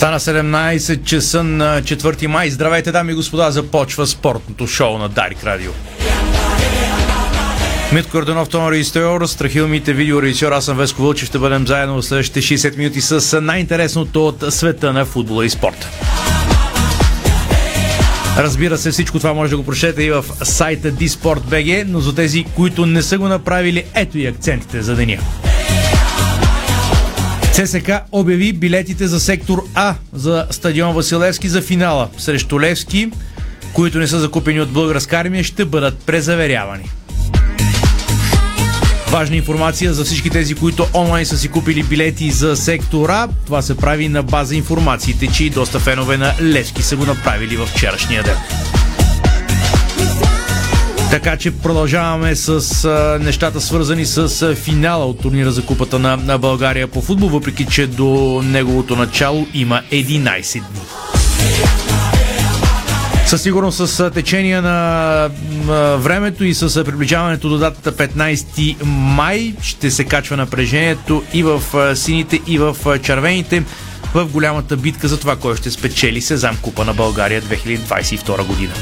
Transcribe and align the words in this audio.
Стана 0.00 0.20
17 0.20 1.04
часа 1.04 1.44
на 1.44 1.82
4 1.82 2.26
май. 2.26 2.50
Здравейте, 2.50 2.92
дами 2.92 3.12
и 3.12 3.14
господа, 3.14 3.50
започва 3.50 4.06
спортното 4.06 4.66
шоу 4.66 4.98
на 4.98 5.08
Дарик 5.08 5.44
Радио. 5.44 5.70
Митко 7.92 8.16
Орденов, 8.16 8.48
Томар 8.48 8.72
Истойор, 8.72 9.26
Страхил 9.26 9.68
Мите, 9.68 9.92
видеорежисьор, 9.92 10.52
аз 10.52 10.64
съм 10.64 10.76
Веско 10.76 11.02
Вълчев. 11.02 11.28
Ще 11.28 11.38
бъдем 11.38 11.66
заедно 11.66 11.96
в 11.96 12.04
следващите 12.04 12.40
60 12.40 12.76
минути 12.76 13.00
с 13.00 13.40
най-интересното 13.40 14.26
от 14.26 14.44
света 14.54 14.92
на 14.92 15.04
футбола 15.04 15.46
и 15.46 15.50
спорта. 15.50 15.88
Разбира 18.38 18.78
се, 18.78 18.90
всичко 18.90 19.18
това 19.18 19.34
може 19.34 19.50
да 19.50 19.56
го 19.56 19.64
прочете 19.64 20.02
и 20.02 20.10
в 20.10 20.24
сайта 20.42 20.92
dsport.bg, 20.92 21.84
но 21.88 22.00
за 22.00 22.14
тези, 22.14 22.44
които 22.56 22.86
не 22.86 23.02
са 23.02 23.18
го 23.18 23.28
направили, 23.28 23.84
ето 23.94 24.18
и 24.18 24.26
акцентите 24.26 24.82
за 24.82 24.96
деня. 24.96 25.18
ЦСК 27.66 27.90
обяви 28.12 28.52
билетите 28.52 29.06
за 29.06 29.20
сектор 29.20 29.64
А 29.74 29.94
за 30.12 30.46
стадион 30.50 30.94
Василевски 30.94 31.48
за 31.48 31.62
финала 31.62 32.08
срещу 32.18 32.60
Левски, 32.60 33.10
които 33.72 33.98
не 33.98 34.08
са 34.08 34.20
закупени 34.20 34.60
от 34.60 34.70
българска 34.70 35.16
армия, 35.16 35.44
ще 35.44 35.64
бъдат 35.64 35.98
презаверявани. 35.98 36.90
Важна 39.08 39.36
информация 39.36 39.94
за 39.94 40.04
всички 40.04 40.30
тези, 40.30 40.54
които 40.54 40.86
онлайн 40.94 41.26
са 41.26 41.38
си 41.38 41.48
купили 41.48 41.82
билети 41.82 42.30
за 42.30 42.56
сектора. 42.56 43.28
Това 43.46 43.62
се 43.62 43.76
прави 43.76 44.08
на 44.08 44.22
база 44.22 44.56
информациите, 44.56 45.26
че 45.26 45.44
и 45.44 45.50
доста 45.50 45.80
фенове 45.80 46.16
на 46.16 46.34
Левски 46.42 46.82
са 46.82 46.96
го 46.96 47.06
направили 47.06 47.56
в 47.56 47.66
вчерашния 47.66 48.22
ден. 48.22 48.36
Така 51.10 51.36
че 51.36 51.50
продължаваме 51.50 52.36
с 52.36 52.84
а, 52.84 53.18
нещата 53.24 53.60
свързани 53.60 54.06
с 54.06 54.42
а, 54.42 54.54
финала 54.54 55.06
от 55.06 55.20
турнира 55.20 55.50
за 55.50 55.66
купата 55.66 55.98
на, 55.98 56.16
на 56.16 56.38
България 56.38 56.88
по 56.88 57.02
футбол, 57.02 57.28
въпреки 57.28 57.66
че 57.66 57.86
до 57.86 58.42
неговото 58.44 58.96
начало 58.96 59.46
има 59.54 59.82
11 59.92 60.52
дни. 60.54 60.80
Със 63.26 63.42
сигурност 63.42 63.88
с 63.88 64.10
течение 64.10 64.60
на 64.60 65.30
времето 65.98 66.44
и 66.44 66.54
с 66.54 66.84
приближаването 66.84 67.48
до 67.48 67.58
датата 67.58 68.08
15 68.08 68.84
май 68.84 69.54
ще 69.62 69.90
се 69.90 70.04
качва 70.04 70.36
напрежението 70.36 71.22
и 71.32 71.42
в 71.42 71.62
сините, 71.96 72.40
и 72.46 72.58
в 72.58 72.76
червените 73.02 73.62
в 74.14 74.26
голямата 74.26 74.76
битка 74.76 75.08
за 75.08 75.20
това, 75.20 75.36
кой 75.36 75.56
ще 75.56 75.70
спечели 75.70 76.20
Сезам 76.20 76.56
Купа 76.62 76.84
на 76.84 76.94
България 76.94 77.42
2022 77.42 78.46
година. 78.46 78.72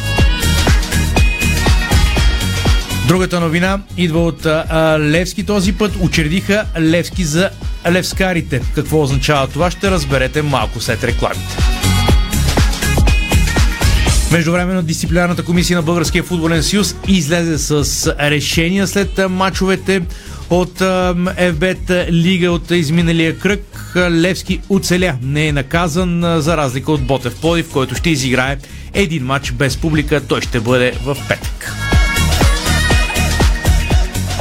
Другата 3.08 3.40
новина 3.40 3.78
идва 3.96 4.24
от 4.24 4.46
а, 4.46 4.96
Левски 5.00 5.44
този 5.46 5.72
път. 5.72 5.92
Учредиха 6.00 6.64
Левски 6.80 7.24
за 7.24 7.50
левскарите. 7.90 8.60
Какво 8.74 9.02
означава 9.02 9.46
това, 9.46 9.70
ще 9.70 9.90
разберете 9.90 10.42
малко 10.42 10.80
след 10.80 11.04
рекламите. 11.04 11.56
Междувременно 14.32 14.82
дисциплинарната 14.82 15.44
комисия 15.44 15.76
на 15.76 15.82
Българския 15.82 16.22
футболен 16.22 16.62
съюз 16.62 16.96
излезе 17.08 17.58
с 17.58 18.06
решения 18.20 18.86
след 18.86 19.20
мачовете 19.30 20.02
от 20.50 20.78
ФБТ 20.78 21.90
Лига 22.10 22.50
от 22.50 22.70
изминалия 22.70 23.38
кръг. 23.38 23.92
Левски 23.96 24.60
оцеля. 24.68 25.16
Не 25.22 25.46
е 25.46 25.52
наказан 25.52 26.40
за 26.40 26.56
разлика 26.56 26.92
от 26.92 27.06
Ботев 27.06 27.40
Плодив, 27.40 27.70
който 27.72 27.94
ще 27.94 28.10
изиграе 28.10 28.56
един 28.94 29.24
матч 29.24 29.52
без 29.52 29.76
публика. 29.76 30.20
Той 30.20 30.40
ще 30.40 30.60
бъде 30.60 30.92
в 31.04 31.16
петък. 31.28 31.87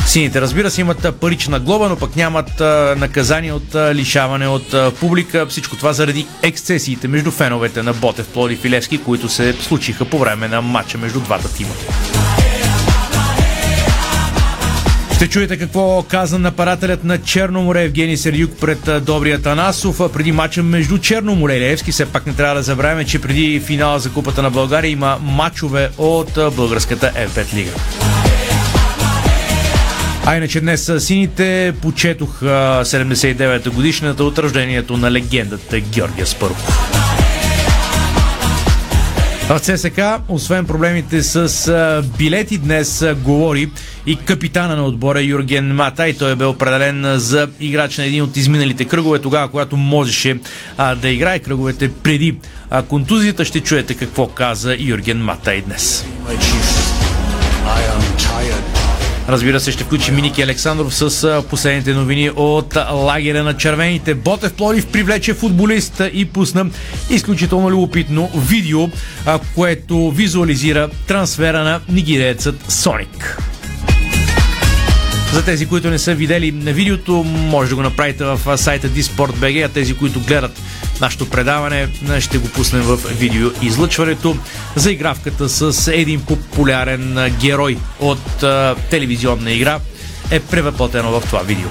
Сините, 0.08 0.42
разбира 0.42 0.72
се, 0.72 0.82
имат 0.82 1.16
парична 1.22 1.60
глоба, 1.60 1.90
но 1.90 1.96
пък 1.96 2.16
нямат 2.16 2.60
наказание 3.00 3.54
от 3.54 3.76
лишаване 3.76 4.48
от 4.48 4.96
публика. 5.00 5.46
Всичко 5.50 5.76
това 5.76 5.94
заради 5.94 6.28
ексцесиите 6.42 7.08
между 7.08 7.32
феновете 7.32 7.84
на 7.84 7.94
Ботев, 7.94 8.28
Плодив 8.28 8.66
и 8.66 8.70
Левски, 8.70 8.98
които 8.98 9.30
се 9.30 9.54
случиха 9.54 10.06
по 10.06 10.20
време 10.20 10.48
на 10.48 10.62
матча 10.62 10.98
между 10.98 11.20
двата 11.20 11.54
тима. 11.54 11.70
Ще 15.16 15.28
чуете 15.30 15.58
какво 15.58 16.04
каза 16.04 16.40
нападателят 16.40 17.04
на 17.04 17.18
Черноморе 17.18 17.84
Евгений 17.84 18.18
Сердюк 18.18 18.52
пред 18.62 19.06
Добрия 19.06 19.42
Танасов 19.42 20.12
преди 20.14 20.32
матча 20.32 20.64
между 20.64 20.98
Черноморе 20.98 21.56
и 21.56 21.62
Левски. 21.62 21.92
Все 21.92 22.06
пак 22.06 22.26
не 22.26 22.34
трябва 22.34 22.56
да 22.56 22.64
забравяме, 22.64 23.06
че 23.06 23.22
преди 23.22 23.60
финала 23.60 24.00
за 24.00 24.12
Купата 24.12 24.42
на 24.42 24.50
България 24.52 24.92
има 24.92 25.18
матчове 25.22 25.90
от 25.98 26.40
българската 26.56 27.12
F5 27.16 27.54
лига. 27.54 27.72
А 30.30 30.36
иначе 30.36 30.62
днес 30.62 30.92
сините 31.00 31.74
почетох 31.82 32.42
79-та 32.42 33.70
годишната 33.70 34.24
от 34.24 34.40
рождението 34.40 34.98
на 34.98 35.12
легендата 35.12 35.80
Георгия 35.80 36.26
Спърков. 36.26 36.90
В 39.50 39.60
ЦСК, 39.60 40.02
освен 40.30 40.66
проблемите 40.66 41.24
с 41.24 42.04
билети, 42.18 42.58
днес 42.58 43.06
говори 43.24 43.70
и 44.06 44.16
капитана 44.16 44.76
на 44.76 44.86
отбора 44.86 45.22
Юрген 45.22 45.76
Мата 45.76 46.08
и 46.08 46.18
той 46.18 46.36
бе 46.36 46.46
определен 46.46 47.20
за 47.20 47.48
играч 47.60 47.98
на 47.98 48.06
един 48.06 48.24
от 48.24 48.38
изминалите 48.38 48.86
кръгове, 48.86 49.20
тогава, 49.20 49.48
когато 49.48 49.78
можеше 49.78 50.40
а, 50.78 50.96
да 50.96 51.10
играе 51.10 51.40
кръговете 51.40 51.92
преди 51.94 52.38
а, 52.70 52.84
контузията. 52.84 53.46
Ще 53.46 53.60
чуете 53.60 53.94
какво 53.94 54.28
каза 54.28 54.76
Юрген 54.80 55.24
Мата 55.24 55.56
и 55.56 55.62
днес. 55.62 56.06
Разбира 59.30 59.60
се, 59.60 59.72
ще 59.72 59.84
включи 59.84 60.12
Миники 60.12 60.42
Александров 60.42 60.96
с 60.96 61.44
последните 61.50 61.94
новини 61.94 62.30
от 62.36 62.76
лагеря 62.92 63.44
на 63.44 63.58
червените. 63.58 64.16
Ботев 64.16 64.54
Плодив 64.54 64.88
привлече 64.88 65.34
футболист 65.34 66.02
и 66.14 66.26
пусна 66.26 66.66
изключително 67.10 67.72
любопитно 67.72 68.30
видео, 68.36 68.90
което 69.56 70.12
визуализира 70.12 70.90
трансфера 71.08 71.64
на 71.64 71.82
нигерецът 71.90 72.72
Соник. 72.72 73.38
За 75.34 75.46
тези, 75.46 75.66
които 75.66 75.90
не 75.90 76.00
са 76.00 76.16
видели 76.16 76.52
на 76.52 76.74
видеото, 76.74 77.24
може 77.24 77.70
да 77.70 77.76
го 77.76 77.82
направите 77.82 78.24
в 78.24 78.58
сайта 78.58 78.90
Disport.bg, 78.90 79.66
а 79.66 79.70
тези, 79.70 79.94
които 79.94 80.20
гледат 80.20 80.62
нашето 81.02 81.30
предаване, 81.30 81.88
ще 82.20 82.38
го 82.38 82.48
пуснем 82.48 82.82
в 82.82 82.98
видео 82.98 83.50
излъчването 83.62 84.38
за 84.76 84.92
игравката 84.92 85.50
с 85.50 85.92
един 85.94 86.22
популярен 86.22 87.34
герой 87.40 87.78
от 88.00 88.44
телевизионна 88.90 89.52
игра 89.52 89.80
е 90.32 90.40
превъплатено 90.40 91.12
в 91.12 91.22
това 91.22 91.40
видео. 91.40 91.70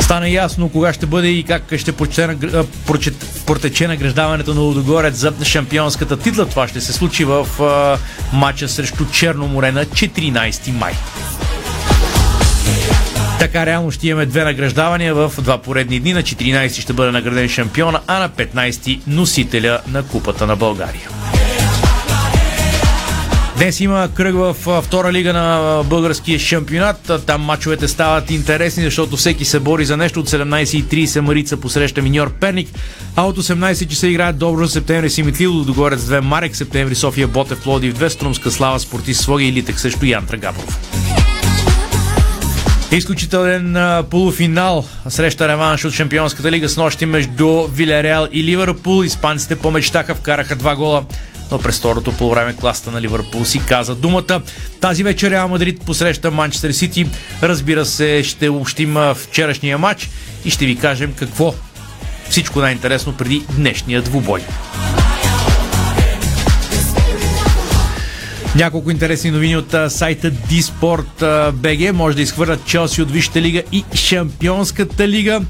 Стана 0.00 0.28
ясно 0.28 0.68
кога 0.68 0.92
ще 0.92 1.06
бъде 1.06 1.28
и 1.28 1.42
как 1.42 1.62
ще 1.78 1.92
протече 3.46 3.88
награждаването 3.88 4.54
на 4.54 4.60
Лудогорец 4.60 5.14
за 5.14 5.32
шампионската 5.44 6.16
титла. 6.16 6.46
Това 6.46 6.68
ще 6.68 6.80
се 6.80 6.92
случи 6.92 7.24
в 7.24 7.62
а, 7.62 7.98
матча 8.36 8.68
срещу 8.68 9.04
Черноморе 9.12 9.72
на 9.72 9.84
14 9.84 10.72
май. 10.72 10.92
Така 13.38 13.66
реално 13.66 13.90
ще 13.90 14.08
имаме 14.08 14.26
две 14.26 14.44
награждавания 14.44 15.14
в 15.14 15.32
два 15.38 15.58
поредни 15.58 16.00
дни. 16.00 16.12
На 16.12 16.22
14 16.22 16.80
ще 16.80 16.92
бъде 16.92 17.10
награден 17.10 17.48
шампиона, 17.48 18.00
а 18.06 18.18
на 18.18 18.28
15 18.28 19.00
носителя 19.06 19.80
на 19.88 20.02
Купата 20.02 20.46
на 20.46 20.56
България. 20.56 21.08
Днес 23.56 23.80
има 23.80 24.08
кръг 24.14 24.34
в 24.34 24.82
втора 24.82 25.12
лига 25.12 25.32
на 25.32 25.82
българския 25.84 26.38
шампионат. 26.38 27.10
Там 27.26 27.42
мачовете 27.42 27.88
стават 27.88 28.30
интересни, 28.30 28.84
защото 28.84 29.16
всеки 29.16 29.44
се 29.44 29.60
бори 29.60 29.84
за 29.84 29.96
нещо. 29.96 30.20
От 30.20 30.30
17.30 30.30 31.20
Марица 31.20 31.56
посреща 31.56 32.02
Миньор 32.02 32.32
Перник, 32.32 32.68
а 33.16 33.26
от 33.26 33.38
18 33.38 33.88
часа 33.88 34.08
играят 34.08 34.38
Добро 34.38 34.68
септември 34.68 35.10
Симитлило, 35.10 35.64
Догорец 35.64 36.00
2, 36.00 36.20
Марек 36.20 36.56
септември 36.56 36.94
София 36.94 37.28
Ботев 37.28 37.62
Плодив 37.62 37.94
2, 37.94 38.08
Струмска 38.08 38.50
Слава 38.50 38.80
Спортист 38.80 39.20
Своги 39.20 39.48
и 39.48 39.52
Литек 39.52 39.80
също 39.80 40.06
Ян 40.06 40.26
Трагабов. 40.26 40.78
Изключителен 42.92 43.76
полуфинал 44.10 44.84
среща 45.08 45.48
реванш 45.48 45.84
от 45.84 45.92
Шампионската 45.92 46.50
лига 46.50 46.68
с 46.68 46.76
нощи 46.76 47.06
между 47.06 47.66
Вилереал 47.72 48.28
и 48.32 48.44
Ливърпул. 48.44 49.04
Испанците 49.04 49.56
помечтаха, 49.56 50.14
вкараха 50.14 50.56
два 50.56 50.76
гола 50.76 51.04
но 51.50 51.58
през 51.58 51.78
второто 51.78 52.12
по 52.12 52.30
време 52.30 52.56
класта 52.56 52.90
на 52.90 53.00
Ливърпул 53.00 53.44
си 53.44 53.60
каза 53.68 53.94
думата. 53.94 54.42
Тази 54.80 55.02
вечер 55.02 55.30
Реал 55.30 55.48
Мадрид 55.48 55.80
посреща 55.86 56.30
Манчестър 56.30 56.72
Сити. 56.72 57.06
Разбира 57.42 57.84
се, 57.84 58.22
ще 58.24 58.48
общим 58.48 58.96
вчерашния 59.14 59.78
матч 59.78 60.10
и 60.44 60.50
ще 60.50 60.66
ви 60.66 60.76
кажем 60.76 61.12
какво 61.12 61.54
всичко 62.28 62.60
най-интересно 62.60 63.12
преди 63.12 63.42
днешния 63.56 64.02
двубой. 64.02 64.40
Няколко 68.56 68.90
интересни 68.90 69.30
новини 69.30 69.56
от 69.56 69.74
а, 69.74 69.90
сайта 69.90 70.32
БГ. 71.52 71.94
Може 71.94 72.16
да 72.16 72.22
изхвърлят 72.22 72.64
Челси 72.64 73.02
от 73.02 73.10
Висшата 73.10 73.40
лига 73.40 73.62
и 73.72 73.84
Шампионската 73.94 75.08
лига. 75.08 75.40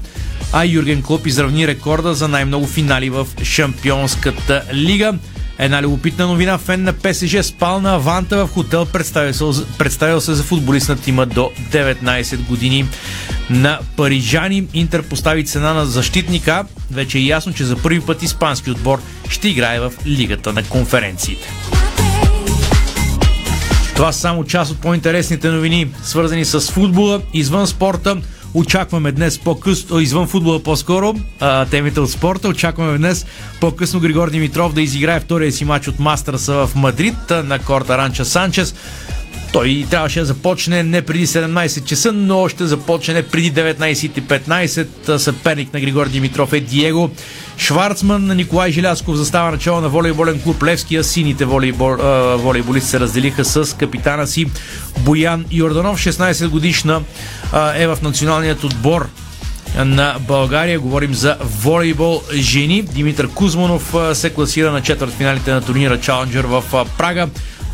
А 0.53 0.65
Юрген 0.65 1.03
Клоп 1.03 1.27
изравни 1.27 1.67
рекорда 1.67 2.13
за 2.13 2.27
най-много 2.27 2.67
финали 2.67 3.09
в 3.09 3.27
Шампионската 3.43 4.63
лига. 4.73 5.13
Една 5.59 5.81
любопитна 5.81 6.27
новина. 6.27 6.57
Фен 6.57 6.83
на 6.83 6.93
ПСЖ 6.93 7.43
спал 7.43 7.81
на 7.81 7.93
Аванта 7.93 8.45
в 8.45 8.49
хотел, 8.53 8.85
представил 8.85 9.33
се, 9.33 9.63
представил 9.77 10.21
се 10.21 10.33
за 10.33 10.43
футболист 10.43 10.89
на 10.89 10.95
тима 10.97 11.25
до 11.25 11.51
19 11.71 12.47
години. 12.47 12.85
На 13.49 13.79
парижани 13.97 14.67
Интер 14.73 15.03
постави 15.03 15.45
цена 15.45 15.73
на 15.73 15.85
защитника. 15.85 16.65
Вече 16.91 17.17
е 17.17 17.21
ясно, 17.21 17.53
че 17.53 17.63
за 17.63 17.75
първи 17.75 18.01
път 18.01 18.23
испански 18.23 18.71
отбор 18.71 19.01
ще 19.29 19.49
играе 19.49 19.79
в 19.79 19.91
Лигата 20.05 20.53
на 20.53 20.63
конференциите. 20.63 21.47
Това 23.97 24.11
са 24.11 24.19
само 24.19 24.43
част 24.43 24.71
от 24.71 24.79
по-интересните 24.81 25.49
новини, 25.49 25.87
свързани 26.03 26.45
с 26.45 26.61
футбола, 26.61 27.21
извън 27.33 27.67
спорта. 27.67 28.17
Очакваме 28.53 29.11
днес 29.11 29.39
по-късно, 29.39 29.99
извън 29.99 30.27
футбола 30.27 30.63
по-скоро, 30.63 31.15
а, 31.39 31.65
темите 31.65 31.99
от 31.99 32.11
спорта. 32.11 32.47
Очакваме 32.47 32.97
днес 32.97 33.25
по-късно 33.61 33.99
Григор 33.99 34.29
Димитров 34.29 34.73
да 34.73 34.81
изиграе 34.81 35.19
втория 35.19 35.51
си 35.51 35.65
матч 35.65 35.87
от 35.87 35.99
Мастърса 35.99 36.53
в 36.53 36.75
Мадрид 36.75 37.15
на 37.29 37.59
корта 37.59 37.97
Ранча 37.97 38.25
Санчес. 38.25 38.75
Той 39.51 39.85
трябваше 39.89 40.19
да 40.19 40.25
започне 40.25 40.83
не 40.83 41.01
преди 41.01 41.27
17 41.27 41.83
часа, 41.83 42.11
но 42.11 42.49
ще 42.49 42.65
започне 42.65 43.23
преди 43.23 43.53
19.15. 43.53 45.17
Съперник 45.17 45.73
на 45.73 45.79
Григор 45.79 46.07
Димитров 46.07 46.53
е 46.53 46.59
Диего 46.59 47.09
Шварцман. 47.57 48.35
Николай 48.35 48.71
Жилясков 48.71 49.15
застава 49.15 49.51
начало 49.51 49.81
на 49.81 49.89
волейболен 49.89 50.41
клуб 50.41 50.63
Левския. 50.63 51.03
Сините 51.03 51.45
волейбол, 51.45 51.95
волейболисти 52.37 52.89
се 52.89 52.99
разделиха 52.99 53.45
с 53.45 53.77
капитана 53.77 54.27
си 54.27 54.45
Боян 54.99 55.45
Йорданов. 55.51 55.99
16 55.99 56.47
годишна 56.47 57.01
е 57.75 57.87
в 57.87 57.97
националният 58.01 58.63
отбор 58.63 59.09
на 59.77 60.15
България. 60.27 60.79
Говорим 60.79 61.13
за 61.13 61.37
волейбол 61.41 62.21
жени. 62.33 62.81
Димитър 62.81 63.27
Кузманов 63.27 63.95
се 64.13 64.29
класира 64.29 64.71
на 64.71 64.81
четвърт 64.81 65.13
финалите 65.13 65.51
на 65.51 65.61
турнира 65.61 65.97
Challenger 65.97 66.45
в 66.45 66.85
Прага. 66.97 67.27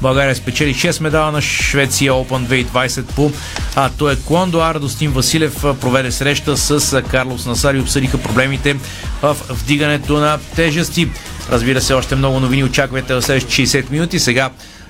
България 0.04 0.36
спечели 0.36 0.74
6 0.74 1.02
медала 1.02 1.32
на 1.32 1.42
Швеция 1.42 2.12
Open 2.12 2.66
2020 2.66 3.16
по 3.16 3.32
а, 3.76 3.90
то 3.90 4.12
е 4.12 4.16
Кондо. 4.16 4.60
А 4.60 4.74
Радостин 4.74 5.12
Василев 5.12 5.62
проведе 5.62 6.12
среща 6.12 6.58
с 6.58 7.02
Карлос 7.02 7.46
Насари 7.46 7.78
и 7.78 7.82
обсъдиха 7.82 8.18
проблемите 8.18 8.76
в 9.22 9.38
вдигането 9.50 10.20
на 10.20 10.38
тежести. 10.56 11.10
Разбира 11.52 11.82
се, 11.82 11.94
още 11.94 12.16
много 12.16 12.40
новини 12.40 12.64
очаквайте 12.64 13.14
в 13.14 13.22
следващите 13.22 13.84
60 13.84 13.92
минути. 13.92 14.20
Сега 14.20 14.50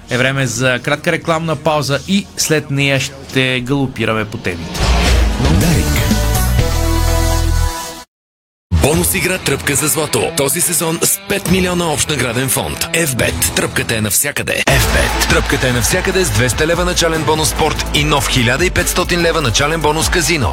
е 0.10 0.18
време 0.18 0.48
за 0.48 0.80
кратка 0.84 1.12
рекламна 1.12 1.56
пауза 1.56 2.00
и 2.08 2.26
след 2.38 2.72
нея 2.72 3.00
ще 3.00 3.60
галопираме 3.60 4.26
по 4.26 4.38
темите. 4.38 4.80
Дарик. 5.60 6.03
Бонус 8.84 9.16
игра 9.16 9.38
Тръпка 9.38 9.76
за 9.76 9.88
злато. 9.88 10.32
Този 10.38 10.62
сезон 10.62 11.00
с 11.02 11.18
5 11.18 11.52
милиона 11.52 11.94
общ 11.94 12.10
награден 12.10 12.50
фонд. 12.50 12.80
FBET. 12.80 13.56
Тръпката 13.56 13.96
е 13.96 14.02
навсякъде. 14.02 14.64
FBET. 14.66 15.30
Тръпката 15.30 15.68
е 15.68 15.72
навсякъде 15.72 16.26
с 16.26 16.30
200 16.30 16.66
лева 16.66 16.86
начален 16.86 17.24
бонус 17.24 17.50
спорт 17.50 17.86
и 17.94 18.04
нов 18.04 18.30
1500 18.30 19.18
лева 19.18 19.42
начален 19.42 19.82
бонус 19.82 20.10
казино. 20.10 20.52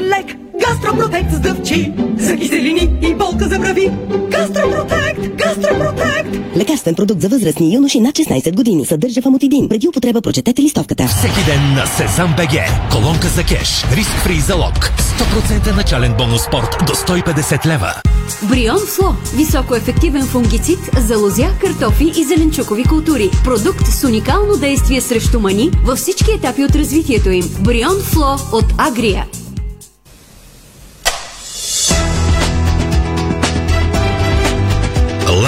Лек, 0.00 0.36
гастропротект 0.68 1.32
с 1.32 1.40
дъвчи, 1.40 1.92
за 2.16 2.36
киселини 2.36 2.90
и 3.02 3.14
болка 3.14 3.48
за 3.48 3.58
брави. 3.58 3.90
Гастропротект, 4.30 5.20
гастропротект. 5.36 6.56
Лекарствен 6.56 6.94
продукт 6.94 7.20
за 7.20 7.28
възрастни 7.28 7.70
и 7.70 7.74
юноши 7.74 8.00
над 8.00 8.14
16 8.14 8.54
години. 8.56 8.86
Съдържа 8.86 9.22
фамотидин. 9.22 9.68
Преди 9.68 9.88
употреба 9.88 10.20
прочетете 10.20 10.62
листовката. 10.62 11.06
Всеки 11.06 11.44
ден 11.46 11.74
на 11.74 11.86
Сезам 11.86 12.34
БГ. 12.36 12.58
Колонка 12.92 13.28
за 13.28 13.42
кеш. 13.44 13.84
Риск 13.96 14.10
фри 14.10 14.40
залог. 14.40 14.74
100% 14.74 15.76
начален 15.76 16.14
бонус 16.18 16.42
спорт 16.42 16.76
до 16.86 16.92
150 16.92 17.66
лева. 17.66 17.94
Брион 18.42 18.78
Фло. 18.78 19.14
Високоефективен 19.36 20.22
фунгицид 20.22 20.78
за 21.08 21.18
лозя, 21.18 21.48
картофи 21.60 22.12
и 22.16 22.24
зеленчукови 22.24 22.84
култури. 22.84 23.30
Продукт 23.44 23.86
с 23.86 24.04
уникално 24.04 24.56
действие 24.56 25.00
срещу 25.00 25.40
мани 25.40 25.70
във 25.84 25.98
всички 25.98 26.30
етапи 26.30 26.64
от 26.64 26.74
развитието 26.74 27.30
им. 27.30 27.44
Брион 27.60 28.00
Фло 28.02 28.36
от 28.52 28.64
Агрия. 28.78 29.26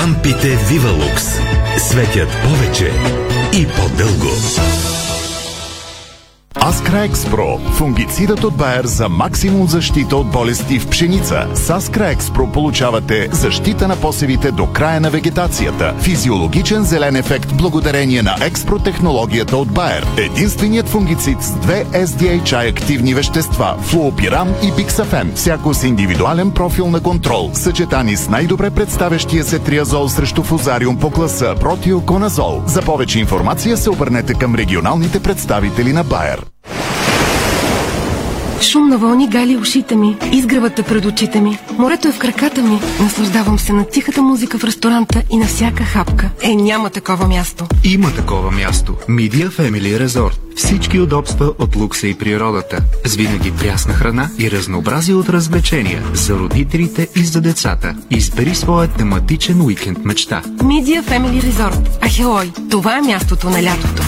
Лампите 0.05 0.59
Вивалукс 0.69 1.25
светят 1.79 2.29
повече 2.43 2.93
и 3.53 3.67
по-дълго. 3.67 4.31
Аскра 6.69 7.05
Експро. 7.05 7.59
Фунгицидът 7.59 8.45
от 8.45 8.57
Байер 8.57 8.85
за 8.85 9.09
максимум 9.09 9.69
защита 9.69 10.17
от 10.17 10.31
болести 10.31 10.79
в 10.79 10.89
пшеница. 10.89 11.47
С 11.55 11.71
Аскра 11.71 12.09
Експро 12.09 12.53
получавате 12.53 13.29
защита 13.33 13.89
на 13.89 13.97
посевите 13.97 14.51
до 14.51 14.67
края 14.67 15.01
на 15.01 15.11
вегетацията. 15.11 15.95
Физиологичен 16.01 16.85
зелен 16.85 17.17
ефект 17.17 17.57
благодарение 17.57 18.23
на 18.23 18.37
Експро 18.41 18.79
технологията 18.79 19.57
от 19.57 19.73
Байер. 19.73 20.07
Единственият 20.19 20.89
фунгицид 20.89 21.43
с 21.43 21.55
две 21.55 21.85
SDHI 21.85 22.71
активни 22.71 23.15
вещества. 23.15 23.77
Флуопирам 23.81 24.49
и 24.63 24.73
Биксафен. 24.77 25.33
Всяко 25.35 25.75
с 25.75 25.85
индивидуален 25.85 26.51
профил 26.51 26.91
на 26.91 27.01
контрол. 27.01 27.51
Съчетани 27.55 28.17
с 28.17 28.29
най-добре 28.29 28.71
представящия 28.71 29.45
се 29.45 29.59
триазол 29.59 30.09
срещу 30.09 30.43
фузариум 30.43 30.97
по 30.97 31.11
класа 31.11 31.55
протиоконазол. 31.61 32.63
За 32.67 32.83
повече 32.83 33.19
информация 33.19 33.77
се 33.77 33.91
обърнете 33.91 34.35
към 34.35 34.55
регионалните 34.55 35.21
представители 35.21 35.93
на 35.93 36.05
Байер. 36.05 36.54
Шум 38.61 38.89
на 38.89 38.99
вълни 38.99 39.29
гали 39.29 39.57
ушите 39.57 39.97
ми, 39.97 40.17
изгревата 40.33 40.83
пред 40.83 41.05
очите 41.05 41.41
ми. 41.41 41.59
Морето 41.79 42.09
е 42.09 42.13
в 42.13 42.19
краката 42.19 42.63
ми. 42.63 42.81
Наслаждавам 43.01 43.59
се 43.59 43.73
на 43.73 43.85
тихата 43.87 44.23
музика 44.23 44.59
в 44.59 44.65
ресторанта 44.65 45.23
и 45.31 45.37
на 45.37 45.47
всяка 45.47 45.85
хапка. 45.85 46.31
Е, 46.43 46.55
няма 46.55 46.91
такова 46.91 47.29
място. 47.29 47.67
Има 47.85 48.11
такова 48.11 48.51
място. 48.51 48.95
Media 49.09 49.51
Family 49.51 50.07
Resort. 50.07 50.39
Всички 50.57 51.01
удобства 51.01 51.53
от 51.59 51.77
лукса 51.77 52.07
и 52.07 52.15
природата. 52.15 52.83
С 53.05 53.15
винаги 53.15 53.53
прясна 53.53 53.95
храна 53.95 54.29
и 54.39 54.51
разнообразие 54.51 55.15
от 55.15 55.29
развлечения 55.29 56.03
за 56.15 56.35
родителите 56.35 57.09
и 57.17 57.21
за 57.25 57.41
децата. 57.41 57.97
Избери 58.11 58.55
своя 58.55 58.89
тематичен 58.89 59.61
уикенд 59.61 60.05
мечта. 60.05 60.43
Media 60.47 61.03
Family 61.03 61.43
Resort. 61.43 62.05
Ахелой. 62.05 62.53
Това 62.71 62.99
е 62.99 63.03
мястото 63.03 63.51
на 63.51 63.63
лятото. 63.63 64.03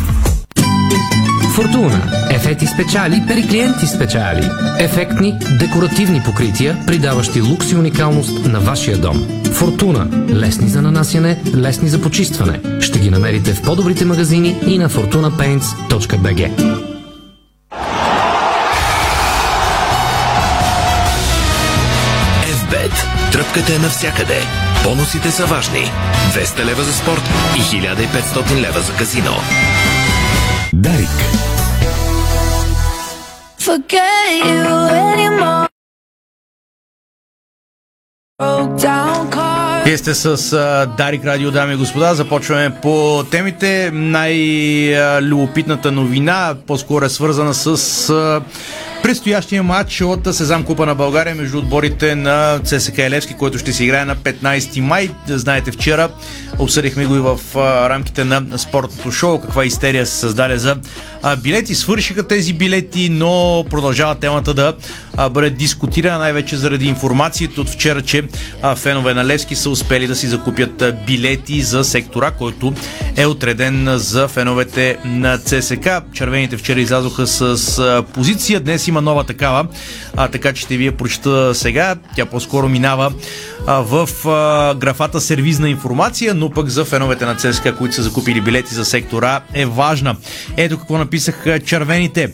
Фортуна. 1.56 2.26
Ефекти 2.30 2.66
спечали 2.66 3.22
при 3.26 3.48
клиенти 3.48 3.86
спечали. 3.86 4.50
Ефектни, 4.78 5.38
декоративни 5.58 6.22
покрития, 6.24 6.84
придаващи 6.86 7.40
лукс 7.40 7.72
и 7.72 7.76
уникалност 7.76 8.44
на 8.44 8.60
вашия 8.60 8.98
дом. 8.98 9.42
Фортуна. 9.52 10.08
Лесни 10.30 10.68
за 10.68 10.82
нанасяне, 10.82 11.42
лесни 11.54 11.88
за 11.88 12.02
почистване. 12.02 12.60
Ще 12.80 12.98
ги 12.98 13.10
намерите 13.10 13.54
в 13.54 13.62
по-добрите 13.62 14.04
магазини 14.04 14.56
и 14.66 14.78
на 14.78 14.88
fortunapaints.bg. 14.88 16.50
FBET. 22.46 22.92
Тръпката 23.32 23.74
е 23.74 23.78
навсякъде. 23.78 24.40
Бонусите 24.84 25.30
са 25.30 25.46
важни. 25.46 25.90
200 26.34 26.64
лева 26.64 26.82
за 26.82 26.92
спорт 26.92 27.22
и 27.56 27.60
1500 27.60 28.60
лева 28.60 28.80
за 28.80 28.92
казино. 28.92 29.36
Дарик. 30.72 31.45
Forget 33.66 34.26
you 34.44 34.62
anymore. 35.12 35.66
Вие 39.84 39.98
сте 39.98 40.14
с 40.14 40.56
Дарик 40.98 41.24
Радио, 41.24 41.50
дами 41.50 41.74
и 41.74 41.76
господа. 41.76 42.14
Започваме 42.14 42.72
по 42.82 43.24
темите. 43.30 43.90
Най-любопитната 43.92 45.92
новина 45.92 46.54
по-скоро 46.66 47.04
е 47.04 47.08
свързана 47.08 47.54
с 47.54 48.42
предстоящия 49.06 49.62
матч 49.62 50.00
от 50.00 50.34
Сезам 50.34 50.64
Купа 50.64 50.86
на 50.86 50.94
България 50.94 51.34
между 51.34 51.58
отборите 51.58 52.14
на 52.14 52.60
ЦСК 52.64 52.98
Елевски, 52.98 53.34
който 53.34 53.58
ще 53.58 53.72
се 53.72 53.84
играе 53.84 54.04
на 54.04 54.16
15 54.16 54.80
май. 54.80 55.10
Знаете, 55.28 55.72
вчера 55.72 56.08
обсъдихме 56.58 57.06
го 57.06 57.16
и 57.16 57.20
в 57.20 57.40
рамките 57.88 58.24
на 58.24 58.58
спортното 58.58 59.12
шоу, 59.12 59.40
каква 59.40 59.64
истерия 59.64 60.06
се 60.06 60.16
създаде 60.16 60.58
за 60.58 60.76
билети. 61.42 61.74
Свършиха 61.74 62.22
тези 62.22 62.52
билети, 62.52 63.08
но 63.08 63.64
продължава 63.70 64.14
темата 64.14 64.54
да 64.54 64.74
бъде 65.30 65.50
дискутирана, 65.50 66.18
най-вече 66.18 66.56
заради 66.56 66.86
информацията 66.86 67.60
от 67.60 67.68
вчера, 67.68 68.02
че 68.02 68.22
фенове 68.76 69.14
на 69.14 69.24
Левски 69.24 69.54
са 69.54 69.70
успели 69.70 70.06
да 70.06 70.16
си 70.16 70.26
закупят 70.26 70.84
билети 71.06 71.62
за 71.62 71.84
сектора, 71.84 72.30
който 72.30 72.72
е 73.16 73.26
отреден 73.26 73.88
за 73.98 74.28
феновете 74.28 74.98
на 75.04 75.38
ЦСК. 75.38 75.88
Червените 76.12 76.56
вчера 76.56 76.80
излязоха 76.80 77.26
с 77.26 78.04
позиция, 78.14 78.60
днес 78.60 78.88
има 78.88 78.95
нова 79.00 79.24
такава, 79.24 79.66
а, 80.16 80.28
така 80.28 80.52
че 80.52 80.62
ще 80.62 80.76
ви 80.76 80.86
я 80.86 80.96
прочета 80.96 81.54
сега. 81.54 81.96
Тя 82.16 82.26
по-скоро 82.26 82.68
минава 82.68 83.12
а, 83.66 83.80
в 83.80 84.08
а, 84.28 84.74
графата 84.74 85.20
сервизна 85.20 85.68
информация, 85.68 86.34
но 86.34 86.50
пък 86.50 86.68
за 86.68 86.84
феновете 86.84 87.26
на 87.26 87.34
ЦСКА, 87.34 87.76
които 87.76 87.94
са 87.94 88.02
закупили 88.02 88.40
билети 88.40 88.74
за 88.74 88.84
сектора, 88.84 89.40
е 89.54 89.66
важна. 89.66 90.16
Ето 90.56 90.78
какво 90.78 90.98
написаха 90.98 91.60
червените. 91.60 92.32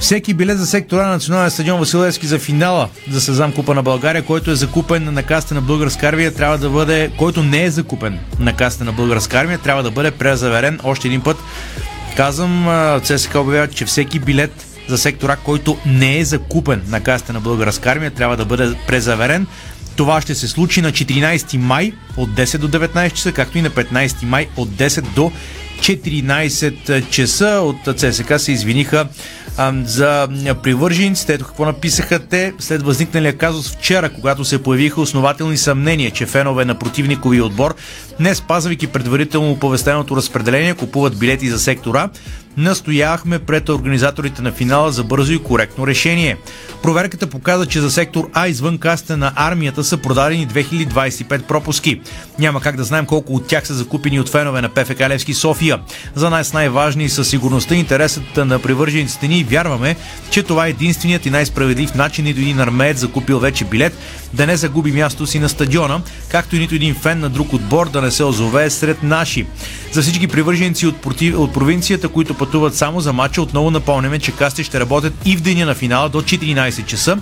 Всеки 0.00 0.34
билет 0.34 0.58
за 0.58 0.66
сектора 0.66 1.02
на 1.06 1.12
Националния 1.12 1.50
стадион 1.50 1.80
Василевски 1.80 2.26
за 2.26 2.38
финала 2.38 2.88
за 3.10 3.20
Сезам 3.20 3.52
Купа 3.52 3.74
на 3.74 3.82
България, 3.82 4.22
който 4.22 4.50
е 4.50 4.54
закупен 4.54 5.14
на 5.14 5.22
каста 5.22 5.54
на 5.54 5.60
Българска 5.60 6.06
армия, 6.06 6.34
трябва 6.34 6.58
да 6.58 6.70
бъде, 6.70 7.10
който 7.18 7.42
не 7.42 7.64
е 7.64 7.70
закупен 7.70 8.18
на 8.38 8.56
каста 8.56 8.84
на 8.84 8.92
Българска 8.92 9.38
армия, 9.38 9.58
трябва 9.58 9.82
да 9.82 9.90
бъде 9.90 10.10
презаверен 10.10 10.80
още 10.84 11.08
един 11.08 11.20
път. 11.20 11.36
Казвам, 12.16 12.66
ЦСК 13.02 13.34
обявява, 13.34 13.68
че 13.68 13.84
всеки 13.84 14.18
билет 14.18 14.66
за 14.88 14.98
сектора, 14.98 15.36
който 15.36 15.78
не 15.86 16.18
е 16.18 16.24
закупен 16.24 16.82
на 16.88 17.00
каста 17.00 17.32
на 17.32 17.40
Българска 17.40 17.90
армия, 17.90 18.10
трябва 18.10 18.36
да 18.36 18.44
бъде 18.44 18.74
презаверен. 18.86 19.46
Това 19.96 20.20
ще 20.20 20.34
се 20.34 20.48
случи 20.48 20.82
на 20.82 20.92
14 20.92 21.56
май 21.56 21.92
от 22.16 22.30
10 22.30 22.58
до 22.58 22.68
19 22.68 23.12
часа, 23.12 23.32
както 23.32 23.58
и 23.58 23.62
на 23.62 23.70
15 23.70 24.24
май 24.24 24.48
от 24.56 24.68
10 24.68 25.00
до 25.14 25.32
14 25.80 27.10
часа. 27.10 27.46
От 27.46 27.98
ЦСК 27.98 28.40
се 28.40 28.52
извиниха 28.52 29.08
а, 29.56 29.72
за 29.84 30.28
привържениците. 30.62 31.34
Ето 31.34 31.44
какво 31.44 31.64
написаха 31.64 32.18
те 32.18 32.52
след 32.58 32.82
възникналия 32.82 33.36
казус 33.36 33.70
вчера, 33.70 34.08
когато 34.08 34.44
се 34.44 34.62
появиха 34.62 35.00
основателни 35.00 35.56
съмнения, 35.56 36.10
че 36.10 36.26
фенове 36.26 36.64
на 36.64 36.74
противникови 36.74 37.40
отбор, 37.40 37.74
не 38.20 38.34
спазвайки 38.34 38.86
предварително 38.86 39.50
оповестеното 39.50 40.16
разпределение, 40.16 40.74
купуват 40.74 41.18
билети 41.18 41.48
за 41.48 41.58
сектора 41.58 42.08
настоявахме 42.56 43.38
пред 43.38 43.68
организаторите 43.68 44.42
на 44.42 44.52
финала 44.52 44.92
за 44.92 45.04
бързо 45.04 45.32
и 45.32 45.42
коректно 45.42 45.86
решение. 45.86 46.36
Проверката 46.82 47.26
показа, 47.26 47.66
че 47.66 47.80
за 47.80 47.90
сектор 47.90 48.30
А 48.32 48.48
извън 48.48 48.78
каста 48.78 49.16
на 49.16 49.32
армията 49.36 49.84
са 49.84 49.96
продадени 49.96 50.48
2025 50.48 51.42
пропуски. 51.42 52.00
Няма 52.38 52.60
как 52.60 52.76
да 52.76 52.84
знаем 52.84 53.06
колко 53.06 53.34
от 53.34 53.46
тях 53.46 53.66
са 53.66 53.74
закупени 53.74 54.20
от 54.20 54.28
фенове 54.28 54.60
на 54.60 54.68
ПФК 54.68 55.00
Левски 55.00 55.34
София. 55.34 55.78
За 56.14 56.30
нас 56.30 56.52
най-важни 56.52 57.08
са 57.08 57.24
сигурността 57.24 57.74
и 57.74 57.78
интересът 57.78 58.36
на 58.36 58.58
привържениците 58.58 59.28
ни 59.28 59.38
и 59.38 59.44
вярваме, 59.44 59.96
че 60.30 60.42
това 60.42 60.66
е 60.66 60.70
единственият 60.70 61.26
и 61.26 61.30
най-справедлив 61.30 61.94
начин 61.94 62.24
нито 62.24 62.40
един 62.40 62.60
армеец 62.60 62.98
закупил 62.98 63.38
вече 63.38 63.64
билет 63.64 63.96
да 64.32 64.46
не 64.46 64.56
загуби 64.56 64.92
място 64.92 65.26
си 65.26 65.38
на 65.38 65.48
стадиона, 65.48 66.00
както 66.28 66.56
и 66.56 66.58
нито 66.58 66.74
един 66.74 66.94
фен 66.94 67.20
на 67.20 67.28
друг 67.28 67.52
отбор 67.52 67.90
да 67.90 68.02
не 68.02 68.10
се 68.10 68.24
озове 68.24 68.70
сред 68.70 69.02
наши. 69.02 69.46
За 69.92 70.02
всички 70.02 70.26
привърженици 70.26 70.86
от, 70.86 70.96
против... 70.96 71.38
от 71.38 71.52
провинцията, 71.52 72.08
които 72.08 72.34
пътуват 72.40 72.74
само 72.74 73.00
за 73.00 73.12
матча, 73.12 73.42
отново 73.42 73.70
напомняме, 73.70 74.18
че 74.18 74.32
касти 74.32 74.64
ще 74.64 74.80
работят 74.80 75.12
и 75.24 75.36
в 75.36 75.40
деня 75.40 75.66
на 75.66 75.74
финала 75.74 76.08
до 76.08 76.22
14 76.22 76.86
часа. 76.86 77.18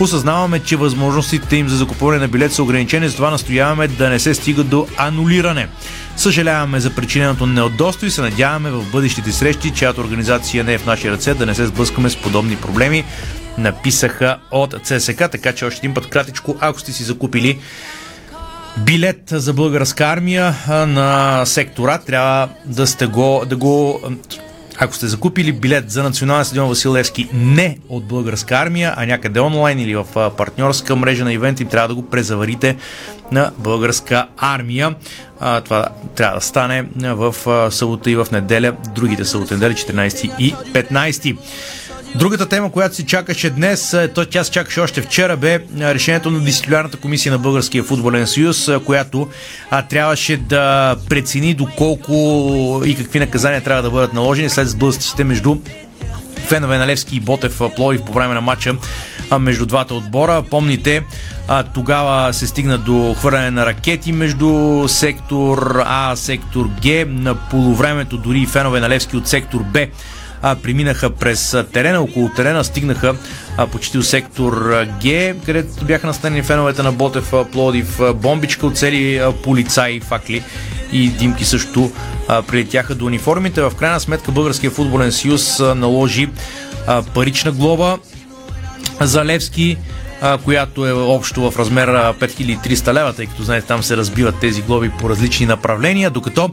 Осъзнаваме, 0.00 0.58
че 0.58 0.76
възможностите 0.76 1.56
им 1.56 1.68
за 1.68 1.76
закупуване 1.76 2.18
на 2.18 2.28
билет 2.28 2.52
са 2.52 2.62
ограничени, 2.62 3.08
затова 3.08 3.30
настояваме 3.30 3.88
да 3.88 4.08
не 4.08 4.18
се 4.18 4.34
стига 4.34 4.64
до 4.64 4.86
анулиране. 4.96 5.68
Съжаляваме 6.16 6.80
за 6.80 6.90
причиненото 6.90 7.46
неудобство 7.46 8.06
и 8.06 8.10
се 8.10 8.20
надяваме 8.20 8.70
в 8.70 8.84
бъдещите 8.92 9.32
срещи, 9.32 9.70
чиято 9.70 10.00
организация 10.00 10.64
не 10.64 10.74
е 10.74 10.78
в 10.78 10.86
наши 10.86 11.10
ръце, 11.10 11.34
да 11.34 11.46
не 11.46 11.54
се 11.54 11.66
сблъскаме 11.66 12.10
с 12.10 12.16
подобни 12.16 12.56
проблеми. 12.56 13.04
Написаха 13.58 14.38
от 14.50 14.74
ЦСК, 14.82 15.18
така 15.30 15.52
че 15.52 15.64
още 15.64 15.78
един 15.78 15.94
път 15.94 16.06
кратичко, 16.06 16.56
ако 16.60 16.80
сте 16.80 16.92
си 16.92 17.02
закупили 17.02 17.58
билет 18.78 19.22
за 19.30 19.52
българска 19.52 20.04
армия 20.04 20.54
на 20.68 21.42
сектора, 21.46 21.98
трябва 21.98 22.48
да 22.64 22.86
сте 22.86 23.06
го, 23.06 23.42
да 23.46 23.56
го 23.56 24.00
ако 24.78 24.94
сте 24.94 25.06
закупили 25.06 25.52
билет 25.52 25.90
за 25.90 26.02
национален 26.02 26.44
стадион 26.44 26.68
Васил 26.68 26.94
Левски 26.94 27.28
не 27.32 27.78
от 27.88 28.04
българска 28.04 28.54
армия, 28.54 28.94
а 28.96 29.06
някъде 29.06 29.40
онлайн 29.40 29.78
или 29.78 29.96
в 29.96 30.30
партньорска 30.36 30.96
мрежа 30.96 31.24
на 31.24 31.32
ивенти, 31.32 31.64
трябва 31.64 31.88
да 31.88 31.94
го 31.94 32.10
презаварите 32.10 32.76
на 33.32 33.52
българска 33.58 34.26
армия. 34.36 34.94
А, 35.40 35.60
това 35.60 35.88
трябва 36.14 36.34
да 36.34 36.44
стане 36.44 36.86
в 36.96 37.34
събота 37.70 38.10
и 38.10 38.16
в 38.16 38.26
неделя, 38.32 38.72
другите 38.94 39.24
събота 39.24 39.54
неделя, 39.54 39.72
14 39.72 40.38
и 40.38 40.54
15. 40.54 41.36
Другата 42.14 42.48
тема, 42.48 42.72
която 42.72 42.96
се 42.96 43.06
чакаше 43.06 43.50
днес, 43.50 43.92
е, 43.92 44.08
то 44.08 44.24
тя 44.26 44.44
се 44.44 44.50
чакаше 44.50 44.80
още 44.80 45.02
вчера, 45.02 45.36
бе 45.36 45.60
решението 45.80 46.30
на 46.30 46.40
дисциплинарната 46.40 46.96
комисия 46.96 47.32
на 47.32 47.38
Българския 47.38 47.84
футболен 47.84 48.26
съюз, 48.26 48.70
която 48.84 49.28
а, 49.70 49.82
трябваше 49.82 50.36
да 50.36 50.96
прецени 51.08 51.54
доколко 51.54 52.82
и 52.86 52.96
какви 52.96 53.18
наказания 53.18 53.60
трябва 53.60 53.82
да 53.82 53.90
бъдат 53.90 54.12
наложени 54.12 54.50
след 54.50 54.68
сблъсъците 54.68 55.24
между 55.24 55.56
фенове 56.36 56.78
на 56.78 56.86
Левски 56.86 57.16
и 57.16 57.20
Ботев 57.20 57.60
Пловив 57.76 58.02
по 58.02 58.12
време 58.12 58.34
на 58.34 58.40
матча 58.40 58.74
между 59.40 59.66
двата 59.66 59.94
отбора. 59.94 60.42
Помните, 60.50 61.02
тогава 61.74 62.32
се 62.34 62.46
стигна 62.46 62.78
до 62.78 63.14
хвърляне 63.18 63.50
на 63.50 63.66
ракети 63.66 64.12
между 64.12 64.84
сектор 64.88 65.82
А, 65.86 66.16
сектор 66.16 66.68
Г. 66.82 67.04
На 67.08 67.34
полувремето 67.34 68.16
дори 68.16 68.46
фенове 68.46 68.80
на 68.80 68.88
Левски 68.88 69.16
от 69.16 69.28
сектор 69.28 69.62
Б 69.62 69.86
а, 70.42 70.56
преминаха 70.56 71.10
през 71.10 71.56
терена, 71.72 72.00
около 72.00 72.28
терена 72.28 72.64
стигнаха 72.64 73.14
а, 73.56 73.66
почти 73.66 73.96
до 73.96 74.02
сектор 74.02 74.70
Г, 75.02 75.34
където 75.46 75.84
бяха 75.84 76.06
настанени 76.06 76.42
феновете 76.42 76.82
на 76.82 76.92
Ботев 76.92 77.32
Плодив, 77.52 78.00
бомбичка 78.14 78.66
от 78.66 78.76
цели 78.76 79.22
полицаи, 79.42 80.00
факли 80.00 80.42
и 80.92 81.08
димки 81.08 81.44
също 81.44 81.92
а, 82.28 82.42
прилетяха 82.42 82.94
до 82.94 83.06
униформите. 83.06 83.62
В 83.62 83.72
крайна 83.78 84.00
сметка 84.00 84.32
Българския 84.32 84.70
футболен 84.70 85.12
съюз 85.12 85.58
наложи 85.58 86.28
а, 86.86 87.02
парична 87.02 87.52
глоба 87.52 87.98
за 89.00 89.24
Левски, 89.24 89.76
която 90.44 90.86
е 90.86 90.92
общо 90.92 91.50
в 91.50 91.58
размер 91.58 91.88
5300 91.88 92.92
лева, 92.92 93.12
тъй 93.12 93.26
като 93.26 93.42
знаете 93.42 93.66
там 93.66 93.82
се 93.82 93.96
разбиват 93.96 94.38
тези 94.40 94.62
глоби 94.62 94.90
по 95.00 95.10
различни 95.10 95.46
направления, 95.46 96.10
докато 96.10 96.50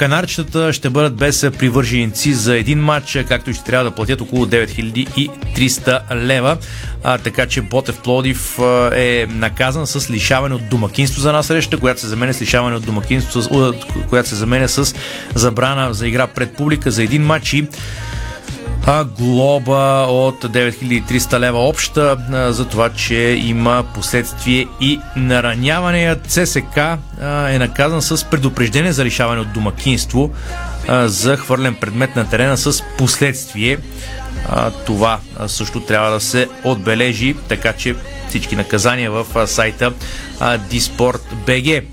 Канарчетата 0.00 0.72
ще 0.72 0.90
бъдат 0.90 1.16
без 1.16 1.40
привърженици 1.58 2.34
за 2.34 2.56
един 2.56 2.78
матч, 2.78 3.18
както 3.28 3.50
и 3.50 3.54
ще 3.54 3.64
трябва 3.64 3.84
да 3.84 3.90
платят 3.90 4.20
около 4.20 4.46
9300 4.46 6.14
лева. 6.14 6.56
А, 7.04 7.18
така 7.18 7.46
че 7.46 7.62
Ботев 7.62 7.98
Плодив 7.98 8.58
е 8.94 9.26
наказан 9.30 9.86
с 9.86 10.10
лишаване 10.10 10.54
от 10.54 10.68
домакинство 10.68 11.20
за 11.20 11.28
една 11.28 11.42
среща, 11.42 11.78
която 11.78 12.00
се 12.00 12.06
заменя 12.06 12.34
с 12.34 12.42
лишаване 12.42 12.76
от 12.76 12.84
домакинство, 12.84 13.72
която 14.08 14.28
се 14.28 14.34
заменя 14.34 14.68
с 14.68 14.94
забрана 15.34 15.94
за 15.94 16.08
игра 16.08 16.26
пред 16.26 16.56
публика 16.56 16.90
за 16.90 17.02
един 17.02 17.22
матч 17.22 17.52
и 17.52 17.66
глоба 19.16 20.06
от 20.08 20.44
9300 20.44 21.38
лева 21.38 21.58
обща 21.68 22.16
за 22.50 22.68
това, 22.68 22.90
че 22.90 23.14
има 23.44 23.84
последствие 23.94 24.66
и 24.80 25.00
нараняване. 25.16 26.16
ЦСК 26.28 26.78
е 27.48 27.58
наказан 27.58 28.02
с 28.02 28.24
предупреждение 28.24 28.92
за 28.92 29.04
лишаване 29.04 29.40
от 29.40 29.52
домакинство 29.52 30.30
за 31.04 31.36
хвърлен 31.36 31.74
предмет 31.74 32.16
на 32.16 32.28
терена 32.28 32.56
с 32.56 32.82
последствие. 32.98 33.78
Това 34.86 35.20
също 35.46 35.80
трябва 35.80 36.10
да 36.10 36.20
се 36.20 36.48
отбележи, 36.64 37.36
така 37.48 37.72
че 37.72 37.96
всички 38.28 38.56
наказания 38.56 39.10
в 39.10 39.46
сайта 39.46 39.92
а, 40.40 40.58
Disport.bg. 40.58 41.84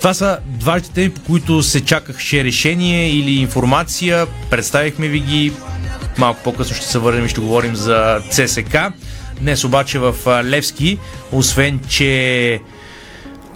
Това 0.00 0.14
са 0.14 0.38
дважните 0.46 0.94
теми, 0.94 1.10
по 1.10 1.20
които 1.20 1.62
се 1.62 1.84
чакаше 1.84 2.44
решение 2.44 3.10
или 3.10 3.40
информация. 3.40 4.26
Представихме 4.50 5.08
ви 5.08 5.20
ги. 5.20 5.52
Малко 6.18 6.40
по-късно 6.44 6.76
ще 6.76 6.86
се 6.86 6.98
върнем 6.98 7.24
и 7.24 7.28
ще 7.28 7.40
говорим 7.40 7.76
за 7.76 8.20
ЦСК. 8.30 8.76
Днес 9.40 9.64
обаче 9.64 9.98
в 9.98 10.14
Левски, 10.44 10.98
освен 11.32 11.80
че 11.88 12.60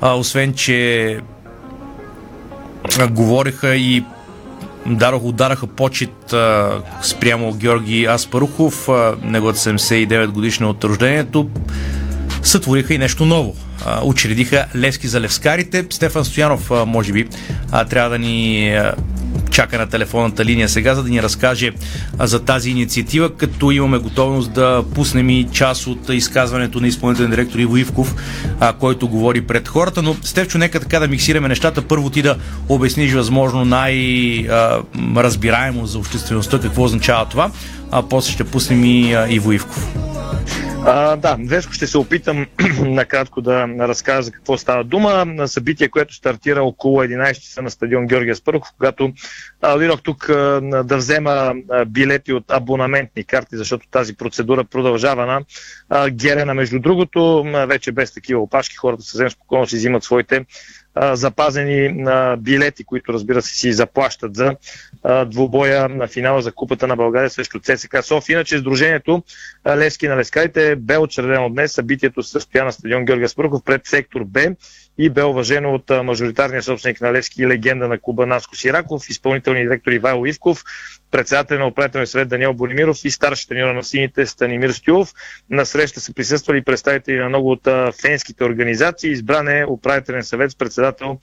а, 0.01 0.15
освен 0.15 0.55
че 0.55 1.21
а, 2.99 3.09
говориха 3.09 3.77
и 3.77 4.05
дарах, 4.87 5.23
удараха 5.23 5.67
почет 5.67 6.33
а, 6.33 6.71
спрямо 7.03 7.53
Георги 7.53 8.05
Аспарухов, 8.05 8.89
а, 8.89 9.15
неговата 9.23 9.59
79 9.59 10.27
годишна 10.27 10.69
от 10.71 10.85
рождението, 10.85 11.49
сътвориха 12.43 12.95
и 12.95 12.99
нещо 12.99 13.27
ново. 13.27 13.57
Учредиха 14.03 14.67
Левски 14.77 15.09
за 15.09 15.21
левскарите. 15.21 15.87
Стефан 15.91 16.25
Стоянов, 16.25 16.71
може 16.87 17.13
би, 17.13 17.29
трябва 17.89 18.11
да 18.11 18.19
ни 18.19 18.75
чака 19.51 19.79
на 19.79 19.87
телефонната 19.87 20.45
линия 20.45 20.69
сега, 20.69 20.95
за 20.95 21.03
да 21.03 21.09
ни 21.09 21.23
разкаже 21.23 21.73
за 22.21 22.45
тази 22.45 22.71
инициатива, 22.71 23.37
като 23.37 23.71
имаме 23.71 23.99
готовност 23.99 24.53
да 24.53 24.85
пуснем 24.95 25.31
и 25.31 25.49
част 25.53 25.87
от 25.87 26.09
изказването 26.09 26.81
на 26.81 26.89
изпълнителен 26.89 27.31
директор 27.31 27.59
Иво 27.59 27.77
Ивков, 27.77 28.15
който 28.79 29.09
говори 29.09 29.41
пред 29.41 29.69
хората. 29.69 30.03
Но, 30.03 30.17
Стевчо, 30.23 30.59
нека 30.59 30.81
така 30.81 31.01
да 31.01 31.09
миксираме 31.09 31.49
нещата. 31.49 31.83
Първо 31.83 32.11
ти 32.11 32.23
да 32.23 32.37
обясниш 32.69 33.13
възможно 33.13 33.65
най-разбираемо 33.65 35.87
за 35.87 35.99
обществеността 35.99 36.61
какво 36.61 36.83
означава 36.83 37.25
това, 37.25 37.51
а 37.91 38.03
после 38.03 38.33
ще 38.33 38.45
пуснем 38.45 38.85
и 38.85 39.13
а, 39.13 39.27
Иво 39.31 39.53
Ивков. 39.53 39.87
А, 40.87 41.17
да, 41.17 41.37
Веско 41.41 41.73
ще 41.73 41.87
се 41.87 41.99
опитам 41.99 42.47
накратко 42.81 43.41
да 43.41 43.69
разкажа 43.69 44.23
за 44.23 44.33
какво 44.33 44.59
става 44.59 44.85
дума. 44.85 45.25
На 45.25 45.49
събитие, 45.49 45.89
което 45.89 46.15
стартира 46.15 46.63
около 46.63 47.03
11 47.03 47.41
часа 47.41 47.63
на 47.63 47.71
стадион 47.71 48.07
Георгия 48.07 48.37
Спърхов, 48.37 48.69
когато 48.79 49.13
дойдох 49.63 50.03
тук 50.03 50.29
а, 50.29 50.61
да 50.85 50.97
взема 50.97 51.55
а, 51.71 51.85
билети 51.85 52.33
от 52.33 52.45
абонаментни 52.51 53.25
карти, 53.25 53.57
защото 53.57 53.89
тази 53.89 54.17
процедура 54.17 54.65
продължава 54.65 55.27
на 55.27 55.41
а, 55.89 56.11
Герена. 56.11 56.55
Между 56.55 56.81
другото, 56.81 57.45
вече 57.69 57.93
без 57.93 58.15
такива 58.15 58.41
опашки, 58.41 58.77
хората 58.77 59.03
съвсем 59.03 59.31
спокойно 59.31 59.67
си 59.67 59.77
взимат 59.77 60.05
своите 60.05 60.45
запазени 60.97 62.05
а, 62.07 62.37
билети, 62.37 62.85
които 62.85 63.13
разбира 63.13 63.43
се 63.43 63.55
си 63.55 63.73
заплащат 63.73 64.35
за 64.35 64.57
а, 65.03 65.25
двубоя 65.25 65.89
на 65.89 66.07
финала 66.07 66.43
за 66.43 66.53
Купата 66.53 66.87
на 66.87 66.97
България 66.97 67.31
срещу 67.31 67.61
ЦСК 67.61 68.03
София. 68.03 68.35
Иначе 68.35 68.59
Сдружението 68.59 69.23
Лески 69.67 70.09
на 70.09 70.17
Лескарите 70.17 70.77
бе 70.77 70.99
учредено 70.99 71.51
днес. 71.51 71.73
Събитието 71.73 72.23
се 72.23 72.31
състоя 72.31 72.65
на 72.65 72.73
стадион 72.73 73.05
Георгия 73.05 73.29
Спрухов 73.29 73.63
пред 73.65 73.87
сектор 73.87 74.25
Б 74.25 74.41
и 74.99 75.11
бе 75.11 75.25
уважено 75.25 75.75
от 75.75 75.91
мажоритарния 76.05 76.63
собственик 76.63 77.01
на 77.01 77.13
Левски 77.13 77.43
и 77.43 77.47
легенда 77.47 77.89
на 77.89 77.99
клуба 77.99 78.27
Наско 78.27 78.57
Сираков, 78.57 79.11
изпълнителният 79.11 79.69
директор 79.69 79.93
Ивайло 79.93 80.27
Ивков, 80.27 80.65
председател 81.11 81.59
на 81.59 81.67
управителния 81.67 82.07
съвет 82.07 82.29
Даниел 82.29 82.55
Боримиров 82.55 83.05
и 83.05 83.11
старши 83.11 83.49
треньор 83.49 83.75
на 83.75 83.83
сините 83.83 84.27
Станимир 84.27 84.71
Стюлов. 84.71 85.15
На 85.51 85.67
среща 85.67 86.01
са 86.01 86.15
присъствали 86.15 86.65
представители 86.65 87.19
на 87.19 87.29
много 87.29 87.51
от 87.51 87.69
фенските 88.03 88.45
организации. 88.45 89.11
Избран 89.11 89.49
е 89.49 89.65
управителен 89.69 90.23
съвет 90.23 90.51
с 90.51 90.57
председател 90.57 91.19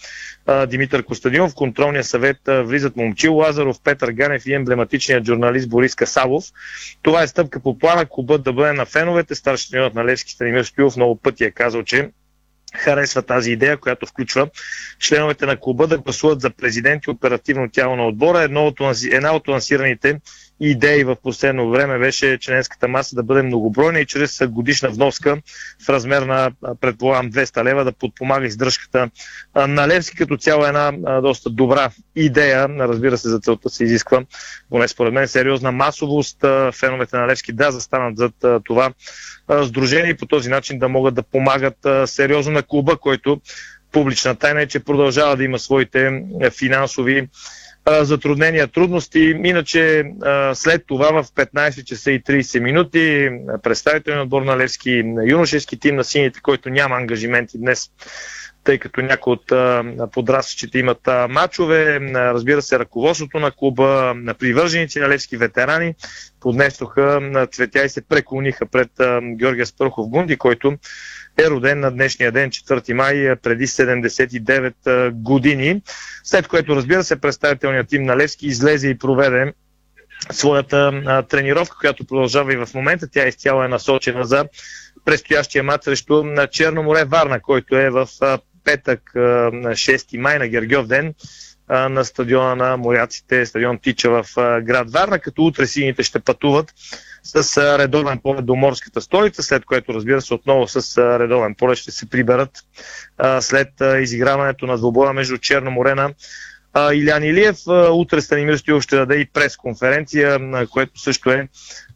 Димитър 0.68 1.04
Костадинов. 1.04 1.52
В 1.52 1.56
контролния 1.56 2.04
съвет 2.04 2.38
влизат 2.48 2.96
Момчил 2.96 3.36
Лазаров, 3.36 3.78
Петър 3.84 4.12
Ганев 4.12 4.46
и 4.46 4.54
емблематичният 4.54 5.26
журналист 5.26 5.70
Борис 5.70 5.96
Касалов. 5.96 6.46
Това 7.02 7.24
е 7.24 7.28
стъпка 7.28 7.60
по 7.60 7.80
плана 7.80 8.06
клубът 8.06 8.44
да 8.44 8.54
бъде 8.54 8.74
на 8.74 8.86
феновете. 8.86 9.36
Старши 9.36 9.72
треньор 9.72 9.92
на 9.92 10.06
Левски 10.06 10.32
Станимир 10.32 10.64
Стюлов 10.64 10.96
много 10.96 11.16
пъти 11.16 11.44
е 11.44 11.52
казал, 11.52 11.84
че 11.84 12.10
харесва 12.76 13.22
тази 13.22 13.52
идея, 13.52 13.78
която 13.78 14.06
включва 14.06 14.50
членовете 15.00 15.46
на 15.46 15.60
клуба 15.60 15.88
да 15.88 15.98
гласуват 15.98 16.42
за 16.42 16.50
президент 16.50 17.06
и 17.06 17.10
оперативно 17.10 17.70
тяло 17.70 17.96
на 17.96 18.08
отбора. 18.08 18.42
Едно 18.42 18.68
от, 18.68 18.80
една 19.12 19.36
от 19.36 19.48
лансираните 19.48 20.20
идеи 20.60 21.04
в 21.04 21.16
последно 21.24 21.70
време 21.70 22.00
беше 22.00 22.38
членската 22.38 22.88
маса 22.88 23.16
да 23.16 23.24
бъде 23.24 23.42
многобройна 23.42 24.00
и 24.00 24.06
чрез 24.06 24.40
годишна 24.48 24.90
вноска 24.90 25.38
в 25.86 25.90
размер 25.90 26.22
на, 26.22 26.52
предполагам, 26.82 27.32
200 27.32 27.64
лева 27.64 27.84
да 27.84 27.92
подпомага 27.92 28.46
издръжката 28.46 29.10
на 29.56 29.88
Левски. 29.88 30.18
Като 30.18 30.38
цяло 30.38 30.66
една 30.66 30.92
доста 31.22 31.50
добра 31.50 31.90
идея. 32.16 32.70
Разбира 32.70 33.18
се, 33.18 33.30
за 33.30 33.40
целта 33.40 33.70
се 33.70 33.84
изисква, 33.84 34.24
поне 34.70 34.88
според 34.88 35.14
мен, 35.14 35.28
сериозна 35.28 35.72
масовост. 35.72 36.38
Феновете 36.74 37.18
на 37.18 37.28
Левски 37.28 37.54
да 37.54 37.72
застанат 37.72 38.18
зад 38.18 38.34
това 38.64 38.94
сдружение 39.64 40.12
и 40.12 40.18
по 40.18 40.26
този 40.26 40.50
начин 40.50 40.80
да 40.80 40.90
могат 40.90 41.16
да 41.16 41.24
помагат 41.24 41.78
сериозно 42.06 42.52
на 42.54 42.64
клуба, 42.64 42.98
който 42.98 43.42
публична 43.92 44.36
тайна 44.36 44.62
е, 44.62 44.68
че 44.68 44.80
продължава 44.80 45.38
да 45.38 45.44
има 45.44 45.60
своите 45.60 46.24
финансови 46.58 47.28
затруднения, 47.88 48.68
трудности. 48.68 49.20
Иначе 49.44 50.04
след 50.54 50.84
това 50.88 51.24
в 51.24 51.28
15 51.28 51.84
часа 51.84 52.12
и 52.12 52.24
30 52.24 52.60
минути 52.60 53.30
представителен 53.64 54.22
отбор 54.22 54.42
на 54.42 54.58
Левски, 54.58 55.04
юношески 55.28 55.80
тим 55.80 55.96
на 55.96 56.04
сините, 56.04 56.40
който 56.42 56.70
няма 56.70 56.96
ангажименти 56.96 57.58
днес 57.58 57.92
тъй 58.64 58.78
като 58.78 59.02
някои 59.02 59.34
от 59.34 59.46
подрастващите 60.12 60.80
имат 60.80 61.08
мачове. 61.30 62.00
Разбира 62.14 62.62
се, 62.62 62.80
ръководството 62.80 63.40
на 63.40 63.52
клуба, 63.52 64.14
на 64.16 64.34
привърженици 64.34 65.00
на 65.00 65.10
левски 65.10 65.38
ветерани 65.38 65.96
поднесоха 66.40 67.48
цветя 67.52 67.84
и 67.84 67.90
се 67.90 68.02
преклониха 68.02 68.66
пред 68.66 68.90
Георгия 69.36 69.66
Спърхов 69.66 70.10
Гунди, 70.10 70.38
който 70.38 70.78
е 71.38 71.50
роден 71.50 71.80
на 71.80 71.92
днешния 71.92 72.32
ден, 72.32 72.50
4 72.50 72.94
май, 72.94 73.36
преди 73.36 73.68
79 73.68 75.12
години. 75.12 75.82
След 76.24 76.48
което, 76.48 76.76
разбира 76.76 77.04
се, 77.04 77.22
представителният 77.22 77.88
тим 77.88 78.04
на 78.04 78.18
Левски 78.18 78.48
излезе 78.48 78.88
и 78.88 78.98
проведе 78.98 79.54
своята 80.32 81.02
а, 81.06 81.22
тренировка, 81.24 81.78
която 81.80 82.06
продължава 82.06 82.54
и 82.54 82.58
в 82.58 82.70
момента. 82.74 83.08
Тя 83.12 83.28
изцяло 83.28 83.64
е 83.64 83.68
насочена 83.68 84.26
за 84.26 84.46
предстоящия 85.06 85.64
мат 85.64 85.84
срещу 85.84 86.24
на 86.24 86.48
Черно 86.48 86.96
Варна, 87.08 87.42
който 87.42 87.78
е 87.78 87.90
в 87.90 88.08
а, 88.22 88.40
петък 88.64 89.02
на 89.16 89.72
6 89.72 90.18
май 90.18 90.40
на 90.40 90.48
Гергьов 90.48 90.88
ден 90.88 91.14
на 91.70 92.06
стадиона 92.06 92.56
на 92.56 92.78
моряците, 92.78 93.46
стадион 93.46 93.80
Тича 93.80 94.10
в 94.10 94.26
град 94.62 94.92
Варна, 94.92 95.20
като 95.20 95.44
утре 95.44 95.68
сините 95.68 96.04
ще 96.04 96.20
пътуват 96.20 96.74
с 97.28 97.78
редовен 97.80 98.20
полет 98.20 98.46
до 98.46 98.56
морската 98.56 99.02
столица, 99.02 99.44
след 99.44 99.66
което 99.66 99.94
разбира 99.94 100.22
се 100.22 100.34
отново 100.34 100.68
с 100.68 100.98
редовен 101.20 101.56
полет 101.56 101.78
ще 101.78 101.92
се 101.92 102.10
приберат 102.10 102.52
след 103.40 103.70
изиграването 104.02 104.66
на 104.66 104.78
двобоя 104.78 105.14
между 105.14 105.38
Черно 105.38 105.72
море 105.72 105.96
Илян 106.94 107.24
Илиев. 107.24 107.58
Утре 107.92 108.22
Станимир 108.22 108.58
Стоилов 108.58 108.84
ще 108.84 108.96
даде 108.96 109.16
и 109.16 109.26
пресконференция, 109.26 110.40
което 110.70 111.00
също 111.00 111.30
е 111.30 111.48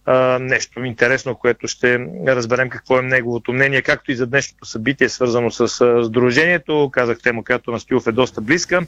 а, 0.05 0.39
нещо 0.39 0.83
интересно, 0.83 1.35
което 1.35 1.67
ще 1.67 1.99
разберем 2.27 2.69
какво 2.69 2.99
е 2.99 3.01
неговото 3.01 3.53
мнение, 3.53 3.81
както 3.81 4.11
и 4.11 4.15
за 4.15 4.27
днешното 4.27 4.65
събитие, 4.65 5.09
свързано 5.09 5.51
с 5.51 5.81
а, 5.81 6.03
Сдружението. 6.03 6.89
Казах 6.93 7.19
тема, 7.23 7.43
която 7.43 7.71
на 7.71 7.79
Стилов 7.79 8.07
е 8.07 8.11
доста 8.11 8.41
близка, 8.41 8.81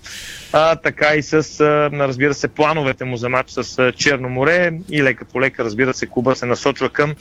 а, 0.54 0.76
така 0.76 1.16
и 1.16 1.24
с, 1.24 1.34
а, 1.34 1.90
разбира 1.94 2.34
се, 2.34 2.48
плановете 2.48 3.06
му 3.06 3.18
за 3.18 3.30
матч 3.30 3.50
с 3.50 3.80
а, 3.80 3.92
Черно 3.92 4.30
море 4.30 4.72
и 4.90 5.04
лека 5.04 5.26
по 5.26 5.42
лека, 5.42 5.64
разбира 5.64 5.94
се, 5.94 6.06
Куба 6.06 6.36
се 6.36 6.46
насочва 6.46 6.90
към 6.90 7.16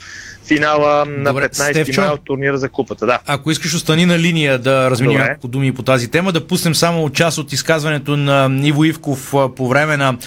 финала 0.47 1.05
на 1.05 1.29
Добре, 1.29 1.49
15 1.49 1.71
Стевчо, 1.71 2.01
май 2.01 2.09
от 2.09 2.25
турнира 2.25 2.57
за 2.57 2.69
купата. 2.69 3.05
Да. 3.05 3.19
Ако 3.25 3.51
искаш 3.51 3.73
остани 3.73 4.05
на 4.05 4.19
линия 4.19 4.59
да 4.59 4.91
размени 4.91 5.15
няколко 5.15 5.47
думи 5.47 5.73
по 5.73 5.83
тази 5.83 6.11
тема, 6.11 6.31
да 6.31 6.47
пуснем 6.47 6.75
само 6.75 7.09
част 7.09 7.37
от 7.37 7.53
изказването 7.53 8.17
на 8.17 8.67
Иво 8.67 8.83
Ивков 8.83 9.33
по 9.55 9.67
време 9.67 9.97
на 9.97 10.17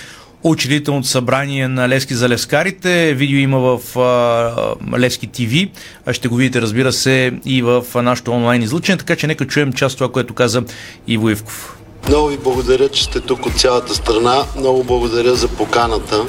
учредителното 0.51 1.09
събрание 1.09 1.69
на 1.69 1.89
Левски 1.89 2.15
за 2.15 2.29
левскарите. 2.29 3.15
Видео 3.15 3.39
има 3.39 3.59
в 3.59 3.99
а, 3.99 4.99
Левски 4.99 5.27
ТВ. 5.27 5.69
Ще 6.13 6.29
го 6.29 6.37
видите, 6.37 6.63
разбира 6.63 6.93
се, 6.93 7.33
и 7.45 7.63
в 7.63 7.85
нашото 7.95 8.33
онлайн 8.33 8.63
излъчение, 8.63 8.99
така 8.99 9.17
че 9.17 9.27
нека 9.27 9.47
чуем 9.47 9.73
част 9.73 9.99
това, 9.99 10.13
което 10.13 10.35
каза 10.35 10.63
Иво 11.07 11.31
Ивков. 11.31 11.77
Много 12.09 12.29
ви 12.29 12.39
благодаря, 12.39 12.89
че 12.89 13.05
сте 13.05 13.21
тук 13.21 13.47
от 13.47 13.61
цялата 13.61 13.95
страна. 13.95 14.45
Много 14.57 14.85
благодаря 14.85 15.35
за 15.35 15.49
поканата 15.49 16.27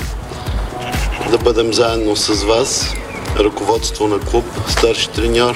да 1.31 1.37
бъдем 1.37 1.73
заедно 1.73 2.15
с 2.15 2.43
вас, 2.43 2.95
ръководство 3.39 4.07
на 4.07 4.19
клуб, 4.19 4.45
старши 4.67 5.09
треньор 5.09 5.55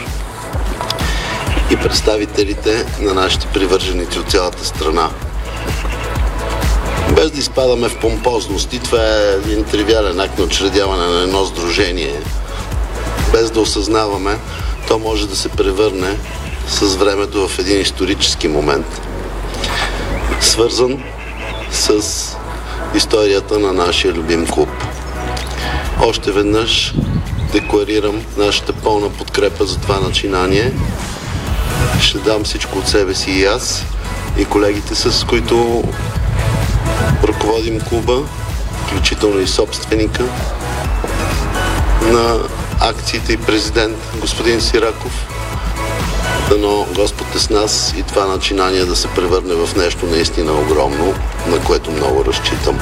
и 1.72 1.76
представителите 1.76 2.86
на 3.02 3.14
нашите 3.14 3.48
привърженици 3.54 4.20
от 4.20 4.32
цялата 4.32 4.66
страна. 4.66 5.10
Без 7.22 7.32
да 7.32 7.40
изпадаме 7.40 7.90
в 7.90 8.00
помпозности, 8.00 8.80
това 8.80 9.00
е 9.00 9.34
един 9.34 9.64
тривиален 9.64 10.20
акт 10.20 10.40
на 10.40 10.46
учредяване 10.46 11.06
на 11.06 11.22
едно 11.22 11.46
сдружение. 11.46 12.22
Без 13.32 13.52
да 13.52 13.62
осъзнаваме, 13.62 14.38
то 14.88 15.00
може 15.00 15.28
да 15.28 15.36
се 15.36 15.50
превърне 15.50 16.18
с 16.68 16.96
времето 16.96 17.48
в 17.48 17.60
един 17.60 17.82
исторически 17.82 18.48
момент, 18.48 19.02
свързан 20.40 21.04
с 21.72 22.02
историята 22.96 23.60
на 23.60 23.74
нашия 23.74 24.14
любим 24.14 24.48
клуб. 24.48 24.70
Още 26.02 26.32
веднъж 26.32 26.94
декларирам 27.52 28.22
нашата 28.38 28.74
пълна 28.74 29.10
подкрепа 29.10 29.66
за 29.66 29.78
това 29.78 30.00
начинание. 30.00 30.74
Ще 32.02 32.18
дам 32.18 32.44
всичко 32.44 32.78
от 32.78 32.88
себе 32.88 33.16
си 33.16 33.32
и 33.32 33.46
аз, 33.46 33.84
и 34.38 34.46
колегите, 34.46 34.96
с 34.96 35.26
които 35.28 35.84
ръководим 37.24 37.80
клуба, 37.80 38.24
включително 38.86 39.40
и 39.40 39.48
собственика 39.48 40.24
на 42.04 42.38
акциите 42.82 43.34
и 43.34 43.38
президент 43.38 43.98
господин 44.22 44.62
Сираков. 44.62 45.28
Дано 46.50 46.86
Господ 46.96 47.36
е 47.36 47.40
с 47.40 47.50
нас 47.50 47.94
и 47.98 48.04
това 48.04 48.26
начинание 48.26 48.86
да 48.86 48.96
се 48.96 49.08
превърне 49.08 49.54
в 49.54 49.76
нещо 49.76 50.06
наистина 50.06 50.52
огромно, 50.52 51.14
на 51.48 51.60
което 51.64 51.92
много 51.92 52.26
разчитам. 52.26 52.80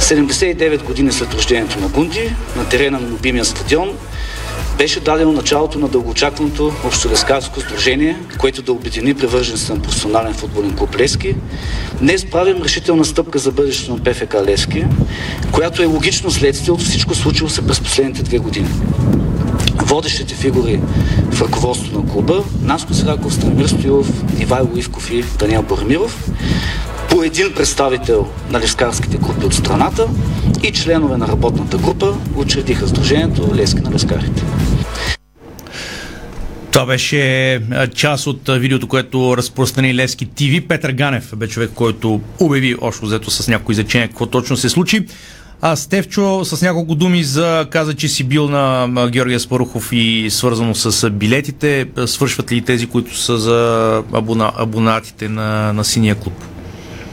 79 0.00 0.82
години 0.82 1.12
след 1.12 1.34
рождението 1.34 1.80
на 1.80 1.88
Гунди, 1.88 2.34
на 2.56 2.68
терена 2.68 3.00
на 3.00 3.08
любимия 3.08 3.44
стадион, 3.44 3.98
Беше 4.78 5.00
дадено 5.00 5.32
началото 5.32 5.78
на 5.78 5.88
дългоочакваното 5.88 6.72
общолескарско 6.84 7.60
сдружение, 7.60 8.18
което 8.38 8.62
да 8.62 8.72
обедини 8.72 9.14
привържениците 9.14 9.72
на 9.72 9.82
професионален 9.82 10.34
футболен 10.34 10.76
клуб 10.76 10.96
Лески. 10.96 11.34
Днес 12.00 12.30
правим 12.30 12.62
решителна 12.62 13.04
стъпка 13.04 13.38
за 13.38 13.52
бъдещето 13.52 13.92
на 13.96 14.02
ПФК 14.02 14.34
Лески, 14.46 14.84
която 15.52 15.82
е 15.82 15.86
логично 15.86 16.30
следствие 16.30 16.72
от 16.72 16.80
всичко 16.80 17.14
случило 17.14 17.50
се 17.50 17.66
през 17.66 17.80
последните 17.80 18.22
две 18.22 18.38
години. 18.38 18.68
Водещите 19.76 20.34
фигури 20.34 20.80
в 21.30 21.42
ръководството 21.42 21.98
на 21.98 22.12
клуба 22.12 22.44
Наско 22.62 22.94
Сираков, 22.94 23.34
Станимир 23.34 23.66
Стоилов, 23.66 24.08
Ивайло 24.40 24.70
Ивков 24.76 25.10
и 25.10 25.24
Даниел 25.38 25.62
Боремиров, 25.62 26.30
по 27.10 27.22
един 27.22 27.52
представител 27.54 28.28
на 28.50 28.60
лескарските 28.60 29.16
групи 29.16 29.46
от 29.46 29.54
страната 29.54 30.08
и 30.62 30.72
членове 30.72 31.16
на 31.16 31.28
работната 31.28 31.78
група 31.78 32.14
учредиха 32.36 32.88
Сдружението 32.88 33.54
Лески 33.54 33.80
на 33.80 33.90
лескарите. 33.90 34.42
Това 36.72 36.86
беше 36.86 37.60
част 37.94 38.26
от 38.26 38.48
видеото, 38.48 38.88
което 38.88 39.36
разпространи 39.36 39.94
Лески 39.94 40.26
ТВ. 40.26 40.68
Петър 40.68 40.92
Ганев 40.92 41.32
бе 41.36 41.48
човек, 41.48 41.70
който 41.74 42.20
обяви 42.40 42.76
още 42.80 43.06
взето 43.06 43.30
с 43.30 43.48
някои 43.48 43.72
изречения 43.72 44.08
какво 44.08 44.26
точно 44.26 44.56
се 44.56 44.68
случи. 44.68 45.06
А 45.64 45.76
Стевчо 45.76 46.44
с 46.44 46.62
няколко 46.62 46.94
думи 46.94 47.24
за 47.24 47.66
каза, 47.70 47.94
че 47.94 48.08
си 48.08 48.24
бил 48.24 48.48
на 48.48 49.08
Георгия 49.10 49.40
Спарухов 49.40 49.88
и 49.92 50.26
свързано 50.30 50.74
с 50.74 51.10
билетите. 51.10 51.86
Свършват 52.06 52.52
ли 52.52 52.60
тези, 52.60 52.86
които 52.86 53.18
са 53.18 53.38
за 53.38 54.02
абона, 54.12 54.52
абонатите 54.56 55.28
на, 55.28 55.72
на 55.72 55.84
синия 55.84 56.14
клуб? 56.14 56.34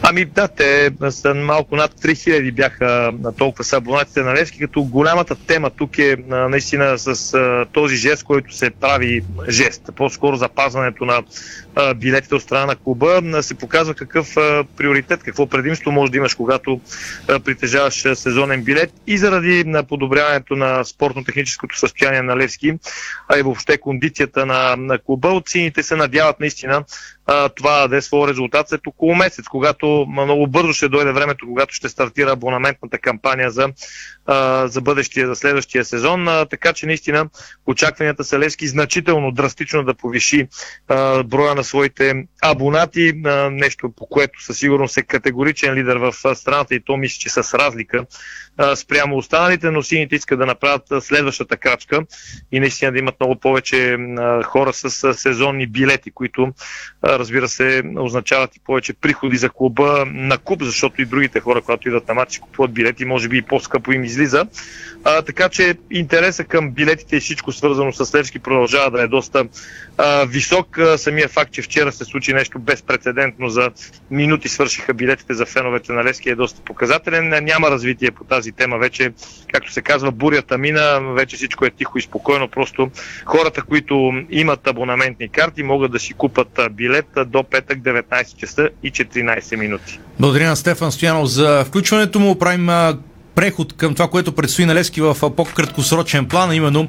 Ами 0.09 0.25
да, 0.25 0.47
те 0.47 0.91
са 1.09 1.33
малко 1.33 1.75
над 1.75 1.91
3000 1.91 2.53
бяха 2.53 3.11
толкова 3.37 3.63
са 3.63 3.77
абонатите 3.77 4.21
на 4.21 4.33
Левски, 4.33 4.59
като 4.59 4.83
голямата 4.83 5.35
тема 5.35 5.69
тук 5.69 5.97
е 5.97 6.15
наистина 6.27 6.97
с 6.97 7.37
този 7.73 7.95
жест, 7.95 8.23
който 8.23 8.55
се 8.55 8.69
прави 8.69 9.23
жест. 9.49 9.89
По-скоро 9.95 10.35
запазването 10.35 11.05
на 11.05 11.23
билетите 11.95 12.35
от 12.35 12.41
страна 12.41 12.65
на 12.65 12.75
клуба 12.75 13.21
се 13.41 13.57
показва 13.57 13.93
какъв 13.93 14.35
приоритет, 14.77 15.23
какво 15.23 15.47
предимство 15.47 15.91
може 15.91 16.11
да 16.11 16.17
имаш, 16.17 16.33
когато 16.33 16.81
притежаваш 17.45 18.05
сезонен 18.13 18.63
билет 18.63 18.93
и 19.07 19.17
заради 19.17 19.63
на 19.63 19.83
подобряването 19.83 20.55
на 20.55 20.83
спортно-техническото 20.85 21.79
състояние 21.79 22.21
на 22.21 22.37
Левски, 22.37 22.73
а 23.27 23.39
и 23.39 23.41
въобще 23.41 23.77
кондицията 23.77 24.45
на, 24.45 24.75
на 24.75 24.99
клуба, 24.99 25.27
от 25.27 25.49
сините 25.49 25.83
се 25.83 25.95
надяват 25.95 26.39
наистина 26.39 26.83
а, 27.31 27.49
това 27.49 27.71
да 27.71 27.87
даде 27.87 28.01
своя 28.01 28.27
резултат 28.27 28.69
след 28.69 28.87
около 28.87 29.15
месец, 29.15 29.47
когато 29.47 30.05
много 30.09 30.47
бързо 30.47 30.73
ще 30.73 30.89
дойде 30.89 31.11
времето, 31.11 31.45
когато 31.47 31.73
ще 31.73 31.89
стартира 31.89 32.31
абонаментната 32.31 32.97
кампания 32.97 33.51
за, 33.51 33.69
а, 34.25 34.67
за 34.67 34.81
бъдещия, 34.81 35.27
за 35.27 35.35
следващия 35.35 35.85
сезон. 35.85 36.27
А, 36.27 36.45
така 36.45 36.73
че 36.73 36.85
наистина 36.85 37.29
очакванията 37.67 38.23
са 38.23 38.39
Левски 38.39 38.67
значително, 38.67 39.31
драстично 39.31 39.83
да 39.83 39.93
повиши 39.93 40.47
а, 40.87 41.23
броя 41.23 41.55
на 41.55 41.63
своите 41.63 42.13
абонати, 42.41 43.13
а, 43.25 43.49
нещо 43.49 43.91
по 43.95 44.05
което 44.05 44.43
със 44.43 44.57
сигурност 44.57 44.97
е 44.97 45.01
категоричен 45.01 45.73
лидер 45.73 45.95
в 45.95 46.35
страната 46.35 46.75
и 46.75 46.83
то 46.83 46.97
мисля, 46.97 47.19
че 47.19 47.29
с 47.29 47.53
разлика 47.53 48.05
спрямо 48.75 49.17
останалите, 49.17 49.71
но 49.71 49.83
сините 49.83 50.15
искат 50.15 50.39
да 50.39 50.45
направят 50.45 50.83
следващата 50.99 51.57
крачка 51.57 52.01
и 52.51 52.59
наистина 52.59 52.91
да 52.91 52.99
имат 52.99 53.19
много 53.19 53.35
повече 53.35 53.97
хора 54.43 54.73
с 54.73 55.13
сезонни 55.13 55.67
билети, 55.67 56.11
които 56.11 56.53
разбира 57.03 57.47
се 57.47 57.83
означават 57.97 58.55
и 58.55 58.59
повече 58.59 58.93
приходи 58.93 59.37
за 59.37 59.49
клуба 59.49 60.05
на 60.07 60.37
куп, 60.37 60.63
защото 60.63 61.01
и 61.01 61.05
другите 61.05 61.39
хора, 61.39 61.61
когато 61.61 61.87
идват 61.87 62.07
на 62.07 62.13
матчи, 62.13 62.39
купуват 62.39 62.73
билети, 62.73 63.05
може 63.05 63.27
би 63.27 63.37
и 63.37 63.41
по-скъпо 63.41 63.91
им 63.91 64.03
излиза. 64.03 64.45
А, 65.03 65.21
така 65.21 65.49
че 65.49 65.77
интереса 65.91 66.43
към 66.43 66.71
билетите 66.71 67.15
и 67.15 67.19
всичко 67.19 67.51
свързано 67.51 67.93
с 67.93 68.15
Левски 68.15 68.39
продължава 68.39 68.91
да 68.91 69.01
е 69.03 69.07
доста 69.07 69.45
а, 69.97 70.25
висок. 70.25 70.77
А, 70.77 70.97
самия 70.97 71.27
факт, 71.27 71.51
че 71.51 71.61
вчера 71.61 71.91
се 71.91 72.05
случи 72.05 72.33
нещо 72.33 72.59
безпредседентно 72.59 73.49
за 73.49 73.71
минути 74.11 74.49
свършиха 74.49 74.93
билетите 74.93 75.33
за 75.33 75.45
феновете 75.45 75.93
на 75.93 76.03
Левски 76.03 76.29
е 76.29 76.35
доста 76.35 76.61
показателен. 76.61 77.29
Няма 77.43 77.71
развитие 77.71 78.11
по 78.11 78.23
тази 78.23 78.48
тема 78.51 78.77
вече, 78.77 79.11
както 79.53 79.71
се 79.71 79.81
казва, 79.81 80.11
бурята 80.11 80.57
мина, 80.57 80.99
вече 81.15 81.35
всичко 81.35 81.65
е 81.65 81.69
тихо 81.69 81.97
и 81.97 82.01
спокойно. 82.01 82.47
Просто 82.47 82.89
хората, 83.25 83.61
които 83.61 84.11
имат 84.29 84.67
абонаментни 84.67 85.29
карти, 85.29 85.63
могат 85.63 85.91
да 85.91 85.99
си 85.99 86.13
купат 86.13 86.59
билет 86.71 87.07
до 87.25 87.43
петък 87.43 87.79
19 87.79 88.37
часа 88.37 88.69
и 88.83 88.91
14 88.91 89.55
минути. 89.55 89.99
Благодаря 90.19 90.49
на 90.49 90.55
Стефан 90.55 90.91
Стоянов 90.91 91.27
за 91.27 91.65
включването 91.65 92.19
му. 92.19 92.39
Правим 92.39 92.69
преход 93.39 93.73
към 93.73 93.93
това, 93.93 94.07
което 94.07 94.31
предстои 94.31 94.65
на 94.65 94.75
Лески 94.75 95.01
в 95.01 95.15
по-краткосрочен 95.35 96.25
план, 96.25 96.53
именно 96.53 96.87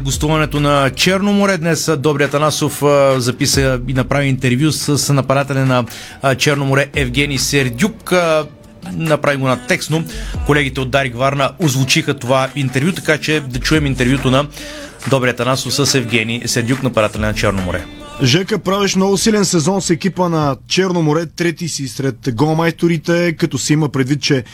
гостуването 0.00 0.60
на 0.60 0.90
Черно 0.90 1.32
море. 1.32 1.58
Днес 1.58 1.90
Добрият 1.98 2.34
Анасов 2.34 2.82
а, 2.82 3.20
записа 3.20 3.80
и 3.88 3.94
направи 3.94 4.26
интервю 4.26 4.72
с, 4.72 5.12
нападателя 5.14 5.66
на 5.66 5.84
Черно 6.36 6.64
море 6.64 6.88
Евгений 6.94 7.38
Сердюк. 7.38 8.12
А, 8.84 8.90
направи 8.92 9.36
го 9.36 9.48
на 9.48 9.66
текстно. 9.66 10.04
Колегите 10.46 10.80
от 10.80 10.90
Дарик 10.90 11.16
Варна 11.16 11.50
озвучиха 11.64 12.14
това 12.14 12.48
интервю, 12.54 12.92
така 12.92 13.18
че 13.18 13.40
да 13.40 13.60
чуем 13.60 13.86
интервюто 13.86 14.30
на 14.30 14.46
Добрият 15.10 15.40
Анасов 15.40 15.74
с 15.74 15.94
Евгений 15.94 16.42
Сердюк, 16.46 16.82
нападателя 16.82 17.26
на 17.26 17.34
Черно 17.34 17.62
море. 17.62 17.84
Жека, 18.22 18.58
правиш 18.58 18.96
много 18.96 19.18
силен 19.18 19.44
сезон 19.44 19.82
с 19.82 19.90
екипа 19.90 20.28
на 20.28 20.56
Черно 20.68 21.02
море, 21.02 21.26
трети 21.26 21.68
си 21.68 21.88
сред 21.88 22.34
голмайсторите, 22.34 23.32
като 23.32 23.58
се 23.58 23.72
има 23.72 23.88
предвид, 23.88 24.20
че 24.20 24.44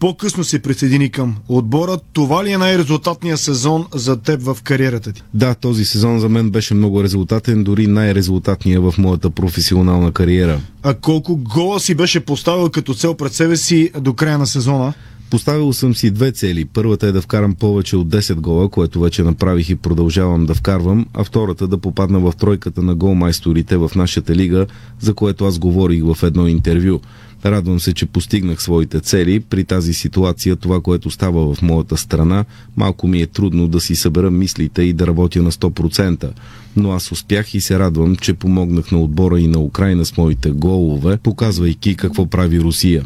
по-късно 0.00 0.44
се 0.44 0.58
присъедини 0.58 1.10
към 1.10 1.36
отбора. 1.48 1.98
Това 2.12 2.44
ли 2.44 2.52
е 2.52 2.58
най-резултатният 2.58 3.40
сезон 3.40 3.86
за 3.94 4.16
теб 4.16 4.42
в 4.42 4.56
кариерата 4.62 5.12
ти? 5.12 5.22
Да, 5.34 5.54
този 5.54 5.84
сезон 5.84 6.20
за 6.20 6.28
мен 6.28 6.50
беше 6.50 6.74
много 6.74 7.02
резултатен, 7.02 7.64
дори 7.64 7.86
най-резултатният 7.86 8.82
в 8.82 8.94
моята 8.98 9.30
професионална 9.30 10.12
кариера. 10.12 10.60
А 10.82 10.94
колко 10.94 11.36
гола 11.36 11.80
си 11.80 11.94
беше 11.94 12.20
поставил 12.20 12.70
като 12.70 12.94
цел 12.94 13.14
пред 13.14 13.32
себе 13.32 13.56
си 13.56 13.90
до 14.00 14.14
края 14.14 14.38
на 14.38 14.46
сезона? 14.46 14.92
Поставил 15.30 15.72
съм 15.72 15.94
си 15.94 16.10
две 16.10 16.32
цели. 16.32 16.64
Първата 16.64 17.06
е 17.06 17.12
да 17.12 17.22
вкарам 17.22 17.54
повече 17.54 17.96
от 17.96 18.08
10 18.08 18.34
гола, 18.34 18.68
което 18.68 19.00
вече 19.00 19.22
направих 19.22 19.70
и 19.70 19.74
продължавам 19.74 20.46
да 20.46 20.54
вкарвам, 20.54 21.06
а 21.14 21.24
втората 21.24 21.68
да 21.68 21.78
попадна 21.78 22.20
в 22.20 22.32
тройката 22.38 22.82
на 22.82 22.94
голмайсторите 22.94 23.76
в 23.76 23.90
нашата 23.96 24.34
лига, 24.34 24.66
за 25.00 25.14
което 25.14 25.44
аз 25.44 25.58
говорих 25.58 26.02
в 26.04 26.22
едно 26.22 26.48
интервю. 26.48 27.00
Радвам 27.46 27.80
се, 27.80 27.94
че 27.94 28.06
постигнах 28.06 28.62
своите 28.62 29.00
цели. 29.00 29.40
При 29.40 29.64
тази 29.64 29.94
ситуация, 29.94 30.56
това, 30.56 30.80
което 30.80 31.10
става 31.10 31.54
в 31.54 31.62
моята 31.62 31.96
страна, 31.96 32.44
малко 32.76 33.08
ми 33.08 33.20
е 33.20 33.26
трудно 33.26 33.68
да 33.68 33.80
си 33.80 33.96
събера 33.96 34.30
мислите 34.30 34.82
и 34.82 34.92
да 34.92 35.06
работя 35.06 35.42
на 35.42 35.52
100%. 35.52 36.30
Но 36.76 36.92
аз 36.92 37.12
успях 37.12 37.54
и 37.54 37.60
се 37.60 37.78
радвам, 37.78 38.16
че 38.16 38.34
помогнах 38.34 38.90
на 38.90 39.00
отбора 39.00 39.40
и 39.40 39.46
на 39.46 39.58
Украина 39.58 40.04
с 40.04 40.16
моите 40.16 40.50
голове, 40.50 41.16
показвайки 41.16 41.96
какво 41.96 42.26
прави 42.26 42.60
Русия. 42.60 43.04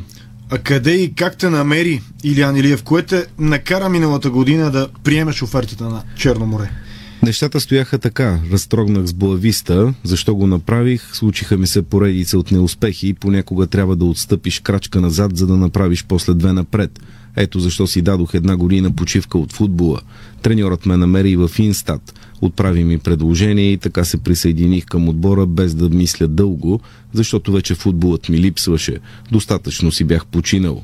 А 0.54 0.58
къде 0.58 0.92
и 0.94 1.14
как 1.14 1.36
те 1.36 1.50
намери 1.50 2.02
Илиан 2.24 2.56
Илиев, 2.56 2.82
кое 2.82 3.02
те 3.02 3.26
накара 3.38 3.88
миналата 3.88 4.30
година 4.30 4.70
да 4.70 4.88
приемеш 5.04 5.42
офертата 5.42 5.84
на 5.84 6.02
Черно 6.16 6.46
море? 6.46 6.70
Нещата 7.22 7.60
стояха 7.60 7.98
така. 7.98 8.38
Разтрогнах 8.52 9.06
с 9.06 9.12
Буависта. 9.12 9.94
Защо 10.04 10.34
го 10.34 10.46
направих? 10.46 11.16
Случиха 11.16 11.56
ми 11.56 11.66
се 11.66 11.82
поредица 11.82 12.38
от 12.38 12.50
неуспехи 12.50 13.08
и 13.08 13.14
понякога 13.14 13.66
трябва 13.66 13.96
да 13.96 14.04
отстъпиш 14.04 14.60
крачка 14.60 15.00
назад, 15.00 15.36
за 15.36 15.46
да 15.46 15.56
направиш 15.56 16.04
после 16.08 16.34
две 16.34 16.52
напред. 16.52 17.00
Ето 17.36 17.60
защо 17.60 17.86
си 17.86 18.02
дадох 18.02 18.34
една 18.34 18.56
година 18.56 18.90
почивка 18.90 19.38
от 19.38 19.52
футбола. 19.52 20.00
Треньорът 20.42 20.86
ме 20.86 20.96
намери 20.96 21.30
и 21.30 21.36
в 21.36 21.50
Инстат. 21.58 22.14
Отправи 22.40 22.84
ми 22.84 22.98
предложение 22.98 23.72
и 23.72 23.78
така 23.78 24.04
се 24.04 24.16
присъединих 24.16 24.84
към 24.84 25.08
отбора 25.08 25.46
без 25.46 25.74
да 25.74 25.88
мисля 25.88 26.28
дълго, 26.28 26.80
защото 27.12 27.52
вече 27.52 27.74
футболът 27.74 28.28
ми 28.28 28.38
липсваше. 28.38 28.98
Достатъчно 29.30 29.92
си 29.92 30.04
бях 30.04 30.26
починал. 30.26 30.82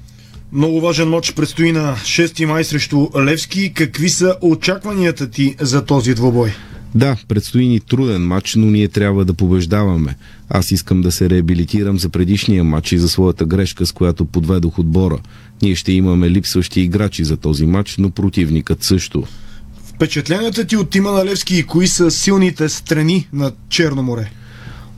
Много 0.53 0.81
важен 0.81 1.09
матч 1.09 1.33
предстои 1.33 1.73
на 1.73 1.97
6 1.97 2.45
май 2.45 2.65
срещу 2.65 3.09
Левски. 3.25 3.73
Какви 3.75 4.09
са 4.09 4.37
очакванията 4.43 5.31
ти 5.31 5.57
за 5.61 5.85
този 5.85 6.15
двобой? 6.15 6.53
Да, 6.95 7.17
предстои 7.29 7.69
ни 7.69 7.81
труден 7.81 8.27
матч, 8.27 8.55
но 8.55 8.67
ние 8.67 8.89
трябва 8.89 9.25
да 9.25 9.35
побеждаваме. 9.35 10.17
Аз 10.49 10.71
искам 10.71 11.01
да 11.01 11.13
се 11.13 11.31
реабилитирам 11.31 11.99
за 11.99 12.09
предишния 12.09 12.65
матч 12.65 12.93
и 12.93 12.99
за 12.99 13.09
своята 13.09 13.45
грешка, 13.45 13.87
с 13.87 13.93
която 13.93 14.25
подведох 14.25 14.79
отбора. 14.79 15.19
Ние 15.63 15.75
ще 15.75 15.93
имаме 15.93 16.31
липсващи 16.31 16.81
играчи 16.81 17.25
за 17.25 17.37
този 17.37 17.67
матч, 17.67 17.97
но 17.99 18.11
противникът 18.11 18.83
също. 18.83 19.25
Впечатленията 19.99 20.65
ти 20.65 20.77
от 20.77 20.91
тима 20.91 21.13
на 21.13 21.25
Левски 21.25 21.59
и 21.59 21.63
кои 21.63 21.89
са 21.89 22.11
силните 22.11 22.69
страни 22.69 23.29
на 23.33 23.53
Черно 23.69 24.03
море? 24.03 24.31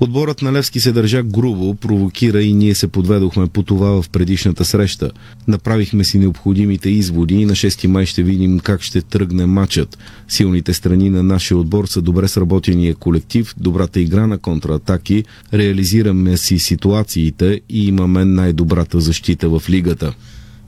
Отборът 0.00 0.42
на 0.42 0.52
Левски 0.52 0.80
се 0.80 0.92
държа 0.92 1.22
грубо, 1.22 1.74
провокира 1.74 2.42
и 2.42 2.52
ние 2.52 2.74
се 2.74 2.88
подведохме 2.88 3.46
по 3.46 3.62
това 3.62 4.02
в 4.02 4.10
предишната 4.10 4.64
среща. 4.64 5.10
Направихме 5.48 6.04
си 6.04 6.18
необходимите 6.18 6.90
изводи 6.90 7.34
и 7.34 7.46
на 7.46 7.52
6 7.52 7.86
май 7.86 8.06
ще 8.06 8.22
видим 8.22 8.58
как 8.58 8.82
ще 8.82 9.02
тръгне 9.02 9.46
матчът. 9.46 9.98
Силните 10.28 10.74
страни 10.74 11.10
на 11.10 11.22
нашия 11.22 11.58
отбор 11.58 11.86
са 11.86 12.02
добре 12.02 12.28
сработения 12.28 12.94
колектив, 12.94 13.54
добрата 13.56 14.00
игра 14.00 14.26
на 14.26 14.38
контратаки, 14.38 15.24
реализираме 15.54 16.36
си 16.36 16.58
ситуациите 16.58 17.60
и 17.68 17.86
имаме 17.86 18.24
най-добрата 18.24 19.00
защита 19.00 19.48
в 19.48 19.62
лигата. 19.70 20.14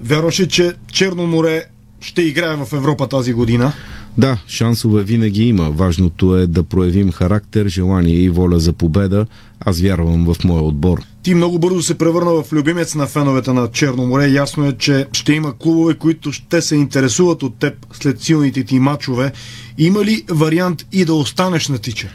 Вярваше, 0.00 0.48
че 0.48 0.72
Черно 0.92 1.26
море 1.26 1.64
ще 2.02 2.22
играем 2.22 2.64
в 2.64 2.72
Европа 2.72 3.08
тази 3.08 3.32
година. 3.32 3.72
Да, 4.18 4.38
шансове 4.48 5.02
винаги 5.02 5.44
има. 5.44 5.70
Важното 5.70 6.36
е 6.36 6.46
да 6.46 6.62
проявим 6.62 7.12
характер, 7.12 7.68
желание 7.68 8.16
и 8.16 8.28
воля 8.28 8.60
за 8.60 8.72
победа. 8.72 9.26
Аз 9.60 9.80
вярвам 9.80 10.34
в 10.34 10.44
моя 10.44 10.62
отбор. 10.62 11.02
Ти 11.22 11.34
много 11.34 11.58
бързо 11.58 11.82
се 11.82 11.98
превърна 11.98 12.42
в 12.42 12.52
любимец 12.52 12.94
на 12.94 13.06
феновете 13.06 13.52
на 13.52 13.68
Черно 13.68 14.06
море. 14.06 14.28
Ясно 14.28 14.66
е, 14.66 14.72
че 14.72 15.06
ще 15.12 15.32
има 15.32 15.58
клубове, 15.58 15.94
които 15.94 16.32
ще 16.32 16.62
се 16.62 16.76
интересуват 16.76 17.42
от 17.42 17.54
теб 17.54 17.86
след 17.92 18.20
силните 18.20 18.64
ти 18.64 18.78
матчове. 18.78 19.32
Има 19.78 20.04
ли 20.04 20.24
вариант 20.30 20.86
и 20.92 21.04
да 21.04 21.14
останеш 21.14 21.68
на 21.68 21.78
тиче? 21.78 22.08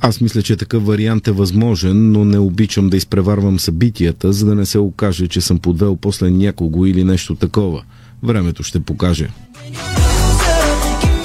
Аз 0.00 0.20
мисля, 0.20 0.42
че 0.42 0.56
такъв 0.56 0.86
вариант 0.86 1.28
е 1.28 1.32
възможен, 1.32 2.12
но 2.12 2.24
не 2.24 2.38
обичам 2.38 2.88
да 2.88 2.96
изпреварвам 2.96 3.60
събитията, 3.60 4.32
за 4.32 4.46
да 4.46 4.54
не 4.54 4.66
се 4.66 4.78
окаже, 4.78 5.28
че 5.28 5.40
съм 5.40 5.58
подвел 5.58 5.96
после 5.96 6.30
някого 6.30 6.86
или 6.86 7.04
нещо 7.04 7.34
такова. 7.34 7.82
Времето 8.22 8.62
ще 8.62 8.80
покаже. 8.80 9.28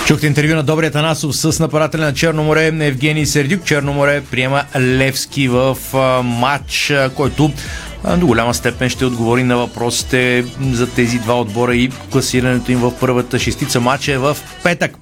Чухте 0.06 0.28
интервю 0.28 0.56
на 0.56 0.64
Добрия 0.64 0.92
Танасов 0.92 1.36
с 1.36 1.60
нападателя 1.60 2.02
на 2.02 2.14
Черно 2.14 2.44
море 2.44 2.68
Евгений 2.68 3.26
Сердюк. 3.26 3.66
Черно 3.66 3.94
море 3.94 4.24
приема 4.32 4.64
Левски 4.80 5.48
в 5.48 5.78
матч, 6.24 6.94
който 7.16 7.52
до 8.18 8.28
голяма 8.28 8.54
степен 8.54 8.90
ще 8.90 9.06
отговори 9.06 9.44
на 9.44 9.58
въпросите 9.58 10.46
за 10.72 10.90
тези 10.90 11.20
два 11.20 11.42
отбора 11.42 11.76
и 11.76 11.90
класирането 12.12 12.72
им 12.72 12.80
в 12.80 12.94
първата 13.00 13.40
шестица 13.40 13.80
матча 13.80 14.12
е 14.12 14.18
в 14.18 14.38
петък. 14.64 14.98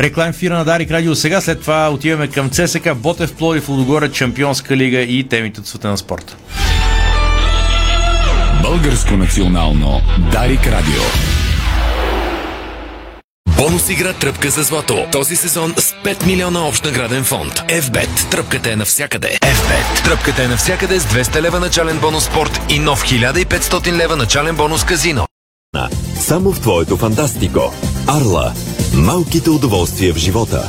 Реклам 0.00 0.32
фира 0.32 0.58
на 0.58 0.64
Дарик 0.64 0.90
Радио 0.90 1.14
сега, 1.14 1.40
след 1.40 1.60
това 1.60 1.90
отиваме 1.90 2.28
към 2.28 2.50
ЦСК, 2.50 2.94
Ботев, 2.96 3.34
Плодив, 3.34 3.68
Лудогорец, 3.68 4.12
Чемпионска 4.12 4.76
лига 4.76 5.00
и 5.00 5.28
темите 5.28 5.60
от 5.60 5.66
света 5.66 5.88
на 5.88 5.98
спорта. 5.98 6.36
Българско 8.62 9.16
национално 9.16 10.00
Дарик 10.32 10.66
Радио. 10.66 11.02
Бонус 13.56 13.88
игра 13.88 14.12
Тръпка 14.12 14.50
за 14.50 14.62
злато. 14.62 15.06
Този 15.12 15.36
сезон 15.36 15.74
с 15.78 15.92
5 15.92 16.26
милиона 16.26 16.68
общ 16.68 16.84
награден 16.84 17.24
фонд. 17.24 17.52
FBET. 17.52 18.30
Тръпката 18.30 18.72
е 18.72 18.76
навсякъде. 18.76 19.38
FBET. 19.42 20.04
Тръпката 20.04 20.42
е 20.42 20.48
навсякъде 20.48 21.00
с 21.00 21.04
200 21.04 21.40
лева 21.40 21.60
начален 21.60 21.98
бонус 21.98 22.24
спорт 22.24 22.60
и 22.68 22.78
нов 22.78 23.04
1500 23.04 23.92
лева 23.92 24.16
начален 24.16 24.56
бонус 24.56 24.84
казино. 24.84 25.26
Само 26.20 26.52
в 26.52 26.60
твоето 26.60 26.96
фантастико. 26.96 27.74
Арла. 28.06 28.52
Малките 28.94 29.50
удоволствия 29.50 30.14
в 30.14 30.16
живота. 30.16 30.68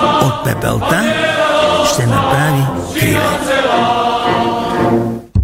От 0.00 0.44
пепелта 0.44 1.14
ще 1.92 2.06
направи 2.06 2.62
криле. 3.00 3.20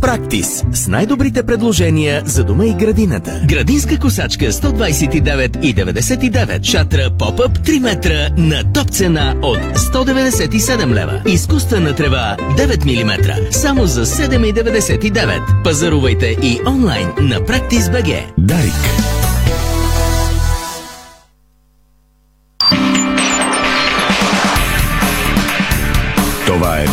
Практис 0.00 0.64
с 0.72 0.88
най-добрите 0.88 1.42
предложения 1.42 2.22
за 2.24 2.44
дома 2.44 2.64
и 2.64 2.74
градината. 2.74 3.40
Градинска 3.44 3.98
косачка 3.98 4.44
129,99. 4.44 6.64
Шатра 6.64 7.10
Попъп 7.18 7.58
3 7.58 7.78
метра 7.78 8.28
на 8.36 8.72
топ 8.72 8.90
цена 8.90 9.34
от 9.42 9.58
197 9.58 10.94
лева. 10.94 11.22
Изкуствена 11.26 11.94
трева 11.94 12.36
9 12.56 12.84
мм 12.84 13.16
само 13.50 13.86
за 13.86 14.06
7,99. 14.06 15.64
Пазарувайте 15.64 16.26
и 16.26 16.60
онлайн 16.66 17.12
на 17.20 17.40
Practice 17.40 17.92
BG. 17.92 18.22
Дарик. 18.38 18.74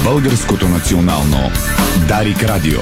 Българското 0.04 0.68
национално 0.68 1.52
Дарик 2.08 2.44
Радио. 2.44 2.80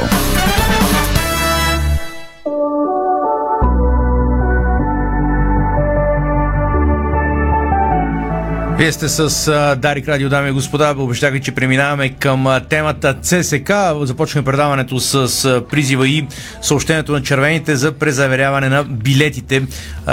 Вие 8.79 8.91
сте 8.91 9.09
с 9.09 9.75
Дарик 9.81 10.07
Радио, 10.07 10.29
дами 10.29 10.49
и 10.49 10.51
господа. 10.51 10.95
Обещах 10.97 11.31
ви, 11.33 11.41
че 11.41 11.51
преминаваме 11.51 12.09
към 12.09 12.47
темата 12.69 13.15
ЦСК. 13.21 13.71
Започваме 14.01 14.45
предаването 14.45 14.99
с 14.99 15.63
призива 15.69 16.07
и 16.07 16.27
съобщението 16.61 17.11
на 17.11 17.21
червените 17.21 17.75
за 17.75 17.91
презаверяване 17.91 18.69
на 18.69 18.83
билетите, 18.83 19.63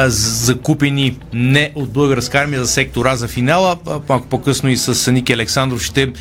закупени 0.06 1.18
не 1.32 1.72
от 1.74 1.92
българска 1.92 2.38
армия 2.38 2.60
за 2.60 2.72
сектора 2.72 3.16
за 3.16 3.28
финала. 3.28 3.76
Малко 4.08 4.26
по-късно 4.26 4.68
и 4.68 4.76
с 4.76 5.12
Ники 5.12 5.32
Александров 5.32 5.82
ще 5.82 6.12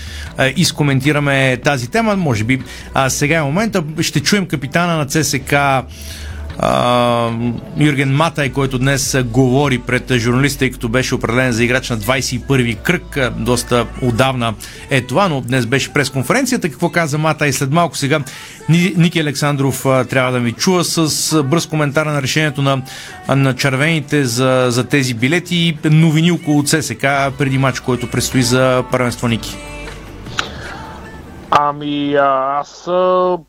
изкоментираме 0.55 1.57
тази 1.57 1.87
тема. 1.87 2.15
Може 2.15 2.43
би 2.43 2.61
сега 3.07 3.37
е 3.37 3.43
момента. 3.43 3.83
Ще 4.01 4.19
чуем 4.19 4.45
капитана 4.45 4.97
на 4.97 5.05
ЦСК 5.05 5.55
Юрген 7.77 8.15
Матай, 8.15 8.49
който 8.49 8.77
днес 8.77 9.17
говори 9.25 9.77
пред 9.79 10.13
журналистите, 10.13 10.59
тъй 10.59 10.71
като 10.71 10.89
беше 10.89 11.15
определен 11.15 11.51
за 11.51 11.63
играч 11.63 11.89
на 11.89 11.97
21-ви 11.97 12.75
кръг. 12.75 13.17
Доста 13.37 13.85
отдавна 14.01 14.53
е 14.89 15.01
това, 15.01 15.27
но 15.27 15.41
днес 15.41 15.65
беше 15.65 15.93
пресконференцията. 15.93 16.69
Какво 16.69 16.89
каза 16.89 17.17
Матай 17.17 17.53
след 17.53 17.71
малко 17.71 17.97
сега? 17.97 18.19
Ники 18.69 19.19
Александров 19.19 19.85
трябва 20.09 20.31
да 20.31 20.39
ми 20.39 20.51
чува 20.51 20.83
с 20.83 21.43
бърз 21.43 21.67
коментар 21.67 22.05
на 22.05 22.21
решението 22.21 22.61
на, 22.61 22.81
на 23.29 23.55
червените 23.55 24.25
за, 24.25 24.67
за 24.69 24.83
тези 24.83 25.13
билети 25.13 25.55
и 25.55 25.89
новини 25.89 26.31
около 26.31 26.63
ЦСК 26.63 27.05
преди 27.37 27.57
матч, 27.57 27.79
който 27.79 28.07
предстои 28.07 28.43
за 28.43 28.83
първенство 28.91 29.27
Ники. 29.27 29.74
Ами 31.59 32.15
аз 32.15 32.83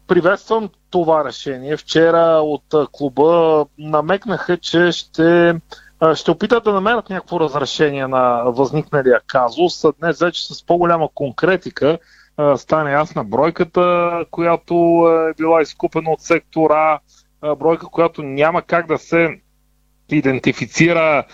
приветствам 0.06 0.70
това 0.90 1.24
решение. 1.24 1.76
Вчера 1.76 2.40
от 2.42 2.88
клуба 2.92 3.66
намекнаха, 3.78 4.56
че 4.56 4.92
ще, 4.92 5.54
ще 6.14 6.30
опитат 6.30 6.64
да 6.64 6.72
намерят 6.72 7.10
някакво 7.10 7.40
разрешение 7.40 8.06
на 8.06 8.42
възникналия 8.46 9.20
казус. 9.26 9.84
Днес 10.00 10.20
вече 10.20 10.54
с 10.54 10.66
по-голяма 10.66 11.08
конкретика 11.14 11.98
стане 12.56 12.92
ясна 12.92 13.24
бройката, 13.24 14.10
която 14.30 14.74
е 15.30 15.34
била 15.34 15.62
изкупена 15.62 16.10
от 16.10 16.20
сектора, 16.20 16.98
бройка, 17.56 17.86
която 17.86 18.22
няма 18.22 18.62
как 18.62 18.86
да 18.86 18.98
се 18.98 19.40
идентифицира 20.08 21.24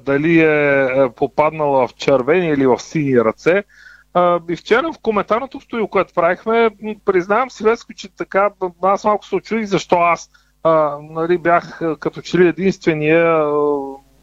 дали 0.00 0.40
е 0.40 0.88
попаднала 1.16 1.88
в 1.88 1.94
червени 1.94 2.48
или 2.48 2.66
в 2.66 2.78
сини 2.78 3.20
ръце. 3.20 3.64
И 4.50 4.56
вчера 4.56 4.92
в 4.92 4.98
коментарното 5.02 5.60
стоило, 5.60 5.88
което 5.88 6.14
правихме, 6.14 6.70
признавам 7.04 7.50
си, 7.50 7.64
Веско, 7.64 7.92
че 7.94 8.16
така, 8.16 8.50
аз 8.82 9.04
малко 9.04 9.26
се 9.26 9.34
очудих 9.34 9.66
защо 9.66 9.96
аз 9.96 10.30
а, 10.62 10.98
нали, 11.02 11.38
бях 11.38 11.80
като 12.00 12.22
че 12.22 12.38
ли 12.38 12.48
единствения, 12.48 13.26
а, 13.26 13.52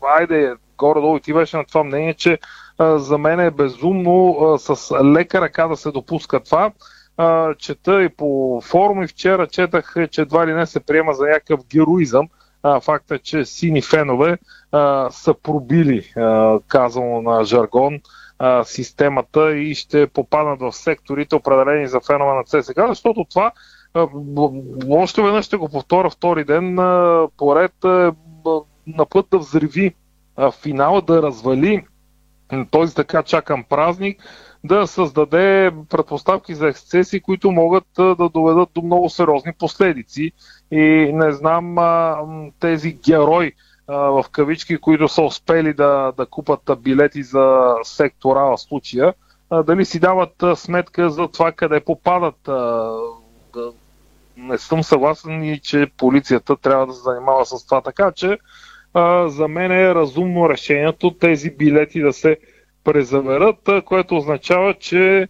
айде, 0.02 0.54
горе-долу 0.78 1.20
ти 1.20 1.34
беше 1.34 1.58
на 1.58 1.66
това 1.66 1.84
мнение, 1.84 2.14
че 2.14 2.40
а, 2.78 3.00
за 3.00 3.18
мен 3.18 3.40
е 3.40 3.52
безумно 3.52 4.38
а, 4.40 4.58
с 4.58 4.96
лека 5.04 5.42
ръка 5.42 5.68
да 5.68 5.76
се 5.76 5.92
допуска 5.92 6.40
това. 6.40 6.72
А, 7.18 7.54
чета 7.56 8.04
и 8.04 8.10
по 8.10 8.62
форуми 8.64 9.08
вчера 9.08 9.48
четах, 9.48 9.96
че 10.12 10.22
едва 10.22 10.48
ли 10.48 10.54
не 10.54 10.66
се 10.66 10.80
приема 10.80 11.14
за 11.14 11.26
някакъв 11.26 11.60
героизъм. 11.68 12.28
А, 12.64 12.80
факта, 12.80 13.20
че 13.20 13.46
сини 13.46 13.82
фенове 13.82 14.38
а, 14.72 15.10
са 15.12 15.34
пробили, 15.34 16.14
а, 16.18 16.60
казано 16.68 17.22
на 17.22 17.44
жаргон, 17.44 18.00
а, 18.40 18.64
системата 18.64 19.58
и 19.58 19.76
ще 19.76 20.08
попаднат 20.08 20.60
в 20.60 20.72
секторите, 20.72 21.36
определени 21.36 21.88
за 21.88 22.00
фенове 22.00 22.34
на 22.34 22.44
ЦСК, 22.44 22.80
защото 22.88 23.26
това 23.30 23.52
още 24.90 25.22
веднъж 25.22 25.46
ще 25.46 25.58
го 25.58 25.70
повторя 25.70 26.10
втори 26.10 26.44
ден 26.44 26.76
поред 27.38 27.86
а, 27.86 28.14
на 28.88 29.06
път 29.06 29.28
да 29.32 29.38
взриви 29.38 29.96
финала 30.62 31.02
да 31.02 31.22
развали 31.22 31.86
този 32.72 32.96
така 32.96 33.24
чакан 33.24 33.64
празник, 33.64 34.24
да 34.64 34.88
създаде 34.88 35.72
предпоставки 35.90 36.56
за 36.56 36.68
ексцеси, 36.68 37.20
които 37.20 37.52
могат 37.52 37.88
да 37.98 38.30
доведат 38.34 38.70
до 38.76 38.82
много 38.82 39.10
сериозни 39.10 39.54
последици. 39.60 40.32
И 40.72 41.12
не 41.14 41.32
знам 41.32 41.76
тези 42.60 42.94
герои 42.94 43.52
в 43.88 44.26
кавички, 44.32 44.78
които 44.78 45.08
са 45.08 45.22
успели 45.22 45.74
да, 45.74 46.14
да 46.18 46.26
купат 46.26 46.72
билети 46.80 47.24
за 47.24 47.76
сектора 47.84 48.42
в 48.42 48.58
случая, 48.58 49.14
дали 49.66 49.86
си 49.86 50.00
дават 50.00 50.44
сметка 50.56 51.10
за 51.10 51.28
това 51.28 51.52
къде 51.52 51.80
попадат. 51.80 52.50
Не 54.38 54.58
съм 54.58 54.84
съгласен 54.84 55.44
и 55.44 55.60
че 55.60 55.88
полицията 55.98 56.56
трябва 56.56 56.88
да 56.88 56.94
се 56.94 57.02
занимава 57.02 57.46
с 57.46 57.66
това. 57.66 57.82
Така 57.82 58.12
че 58.12 58.38
за 59.28 59.48
мен 59.50 59.72
е 59.72 59.96
разумно 59.96 60.50
решението 60.50 61.12
тези 61.12 61.50
билети 61.52 62.02
да 62.02 62.14
се 62.14 62.38
презаверят, 62.84 63.70
а, 63.70 63.82
което 63.82 64.18
означава, 64.18 64.74
че 64.74 65.28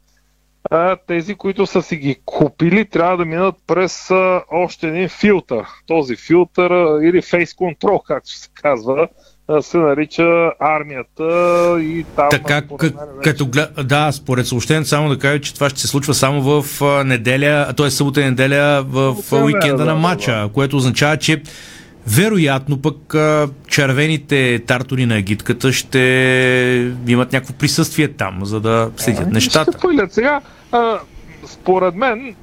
а, 0.71 0.97
тези, 1.07 1.35
които 1.35 1.65
са 1.65 1.81
си 1.81 1.95
ги 1.95 2.15
купили, 2.25 2.85
трябва 2.85 3.17
да 3.17 3.25
минат 3.25 3.55
през 3.67 4.11
а, 4.11 4.41
още 4.51 4.87
един 4.87 5.09
филтър. 5.09 5.65
Този 5.87 6.15
филтър 6.15 6.71
а, 6.71 6.99
или 7.03 7.21
фейс 7.21 7.53
контрол, 7.53 8.01
както 8.07 8.29
се 8.31 8.49
казва, 8.53 9.07
а, 9.47 9.61
се 9.61 9.77
нарича 9.77 10.51
армията 10.59 11.23
и 11.81 12.05
там... 12.15 12.27
Така, 12.29 12.61
според 12.65 12.93
вече- 12.93 13.23
като 13.23 13.45
глед... 13.45 13.69
да, 13.83 14.11
според 14.11 14.47
съобщението 14.47 14.89
само 14.89 15.09
да 15.09 15.19
кажа, 15.19 15.41
че 15.41 15.53
това 15.53 15.69
ще 15.69 15.79
се 15.79 15.87
случва 15.87 16.13
само 16.13 16.61
в 16.61 16.81
а, 16.81 17.03
неделя, 17.03 17.73
т.е. 17.77 17.89
събота 17.89 18.21
и 18.21 18.25
неделя 18.25 18.83
в 18.87 19.15
Събота 19.15 19.45
уикенда 19.45 19.67
неделя, 19.67 19.85
на 19.85 19.93
да, 19.93 19.99
матча, 19.99 20.49
което 20.53 20.77
означава, 20.77 21.17
че 21.17 21.41
вероятно 22.07 22.81
пък 22.81 23.15
а, 23.15 23.49
червените 23.67 24.59
тартори 24.67 25.05
на 25.05 25.15
агитката 25.15 25.73
ще 25.73 25.99
имат 27.07 27.33
някакво 27.33 27.53
присъствие 27.53 28.07
там, 28.07 28.39
за 28.45 28.59
да 28.59 28.91
следят 28.97 29.31
нещата. 29.31 29.71
Ще 29.71 30.13
сега. 30.13 30.41
А, 30.75 30.99
според 31.47 31.95
мен, 31.95 32.35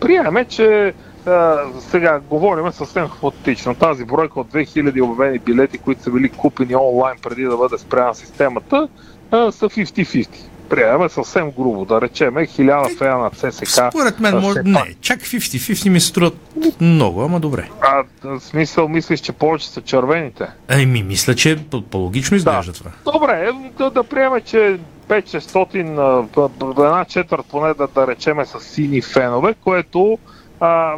приеме, 0.00 0.44
че 0.44 0.94
а, 1.26 1.56
сега 1.90 2.20
говорим 2.20 2.72
съвсем 2.72 3.08
хипотетично. 3.14 3.74
Тази 3.74 4.04
бройка 4.04 4.40
от 4.40 4.52
2000 4.52 5.02
обявени 5.02 5.38
билети, 5.38 5.78
които 5.78 6.02
са 6.02 6.10
били 6.10 6.28
купени 6.28 6.76
онлайн 6.76 7.16
преди 7.22 7.42
да 7.42 7.56
бъде 7.56 7.78
спряна 7.78 8.14
системата, 8.14 8.88
а, 9.30 9.52
са 9.52 9.68
50-50. 9.68 10.28
Приемаме 10.70 11.08
съвсем 11.08 11.50
грубо, 11.50 11.84
да 11.84 12.00
речеме 12.00 12.46
1000 12.46 12.98
фея 12.98 13.16
на 13.16 13.30
ЦСК. 13.30 13.80
Според 13.90 14.20
мен, 14.20 14.38
може... 14.38 14.62
не, 14.64 14.94
чак 15.00 15.20
50-50 15.20 15.88
ми 15.88 16.00
се 16.00 16.06
струват 16.06 16.36
много, 16.80 17.22
ама 17.22 17.40
добре. 17.40 17.68
А, 17.80 18.04
смисъл, 18.40 18.88
мислиш, 18.88 19.20
че 19.20 19.32
повече 19.32 19.68
са 19.68 19.80
червените? 19.80 20.46
Еми, 20.68 21.02
мисля, 21.02 21.34
че 21.34 21.56
по- 21.70 21.82
по-логично 21.82 22.36
изглежда 22.36 22.72
това. 22.72 22.90
Добре, 23.12 23.50
да, 23.78 23.90
да 23.90 24.04
приеме, 24.04 24.40
че 24.40 24.78
5-600, 25.08 25.98
а, 25.98 26.22
б- 26.22 26.48
б- 26.48 26.84
една 26.86 27.04
четвърт 27.04 27.46
поне 27.50 27.74
да, 27.74 27.86
да 27.86 28.06
речеме 28.06 28.46
с 28.46 28.60
сини 28.60 29.02
фенове, 29.02 29.54
което 29.64 30.18
а, 30.60 30.96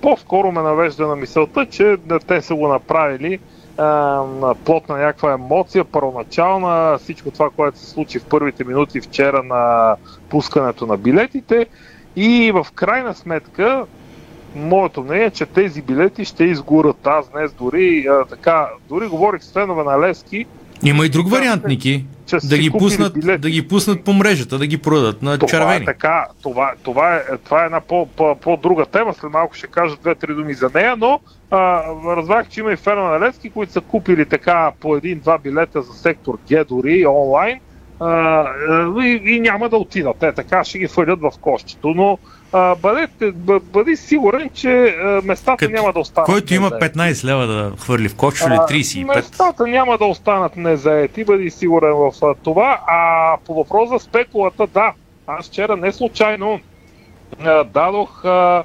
по-скоро 0.00 0.52
ме 0.52 0.62
навежда 0.62 1.06
на 1.06 1.16
мисълта, 1.16 1.66
че 1.66 1.96
те 2.26 2.42
са 2.42 2.54
го 2.54 2.68
направили 2.68 3.38
а, 3.78 4.54
плод 4.64 4.88
на 4.88 4.96
някаква 4.96 5.32
емоция, 5.32 5.84
първоначална, 5.84 6.98
всичко 6.98 7.30
това, 7.30 7.50
което 7.50 7.78
се 7.78 7.86
случи 7.86 8.18
в 8.18 8.24
първите 8.24 8.64
минути 8.64 9.00
вчера 9.00 9.42
на 9.42 9.94
пускането 10.28 10.86
на 10.86 10.96
билетите 10.96 11.66
и 12.16 12.52
в 12.54 12.66
крайна 12.74 13.14
сметка 13.14 13.84
моето 14.56 15.02
мнение 15.02 15.26
е, 15.26 15.30
че 15.30 15.46
тези 15.46 15.82
билети 15.82 16.24
ще 16.24 16.44
изгорят. 16.44 17.06
Аз 17.06 17.30
днес 17.30 17.52
дори 17.52 18.06
а, 18.10 18.24
така, 18.24 18.68
дори 18.88 19.06
говорих 19.06 19.42
с 19.42 19.52
фенове 19.52 19.84
на 19.84 20.00
Левски, 20.00 20.46
Има 20.82 21.06
и 21.06 21.08
друг 21.08 21.30
вариант, 21.30 21.64
Ники. 21.68 22.04
Че 22.28 22.36
Да 22.46 22.58
ги, 22.58 22.70
пуснат, 22.70 23.40
да 23.40 23.50
ги 23.50 23.68
пуснат 23.68 24.04
по 24.04 24.12
мрежата, 24.12 24.58
да 24.58 24.66
ги 24.66 24.78
продадат 24.78 25.22
на 25.22 25.38
Това 25.38 25.48
червени. 25.48 25.82
е 25.82 25.84
така, 25.84 26.26
това, 26.42 26.72
това, 26.82 27.16
е, 27.16 27.22
това 27.44 27.62
е 27.62 27.66
една 27.66 27.80
по, 27.80 28.06
по, 28.06 28.36
по-друга 28.36 28.86
тема, 28.86 29.14
след 29.14 29.30
малко 29.30 29.54
ще 29.54 29.66
кажа 29.66 29.96
две-три 29.96 30.34
думи 30.34 30.54
за 30.54 30.70
нея, 30.74 30.96
но 30.96 31.20
а, 31.50 31.82
разбрах, 32.16 32.48
че 32.48 32.60
има 32.60 32.72
и 32.72 32.76
фенове 32.76 33.18
на 33.18 33.26
Левски, 33.26 33.50
които 33.50 33.72
са 33.72 33.80
купили 33.80 34.24
така 34.24 34.72
по 34.80 34.96
един-два 34.96 35.38
билета 35.38 35.82
за 35.82 35.92
сектор 35.92 36.38
Г 36.50 36.64
дори 36.64 37.06
онлайн 37.06 37.60
а, 38.00 38.44
и, 39.02 39.22
и 39.24 39.40
няма 39.40 39.68
да 39.68 39.76
отидат. 39.76 40.16
Те 40.20 40.32
така 40.32 40.64
ще 40.64 40.78
ги 40.78 40.88
фърлят 40.88 41.20
в 41.20 41.30
кощето, 41.40 41.88
но 41.88 42.18
а, 42.52 42.74
бъдете, 42.74 43.32
бъ, 43.32 43.60
бъди 43.60 43.96
сигурен, 43.96 44.50
че 44.54 44.96
местата 45.24 45.68
няма 45.68 45.92
да 45.92 46.00
останат. 46.00 46.26
Който 46.26 46.54
има 46.54 46.70
незаети. 46.70 46.98
15 46.98 47.24
лева 47.24 47.46
да 47.46 47.72
хвърли 47.78 48.08
в 48.08 48.16
кош 48.16 48.40
или 48.40 48.54
А, 48.54 48.66
35. 48.66 49.14
Местата 49.16 49.66
няма 49.66 49.98
да 49.98 50.04
останат 50.04 50.56
незаети, 50.56 51.24
бъди 51.24 51.50
сигурен 51.50 51.94
в 51.94 52.34
това. 52.42 52.80
А 52.86 53.36
по 53.46 53.54
въпрос 53.54 53.88
за 53.88 53.98
спекулата, 53.98 54.66
да. 54.66 54.92
Аз 55.26 55.46
вчера 55.46 55.76
не 55.76 55.92
случайно 55.92 56.60
а, 57.40 57.64
дадох 57.64 58.24
а, 58.24 58.64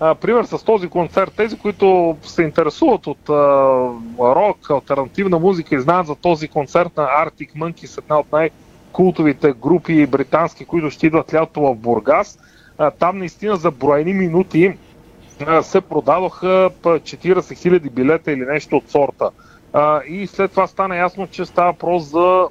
а, 0.00 0.14
пример 0.14 0.44
с 0.44 0.64
този 0.64 0.88
концерт. 0.88 1.32
Тези, 1.36 1.58
които 1.58 2.16
се 2.22 2.42
интересуват 2.42 3.06
от 3.06 3.28
а, 3.28 3.32
рок, 4.18 4.70
альтернативна 4.70 5.38
музика 5.38 5.74
и 5.74 5.80
знаят 5.80 6.06
за 6.06 6.14
този 6.14 6.48
концерт 6.48 6.96
на 6.96 7.04
Arctic 7.04 7.52
Monkeys, 7.56 7.98
една 7.98 8.18
от 8.18 8.32
най-култовите 8.32 9.52
групи 9.52 10.06
британски, 10.06 10.64
които 10.64 10.90
ще 10.90 11.06
идват 11.06 11.34
лято 11.34 11.60
в 11.60 11.74
Бургас. 11.74 12.38
Там 12.90 13.18
наистина 13.18 13.56
за 13.56 13.70
броени 13.70 14.12
минути 14.12 14.78
се 15.62 15.80
продадоха 15.80 16.70
п- 16.82 16.88
40 16.88 17.34
000 17.40 17.90
билета 17.90 18.32
или 18.32 18.44
нещо 18.44 18.76
от 18.76 18.90
сорта. 18.90 19.30
И 20.08 20.26
след 20.26 20.50
това 20.50 20.66
стана 20.66 20.96
ясно, 20.96 21.26
че 21.26 21.44
става 21.44 21.72
въпрос 21.72 22.02
за 22.02 22.48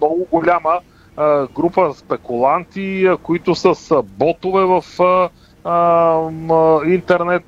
много 0.00 0.26
голяма 0.30 0.80
група 1.54 1.94
спекуланти, 1.94 3.06
а, 3.06 3.16
които 3.16 3.54
с 3.54 4.02
ботове 4.02 4.64
в 4.64 4.84
интернет 6.86 7.44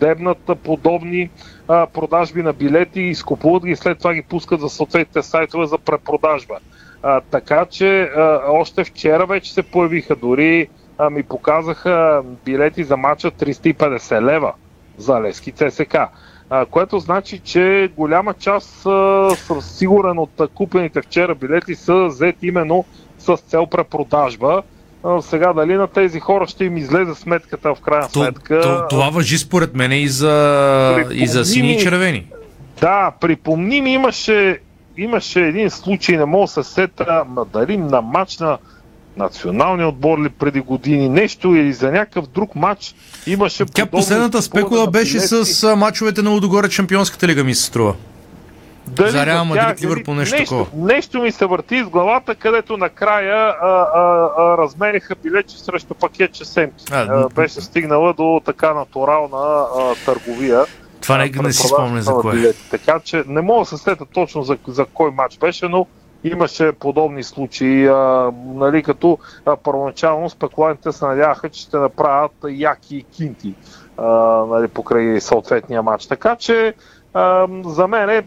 дебнат 0.00 0.50
подобни 0.64 1.30
продажби 1.66 2.42
на 2.42 2.52
билети, 2.52 3.00
изкупуват 3.00 3.64
ги 3.64 3.70
и 3.70 3.76
след 3.76 3.98
това 3.98 4.14
ги 4.14 4.22
пускат 4.22 4.60
за 4.60 4.68
съответните 4.68 5.22
сайтове 5.22 5.66
за 5.66 5.78
препродажба. 5.78 6.54
Така 7.30 7.66
че 7.66 8.10
още 8.48 8.84
вчера 8.84 9.26
вече 9.26 9.52
се 9.52 9.62
появиха 9.62 10.16
дори 10.16 10.68
а, 10.98 11.10
ми 11.10 11.22
показаха 11.22 12.22
билети 12.44 12.84
за 12.84 12.96
матча 12.96 13.30
350 13.30 14.22
лева 14.22 14.52
за 14.98 15.20
Лески 15.20 15.52
ЦСК. 15.52 15.96
А, 16.50 16.66
което 16.66 16.98
значи, 16.98 17.38
че 17.38 17.90
голяма 17.96 18.34
част, 18.34 18.86
а, 18.86 19.30
съм 19.36 19.62
сигурен 19.62 20.18
от 20.18 20.40
купените 20.54 21.02
вчера 21.02 21.34
билети 21.34 21.74
са 21.74 22.04
взети 22.04 22.46
именно 22.46 22.84
с 23.18 23.36
цел 23.36 23.66
препродажба. 23.66 24.62
А, 25.04 25.22
сега 25.22 25.52
дали 25.52 25.74
на 25.74 25.86
тези 25.86 26.20
хора 26.20 26.46
ще 26.46 26.64
им 26.64 26.76
излезе 26.76 27.14
сметката 27.14 27.74
в 27.74 27.80
крайна 27.80 28.08
сметка. 28.08 28.60
То, 28.60 28.86
това 28.90 29.10
въжи 29.10 29.38
според 29.38 29.74
мен 29.74 29.92
и 29.92 30.08
за, 30.08 31.06
и 31.12 31.26
за 31.26 31.44
сини 31.44 31.72
и 31.72 31.78
червени. 31.78 32.26
Да, 32.80 33.12
припомни 33.20 33.80
ми, 33.80 33.92
имаше, 33.92 34.60
имаше 34.96 35.40
един 35.40 35.70
случай, 35.70 36.16
не 36.16 36.24
мога 36.24 36.44
да 36.44 36.48
се 36.48 36.62
сета, 36.62 37.24
дали 37.52 37.76
на 37.76 38.00
матч 38.00 38.38
на 38.38 38.58
националния 39.16 39.88
отбор 39.88 40.24
ли 40.24 40.28
преди 40.28 40.60
години, 40.60 41.08
нещо 41.08 41.54
или 41.54 41.72
за 41.72 41.92
някакъв 41.92 42.26
друг 42.26 42.54
матч 42.54 42.94
имаше 43.26 43.64
Тя 43.64 43.86
последната 43.86 44.42
спекула 44.42 44.86
беше 44.86 45.20
с 45.20 45.76
мачовете 45.76 46.22
на 46.22 46.30
Лудогорец 46.30 46.72
Шампионската 46.72 47.28
лига, 47.28 47.44
ми 47.44 47.54
се 47.54 47.62
струва. 47.62 47.94
Дали 48.86 49.10
за 49.10 49.26
Реал 49.26 49.44
Мадрид, 49.44 49.82
Ливърпул, 49.82 50.14
нещо 50.14 50.36
нещо, 50.36 50.54
такова. 50.54 50.86
нещо 50.86 51.22
ми 51.22 51.32
се 51.32 51.46
върти 51.46 51.76
из 51.76 51.86
главата, 51.86 52.34
където 52.34 52.76
накрая 52.76 53.36
а, 53.36 53.68
а, 53.94 54.28
а, 54.38 54.58
размениха 54.58 55.14
билечи 55.22 55.58
срещу 55.58 55.94
пакетче 55.94 56.44
семки. 56.44 56.84
А, 56.90 57.00
А, 57.00 57.28
беше 57.28 57.60
стигнала 57.60 58.12
до 58.12 58.40
така 58.44 58.74
натурална 58.74 59.66
а, 59.78 59.94
търговия. 60.04 60.64
Това 61.00 61.18
не, 61.18 61.30
не 61.42 61.52
си 61.52 61.68
спомня 61.68 62.02
за 62.02 62.12
кое. 62.12 62.32
билети. 62.34 62.70
Така 62.70 63.00
че 63.04 63.24
не 63.26 63.40
мога 63.40 63.60
да 63.60 63.66
се 63.66 63.76
сета 63.76 64.04
точно 64.12 64.42
за, 64.42 64.58
за 64.66 64.84
кой 64.84 65.10
матч 65.10 65.38
беше, 65.38 65.68
но 65.68 65.86
имаше 66.24 66.72
подобни 66.72 67.22
случаи, 67.22 67.86
а, 67.86 68.32
нали, 68.46 68.82
като 68.82 69.18
а, 69.46 69.56
първоначално 69.56 70.30
спекулантите 70.30 70.92
се 70.92 71.04
надяваха, 71.04 71.48
че 71.48 71.60
ще 71.60 71.76
направят 71.76 72.32
яки 72.48 73.04
кинти 73.16 73.54
а, 73.96 74.06
нали, 74.46 74.68
покрай 74.68 75.20
съответния 75.20 75.82
матч. 75.82 76.06
Така 76.06 76.36
че 76.36 76.74
а, 77.14 77.48
за 77.64 77.88
мен 77.88 78.10
е 78.10 78.26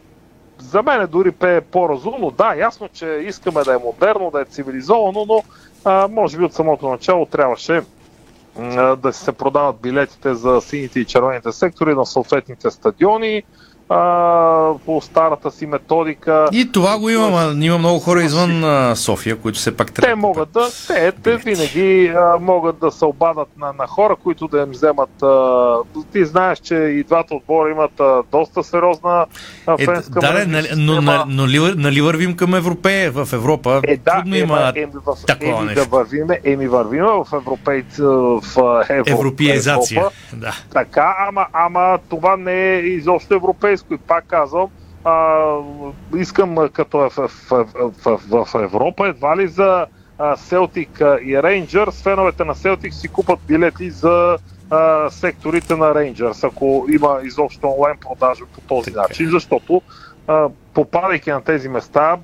за 0.59 0.83
мен 0.83 1.01
е 1.01 1.07
дори 1.07 1.31
пе 1.31 1.61
по-разумно. 1.61 2.31
Да, 2.31 2.55
ясно, 2.55 2.89
че 2.93 3.05
искаме 3.05 3.63
да 3.63 3.73
е 3.73 3.77
модерно, 3.77 4.31
да 4.31 4.41
е 4.41 4.45
цивилизовано, 4.45 5.25
но 5.27 5.43
а, 5.85 6.07
може 6.07 6.37
би 6.37 6.43
от 6.43 6.53
самото 6.53 6.89
начало 6.89 7.25
трябваше 7.25 7.81
да 8.97 9.13
се 9.13 9.31
продават 9.31 9.81
билетите 9.81 10.33
за 10.33 10.61
сините 10.61 10.99
и 10.99 11.05
червените 11.05 11.51
сектори 11.51 11.95
на 11.95 12.05
съответните 12.05 12.71
стадиони. 12.71 13.43
А, 13.89 14.73
по 14.85 15.01
старата 15.01 15.51
си 15.51 15.65
методика. 15.65 16.47
И 16.51 16.71
това 16.71 16.99
го 16.99 17.09
има, 17.09 17.29
ма 17.29 17.65
има 17.65 17.77
много 17.77 17.99
хора 17.99 18.23
извън 18.23 18.63
а, 18.63 18.95
София, 18.95 19.35
които 19.35 19.59
все 19.59 19.77
пак 19.77 19.91
трябва. 19.93 20.09
Те 20.09 20.15
могат 20.15 20.51
да, 20.51 20.67
те, 20.87 21.11
те 21.11 21.37
винаги 21.37 22.07
а, 22.07 22.37
могат 22.39 22.79
да 22.79 22.91
се 22.91 23.05
обадат 23.05 23.47
на, 23.57 23.73
на 23.73 23.87
хора, 23.87 24.15
които 24.15 24.47
да 24.47 24.59
им 24.59 24.69
вземат. 24.69 25.23
А, 25.23 25.77
ти 26.13 26.25
знаеш, 26.25 26.59
че 26.59 26.75
и 26.75 27.03
двата 27.03 27.35
отбора 27.35 27.71
имат 27.71 27.99
а, 27.99 28.23
доста 28.31 28.63
сериозна 28.63 29.25
а, 29.67 29.75
Е, 29.79 29.85
фенска 29.85 30.19
да, 30.19 30.31
мрежа. 30.31 30.47
нали, 30.47 30.67
но, 30.77 31.01
но, 31.01 31.23
но, 31.27 31.47
ли, 31.47 31.73
нали 31.75 32.01
вървим 32.01 32.35
към 32.35 32.55
Европея? 32.55 33.11
В 33.11 33.33
Европа 33.33 33.81
Е, 33.87 33.97
да, 33.97 34.11
трудно 34.15 34.35
ема, 34.35 34.43
има 34.43 34.73
еми, 34.75 34.91
в, 35.05 35.25
такова 35.27 35.57
еми, 35.57 35.65
нещо. 35.65 35.83
да 35.83 35.97
вървиме, 35.97 36.39
еми 36.43 36.67
вървиме 36.67 37.07
в 37.07 37.27
европейц, 37.33 37.97
в 37.97 38.41
Европа. 38.89 39.11
Европеизация. 39.11 39.99
Европа. 39.99 40.15
Да. 40.33 40.55
Така, 40.73 41.15
ама, 41.29 41.45
ама 41.53 41.99
това 42.09 42.37
не 42.37 42.73
е 42.73 42.79
изобщо 42.79 43.33
европейско. 43.33 43.76
И 43.91 43.97
пак 43.97 44.25
казвам, 44.27 44.69
а, 45.03 45.45
искам 46.17 46.55
като 46.73 47.05
е 47.05 47.09
в, 47.09 47.27
в, 47.27 47.65
в, 48.03 48.19
в, 48.29 48.45
в 48.45 48.63
Европа, 48.63 49.07
едва 49.07 49.37
ли 49.37 49.47
за 49.47 49.85
Селтик 50.35 51.01
и 51.25 51.43
Рейнджърс, 51.43 52.03
феновете 52.03 52.43
на 52.43 52.55
Селтик 52.55 52.93
си 52.93 53.07
купат 53.07 53.39
билети 53.47 53.89
за 53.89 54.37
а, 54.69 55.09
секторите 55.09 55.75
на 55.75 55.95
Рейнджърс, 55.95 56.43
ако 56.43 56.85
има 56.89 57.19
изобщо 57.23 57.67
онлайн 57.67 57.97
продажа 57.97 58.45
по 58.45 58.61
този 58.61 58.91
начин, 58.91 59.29
защото 59.29 59.81
а, 60.27 60.49
попадайки 60.73 61.29
на 61.29 61.41
тези 61.41 61.69
места, 61.69 62.17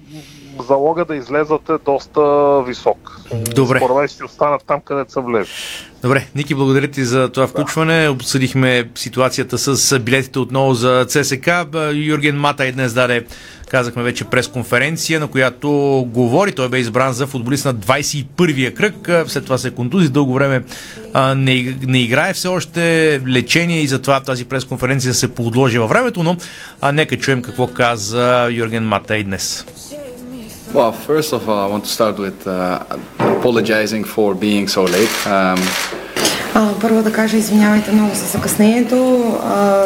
залога 0.59 1.05
да 1.05 1.15
излезат 1.15 1.69
е 1.69 1.77
доста 1.85 2.21
висок. 2.67 3.21
Добре. 3.55 3.77
Според 3.77 3.97
мен 3.97 4.07
ще 4.07 4.25
останат 4.25 4.63
там, 4.67 4.81
където 4.81 5.11
са 5.11 5.21
влезли. 5.21 5.51
Добре, 6.03 6.27
Ники, 6.35 6.55
благодаря 6.55 6.87
ти 6.87 7.03
за 7.03 7.29
това 7.29 7.47
включване. 7.47 8.09
Обсъдихме 8.09 8.89
ситуацията 8.95 9.57
с 9.57 9.99
билетите 9.99 10.39
отново 10.39 10.73
за 10.73 11.05
ЦСК. 11.05 11.49
Юрген 11.93 12.39
Мата 12.39 12.65
и 12.65 12.71
днес 12.71 12.93
даде, 12.93 13.25
казахме 13.69 14.03
вече, 14.03 14.25
пресконференция, 14.25 15.19
на 15.19 15.27
която 15.27 15.69
говори. 16.07 16.51
Той 16.51 16.69
бе 16.69 16.79
избран 16.79 17.13
за 17.13 17.27
футболист 17.27 17.65
на 17.65 17.75
21-я 17.75 18.73
кръг. 18.73 19.09
След 19.27 19.43
това 19.43 19.57
се 19.57 19.71
контузи, 19.71 20.09
дълго 20.09 20.33
време 20.33 20.63
а, 21.13 21.35
не, 21.35 21.75
не 21.87 21.99
играе 21.99 22.33
все 22.33 22.47
още 22.47 23.21
лечение 23.27 23.81
и 23.81 23.87
затова 23.87 24.19
тази 24.19 24.45
пресконференция 24.45 25.13
се 25.13 25.35
подложи 25.35 25.79
във 25.79 25.89
времето, 25.89 26.23
но 26.23 26.37
а, 26.81 26.91
нека 26.91 27.17
чуем 27.17 27.41
какво 27.41 27.67
каза 27.67 28.49
Юрген 28.51 28.87
Мата 28.87 29.17
и 29.17 29.23
днес. 29.23 29.65
Well, 30.73 30.91
first 30.91 31.33
of 31.33 31.47
all, 31.49 31.59
I 31.59 31.67
want 31.67 31.83
to 31.83 31.89
start 31.91 32.17
with 32.17 32.47
uh, 32.47 32.83
apologizing 33.19 34.03
for 34.03 34.33
being 34.33 34.67
so 34.67 34.83
late. 34.85 35.13
Um, 35.27 35.59
А, 36.55 36.69
първо 36.81 37.03
да 37.03 37.11
кажа 37.11 37.37
извинявайте 37.37 37.91
много 37.91 38.15
за 38.15 38.25
закъснението, 38.25 39.25
а, 39.43 39.85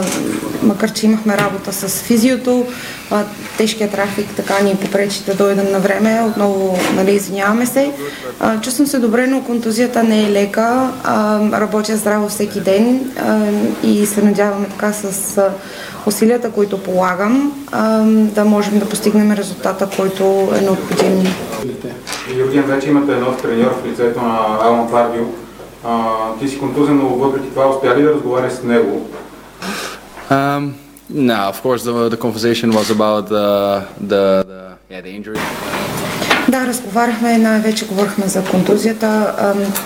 макар 0.64 0.94
че 0.94 1.06
имахме 1.06 1.38
работа 1.38 1.74
с 1.74 2.04
физиото, 2.04 2.66
а, 3.12 3.24
тежкият 3.58 3.92
трафик 3.92 4.28
така 4.36 4.60
ни 4.64 4.76
попречи 4.76 5.24
да 5.26 5.34
дойдем 5.36 5.72
на 5.72 5.80
време, 5.80 6.22
отново 6.22 6.78
нали, 6.96 7.12
извиняваме 7.12 7.66
се. 7.66 7.92
А, 8.40 8.62
чувствам 8.62 8.88
се 8.88 9.00
добре, 9.00 9.28
но 9.28 9.44
контузията 9.44 10.04
не 10.04 10.24
е 10.24 10.32
лека, 10.32 10.92
а, 11.04 11.40
работя 11.60 11.98
здраво 11.98 12.30
всеки 12.30 12.60
ден 12.60 13.12
а, 13.20 13.40
и 13.84 14.06
се 14.06 14.22
надяваме 14.22 14.68
така 14.70 14.94
с 14.94 15.42
усилията, 16.08 16.52
които 16.52 16.84
полагам, 16.84 17.52
да 18.12 18.46
можем 18.46 18.80
да 18.80 18.90
постигнем 18.90 19.32
резултата, 19.32 19.90
който 19.98 20.50
е 20.58 20.62
необходим. 20.62 21.34
Юрген, 22.38 22.64
вече 22.64 22.90
имате 22.90 23.16
нов 23.16 23.42
треньор 23.42 23.72
в 23.84 23.88
лицето 23.88 24.22
на 24.22 24.58
Алан 24.62 24.92
Пардио. 24.92 25.26
А, 25.84 26.08
ти 26.40 26.48
си 26.48 26.60
контузен, 26.60 26.98
но 26.98 27.10
въпреки 27.10 27.50
това 27.50 27.70
успя 27.70 27.96
ли 27.96 28.04
да 28.04 28.14
разговаряш 28.14 28.54
с 28.54 28.64
него? 28.64 29.08
um, 30.30 30.74
no, 31.10 31.50
of 31.50 31.62
course, 31.62 31.84
the, 31.84 32.10
the 32.10 32.18
conversation 32.18 32.72
was 32.72 32.90
about 32.90 33.30
the, 33.30 33.86
the, 34.02 34.44
the, 34.48 34.78
yeah, 34.90 35.02
the 35.02 35.12
injury. 35.18 35.40
Да, 36.50 36.68
разговаряхме, 36.68 37.38
най-вече 37.38 37.86
говорихме 37.86 38.28
за 38.28 38.44
контузията. 38.44 39.34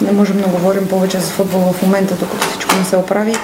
Не 0.01 0.11
можем 0.11 0.41
да 0.41 0.47
говорим 0.47 0.87
повече 0.87 1.19
за 1.19 1.31
футбол 1.31 1.59
в 1.59 1.81
момента, 1.81 2.15
докато 2.15 2.47
всичко 2.47 2.75
не 2.75 2.85
се 2.85 2.97
оправи. 2.97 3.35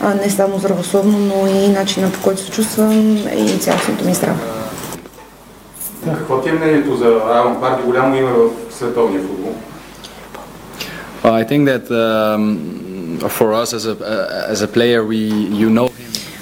А, 0.00 0.14
Не 0.14 0.30
само 0.30 0.58
здравословно, 0.58 1.18
но 1.18 1.46
и 1.46 1.68
начина 1.68 2.10
по 2.12 2.22
който 2.22 2.40
се 2.40 2.50
чувствам 2.50 3.16
и 3.36 3.58
цялостното 3.58 4.04
ми 4.04 4.14
здраве. 4.14 4.38
Какво 6.04 6.40
ти 6.40 6.48
е 6.48 6.52
мнението 6.52 6.96
за 6.96 7.06
Алан 7.06 7.60
Пардио, 7.60 7.86
голямо 7.86 8.16
име 8.16 8.30
в 8.30 8.50
световния 8.74 9.20
футбол? 9.20 9.54
Well, 11.24 11.32
I 11.32 11.44
think 11.50 11.62
that 11.72 11.86
um, 11.90 12.42
for 13.38 13.48
us 13.62 13.72
as 13.78 13.84
a, 13.92 13.94
uh, 13.94 14.52
as 14.54 14.60
a 14.60 14.68
player, 14.76 15.00
we, 15.10 15.18
you 15.62 15.70
know 15.70 15.88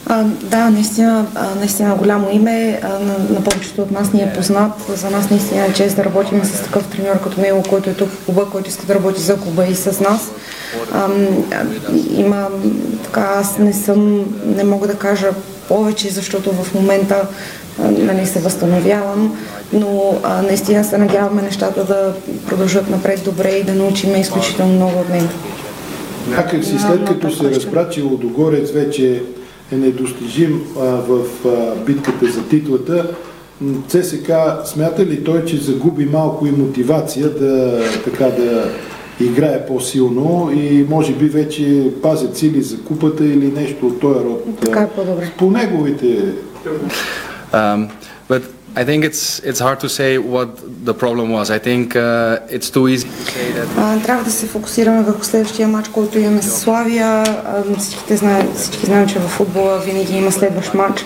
А, 0.06 0.24
да, 0.24 0.70
наистина, 0.70 1.26
наистина 1.58 1.94
голямо 1.94 2.28
име. 2.32 2.80
На, 2.82 3.34
на 3.34 3.44
повечето 3.44 3.82
от 3.82 3.90
нас 3.90 4.12
ни 4.12 4.22
е 4.22 4.32
познат. 4.36 4.72
За 4.88 5.10
нас 5.10 5.30
наистина 5.30 5.64
е 5.64 5.72
чест 5.72 5.96
да 5.96 6.04
работим 6.04 6.44
с 6.44 6.62
такъв 6.62 6.86
треньор 6.86 7.20
като 7.20 7.40
него, 7.40 7.62
който 7.68 7.90
е 7.90 7.94
тук 7.94 8.08
в 8.08 8.24
клуба, 8.24 8.46
който 8.52 8.68
иска 8.68 8.86
да 8.86 8.94
работи 8.94 9.20
за 9.20 9.40
клуба 9.40 9.66
и 9.66 9.74
с 9.74 10.00
нас. 10.00 10.30
А, 10.92 11.08
има, 12.16 12.48
така, 13.04 13.20
аз 13.20 13.58
не 13.58 13.72
съм, 13.72 14.24
не 14.56 14.64
мога 14.64 14.86
да 14.86 14.94
кажа 14.94 15.28
повече, 15.68 16.10
защото 16.10 16.52
в 16.52 16.74
момента 16.74 17.28
нали, 17.78 18.26
се 18.26 18.40
възстановявам, 18.40 19.38
но 19.72 20.18
а, 20.22 20.42
наистина 20.42 20.84
се 20.84 20.98
надяваме 20.98 21.42
нещата 21.42 21.84
да 21.84 22.14
продължат 22.46 22.90
напред 22.90 23.20
добре 23.24 23.50
и 23.50 23.64
да 23.64 23.74
научим 23.74 24.16
изключително 24.16 24.74
много 24.74 24.98
от 25.00 25.08
него. 25.08 25.28
Някак 26.28 26.64
си 26.64 26.78
след 26.78 27.04
като 27.04 27.30
се 27.30 27.50
разбра, 27.50 27.88
че 27.88 28.02
Лодогорец 28.02 28.70
вече 28.70 29.22
е 29.72 29.76
недостижим 29.76 30.62
а, 30.76 30.80
в 30.84 31.20
а, 31.46 31.84
битката 31.84 32.26
за 32.26 32.42
титлата, 32.48 33.06
ЦСК 33.88 34.32
смята 34.64 35.06
ли 35.06 35.24
той, 35.24 35.44
че 35.44 35.56
загуби 35.56 36.04
малко 36.04 36.46
и 36.46 36.50
мотивация 36.50 37.28
да, 37.28 37.80
така, 38.04 38.24
да 38.24 38.70
играе 39.20 39.66
по-силно 39.66 40.50
и 40.54 40.86
може 40.90 41.12
би 41.12 41.24
вече 41.24 41.90
пазят 42.02 42.36
сили 42.36 42.62
за 42.62 42.78
купата 42.78 43.24
или 43.24 43.52
нещо 43.52 43.86
от 43.86 44.00
този 44.00 44.24
род? 44.24 44.44
Така 44.60 44.80
е 44.80 44.88
по-добре. 44.88 45.30
По 45.38 45.50
неговите 45.50 46.34
Um, 47.52 47.90
but 48.28 48.42
I 48.74 48.84
think 48.84 49.04
it's 49.04 49.40
it's 49.40 49.60
hard 49.60 49.78
to 49.80 49.88
say 49.88 50.10
what 50.18 50.48
the 50.88 50.94
problem 50.94 51.26
was. 51.30 51.50
I 51.50 51.58
think 51.58 51.94
uh, 51.96 52.54
it's 52.56 52.70
too 52.70 52.88
easy 52.88 53.08
to 53.08 53.24
say 53.36 53.52
that. 53.52 53.66
А, 53.78 54.02
трябва 54.02 54.24
да 54.24 54.30
се 54.30 54.46
фокусираме 54.46 55.02
върху 55.02 55.24
следващия 55.24 55.68
матч, 55.68 55.88
който 55.88 56.18
имаме 56.18 56.42
с 56.42 56.60
Славия. 56.60 57.06
А, 57.06 57.62
Всички 57.78 58.16
знаем, 58.86 59.06
че 59.08 59.18
в 59.18 59.28
футбола 59.28 59.78
винаги 59.78 60.16
има 60.16 60.32
следващ 60.32 60.74
матч. 60.74 61.04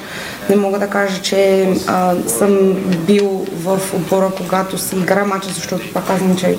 Не 0.50 0.56
мога 0.56 0.78
да 0.78 0.86
кажа, 0.86 1.22
че 1.22 1.68
а, 1.86 2.14
съм 2.26 2.74
бил 3.06 3.46
в 3.52 3.80
отбора, 3.94 4.30
когато 4.36 4.78
се 4.78 4.96
игра 4.96 5.24
матча, 5.24 5.48
защото 5.48 5.92
пак 5.94 6.06
казвам, 6.06 6.36
че 6.36 6.56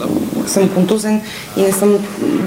съм 0.48 0.70
контузен 0.70 1.22
и 1.58 1.62
не 1.62 1.72
съм 1.72 1.98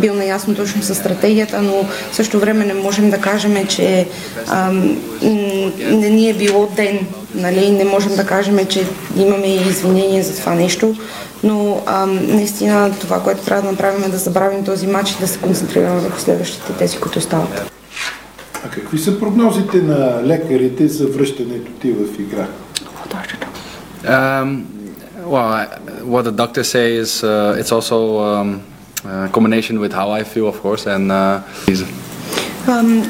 бил 0.01 0.15
наясно 0.15 0.55
точно 0.55 0.83
с 0.83 0.95
стратегията, 0.95 1.63
но 1.63 1.85
в 2.11 2.17
същото 2.17 2.41
време 2.41 2.67
не 2.67 2.75
можем 2.75 3.11
да 3.11 3.19
кажем, 3.19 3.67
че 3.67 4.09
а, 4.49 4.73
не 5.91 6.11
ни 6.11 6.31
е 6.31 6.35
било 6.35 6.67
ден. 6.67 6.99
Нали? 7.35 7.71
Не 7.71 7.85
можем 7.85 8.17
да 8.17 8.27
кажем, 8.27 8.67
че 8.67 8.87
имаме 9.17 9.47
и 9.47 9.69
извинения 9.69 10.25
за 10.25 10.37
това 10.37 10.55
нещо, 10.55 10.95
но 11.43 11.83
а, 11.87 12.07
наистина 12.07 12.93
това, 13.01 13.21
което 13.21 13.45
трябва 13.45 13.63
да 13.63 13.71
направим 13.71 14.05
е 14.05 14.09
да 14.09 14.19
забравим 14.19 14.65
този 14.65 14.87
матч 14.87 15.11
и 15.11 15.21
да 15.21 15.29
се 15.29 15.39
концентрираме 15.39 16.01
върху 16.01 16.21
следващите 16.21 16.73
тези, 16.73 16.97
които 16.97 17.19
остават. 17.19 17.80
А 18.66 18.70
какви 18.70 18.98
са 18.98 19.20
прогнозите 19.20 19.82
на 19.82 20.22
лекарите 20.24 20.88
за 20.88 21.08
връщането 21.08 21.72
ти 21.82 21.92
в 21.92 22.20
игра? 22.20 22.48
Um, 24.04 24.66
well, 25.26 25.48
I, 25.62 25.68
what 26.04 26.24
the 26.26 26.32
doctors 26.32 26.70
say 26.76 26.88
is 27.04 27.24
uh, 27.24 27.60
it's 27.60 27.72
also 27.72 27.98
um, 28.30 28.62
a 29.06 29.30
combination 29.30 29.80
with 29.80 29.94
how 29.94 30.08
I 30.12 30.24
feel, 30.24 30.48
of 30.48 30.58
course, 30.62 30.86
and 30.86 31.12
uh, 31.12 31.42
Ам, 31.68 31.86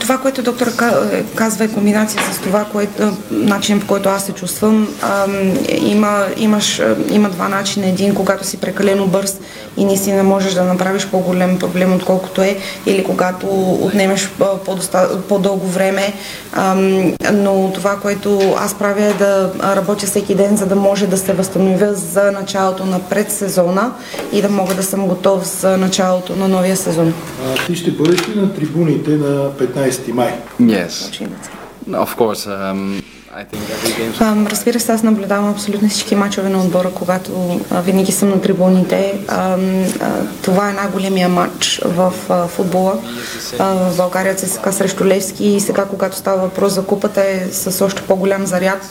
Това, 0.00 0.18
което 0.18 0.42
доктор 0.42 0.66
е, 0.66 1.22
казва 1.34 1.64
е 1.64 1.68
комбинация 1.68 2.22
с 2.32 2.38
това, 2.38 2.64
което, 2.72 3.16
начин 3.30 3.80
по 3.80 3.86
който 3.86 4.08
аз 4.08 4.26
се 4.26 4.32
чувствам. 4.32 4.88
Ам, 5.02 5.54
има, 5.78 6.26
имаш, 6.36 6.80
а, 6.80 6.96
има 7.10 7.30
два 7.30 7.48
начина. 7.48 7.86
Един, 7.86 8.14
когато 8.14 8.46
си 8.46 8.56
прекалено 8.56 9.06
бърз 9.06 9.36
и 9.76 9.84
наистина 9.84 10.22
можеш 10.22 10.54
да 10.54 10.64
направиш 10.64 11.06
по-голям 11.06 11.58
проблем, 11.58 11.94
отколкото 11.94 12.42
е, 12.42 12.58
или 12.86 13.04
когато 13.04 13.46
отнемеш 13.82 14.30
по-дълго 15.28 15.66
време. 15.66 16.12
Но 17.32 17.70
това, 17.74 17.96
което 17.96 18.54
аз 18.58 18.74
правя 18.74 19.04
е 19.04 19.12
да 19.12 19.50
работя 19.62 20.06
всеки 20.06 20.34
ден, 20.34 20.56
за 20.56 20.66
да 20.66 20.76
може 20.76 21.06
да 21.06 21.16
се 21.16 21.32
възстановя 21.32 21.94
за 21.94 22.32
началото 22.32 22.86
на 22.86 23.00
предсезона 23.00 23.92
и 24.32 24.42
да 24.42 24.48
мога 24.48 24.74
да 24.74 24.82
съм 24.82 25.06
готов 25.06 25.60
за 25.60 25.76
началото 25.76 26.36
на 26.36 26.48
новия 26.48 26.76
сезон. 26.76 27.14
А, 27.46 27.66
ти 27.66 27.76
ще 27.76 27.90
бъдеш 27.90 28.28
ли 28.28 28.40
на 28.40 28.54
трибуните 28.54 29.10
на 29.10 29.49
15 29.58 30.12
maj. 30.14 30.32
Yes. 30.58 31.10
Of 31.92 32.16
course, 32.16 32.46
um, 32.46 33.02
Разбира 34.50 34.80
се, 34.80 34.92
аз 34.92 35.02
наблюдавам 35.02 35.50
абсолютно 35.50 35.88
всички 35.88 36.14
мачове 36.14 36.48
на 36.48 36.58
отбора, 36.58 36.90
когато 36.94 37.60
винаги 37.84 38.12
съм 38.12 38.28
на 38.28 38.40
трибуните. 38.40 39.14
Това 40.42 40.70
е 40.70 40.72
най-големия 40.72 41.28
матч 41.28 41.80
в 41.84 42.12
футбола. 42.48 42.98
В 43.58 43.96
България 43.96 44.34
ЦСКА 44.34 44.72
срещу 44.72 45.04
Левски 45.04 45.46
и 45.46 45.60
сега, 45.60 45.84
когато 45.84 46.16
става 46.16 46.42
въпрос 46.42 46.72
за 46.72 46.82
купата, 46.82 47.20
е 47.20 47.48
с 47.52 47.84
още 47.84 48.02
по-голям 48.02 48.46
заряд. 48.46 48.88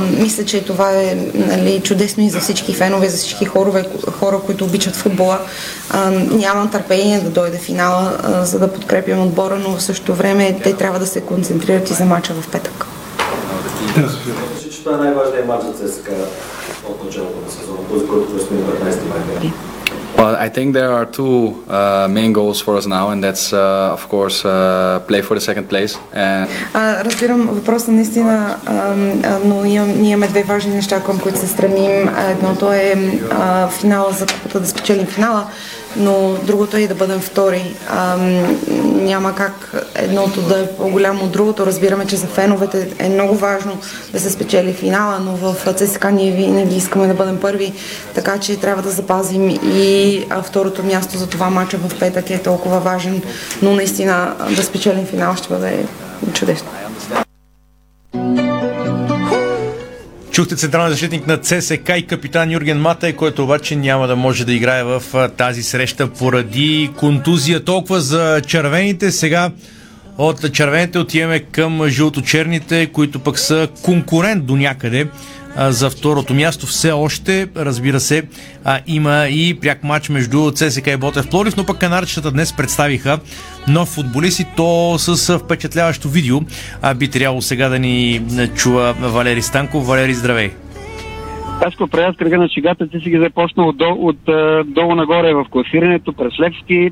Мисля, 0.00 0.44
че 0.44 0.64
това 0.64 0.92
е 0.92 1.16
нали, 1.34 1.80
чудесно 1.80 2.22
и 2.22 2.30
за 2.30 2.40
всички 2.40 2.74
фенове, 2.74 3.08
за 3.08 3.16
всички 3.16 3.44
хорове, 3.44 3.84
хора, 4.18 4.40
които 4.46 4.64
обичат 4.64 4.96
футбола. 4.96 5.40
Нямам 6.30 6.70
търпение 6.70 7.20
да 7.20 7.30
дойде 7.30 7.58
финала, 7.58 8.12
за 8.42 8.58
да 8.58 8.72
подкрепям 8.72 9.22
отбора, 9.22 9.58
но 9.58 9.76
в 9.76 9.82
същото 9.82 10.14
време 10.14 10.60
те 10.62 10.76
трябва 10.76 10.98
да 10.98 11.06
се 11.06 11.20
концентрират 11.20 11.90
и 11.90 11.94
за 11.94 12.04
мача 12.04 12.34
в 12.34 12.48
петък. 12.48 12.86
Мисля, 14.54 14.70
че 14.70 14.84
това 14.84 14.94
е 14.96 14.98
най-важният 14.98 15.46
матч 15.46 15.64
за 15.64 15.88
ЦСКА 15.88 16.12
от 16.88 17.04
началото 17.04 17.40
на 17.44 17.50
сезона, 17.50 17.78
този, 17.90 18.06
който 18.06 18.32
предстои 18.32 18.56
на 18.56 18.64
15 18.64 19.08
май. 19.08 19.52
Well, 20.16 20.36
I 20.36 20.48
think 20.48 20.74
there 20.74 20.92
are 20.92 21.06
two 21.06 21.64
uh, 21.68 22.06
main 22.08 22.32
goals 22.32 22.60
for 22.60 22.76
us 22.76 22.86
now, 22.86 23.10
and 23.10 23.22
that's, 23.26 23.52
uh, 23.52 23.96
of 23.96 24.08
course, 24.08 24.44
uh, 24.44 25.00
play 25.08 25.22
for 25.22 25.34
the 25.34 25.40
second 25.40 25.66
place. 25.68 25.98
And 26.14 26.48
А, 26.74 27.04
разбирам 27.04 27.48
въпроса 27.52 27.92
наистина, 27.92 28.56
а, 28.66 28.94
но 29.44 29.64
имам, 29.64 30.00
ние 30.00 30.10
имаме 30.10 30.28
две 30.28 30.42
важни 30.42 30.74
неща, 30.74 31.00
към 31.00 31.18
които 31.18 31.38
се 31.38 31.46
стремим. 31.46 32.08
Едното 32.30 32.72
е 32.72 32.94
а, 33.30 33.68
финала 33.68 34.12
за 34.12 34.26
купата 34.26 34.60
да 34.60 34.66
спечелим 34.66 35.06
финала, 35.06 35.46
но 35.96 36.34
другото 36.42 36.76
е 36.76 36.80
и 36.80 36.88
да 36.88 36.94
бъдем 36.94 37.20
втори. 37.20 37.74
А, 37.90 38.16
няма 38.82 39.34
как 39.34 39.72
едното 39.94 40.42
да 40.42 40.60
е 40.60 40.68
по-голямо 40.68 41.24
от 41.24 41.32
другото. 41.32 41.66
Разбираме, 41.66 42.06
че 42.06 42.16
за 42.16 42.26
феновете 42.26 42.88
е 42.98 43.08
много 43.08 43.34
важно 43.34 43.78
да 44.12 44.20
се 44.20 44.30
спечели 44.30 44.72
финала, 44.72 45.18
но 45.20 45.36
в 45.36 45.74
ЦСКА 45.74 46.10
ние 46.10 46.32
винаги 46.32 46.76
искаме 46.76 47.06
да 47.06 47.14
бъдем 47.14 47.40
първи, 47.40 47.72
така 48.14 48.38
че 48.38 48.60
трябва 48.60 48.82
да 48.82 48.90
запазим 48.90 49.50
и 49.64 50.24
второто 50.42 50.82
място 50.82 51.18
за 51.18 51.26
това 51.26 51.50
мача 51.50 51.78
в 51.78 51.98
петък 51.98 52.30
е 52.30 52.42
толкова 52.42 52.80
важен, 52.80 53.22
но 53.62 53.72
наистина 53.72 54.34
да 54.56 54.62
спечелим 54.62 55.06
финал 55.06 55.36
ще 55.36 55.48
бъде 55.48 55.86
чудесно. 56.32 56.68
Чухте 60.34 60.56
централен 60.56 60.90
защитник 60.90 61.26
на 61.26 61.36
ЦСК 61.36 61.92
и 61.96 62.06
капитан 62.06 62.50
Юрген 62.50 62.80
Матай, 62.80 63.12
който 63.12 63.44
обаче 63.44 63.76
няма 63.76 64.06
да 64.06 64.16
може 64.16 64.44
да 64.44 64.52
играе 64.52 64.84
в 64.84 65.02
тази 65.36 65.62
среща 65.62 66.06
поради 66.06 66.90
контузия. 66.96 67.64
Толкова 67.64 68.00
за 68.00 68.40
червените. 68.46 69.10
Сега 69.10 69.50
от 70.18 70.52
червените 70.52 70.98
отиваме 70.98 71.40
към 71.40 71.88
жълто-черните, 71.88 72.86
които 72.86 73.18
пък 73.18 73.38
са 73.38 73.68
конкурент 73.82 74.44
до 74.46 74.56
някъде 74.56 75.06
а, 75.56 75.72
за 75.72 75.90
второто 75.90 76.34
място. 76.34 76.66
Все 76.66 76.92
още, 76.92 77.48
разбира 77.56 78.00
се, 78.00 78.22
а, 78.64 78.80
има 78.86 79.26
и 79.28 79.60
пряк 79.60 79.84
матч 79.84 80.08
между 80.08 80.50
ЦСК 80.50 80.86
и 80.86 80.96
Ботев 80.96 81.28
Пловдив, 81.30 81.56
но 81.56 81.66
пък 81.66 81.78
канарчетата 81.78 82.30
днес 82.30 82.52
представиха 82.52 83.18
нов 83.68 83.88
футболист 83.88 84.40
и 84.40 84.46
то 84.56 84.98
с 84.98 85.38
впечатляващо 85.38 86.08
видео. 86.08 86.40
А, 86.82 86.94
би 86.94 87.08
трябвало 87.08 87.42
сега 87.42 87.68
да 87.68 87.78
ни 87.78 88.22
чува 88.56 88.92
Валери 88.92 89.42
Станков. 89.42 89.86
Валери, 89.86 90.14
здравей! 90.14 90.50
Ташко, 91.62 91.86
правя 91.88 92.12
с 92.12 92.16
кръга 92.16 92.38
на 92.38 92.48
шегата, 92.48 92.88
ти 92.88 93.00
си 93.00 93.10
ги 93.10 93.18
започнал 93.18 93.68
от, 93.68 93.76
дол, 93.76 94.08
от 94.08 94.18
долу 94.66 94.94
нагоре 94.94 95.34
в 95.34 95.46
класирането, 95.50 96.12
през 96.12 96.40
Левски, 96.40 96.90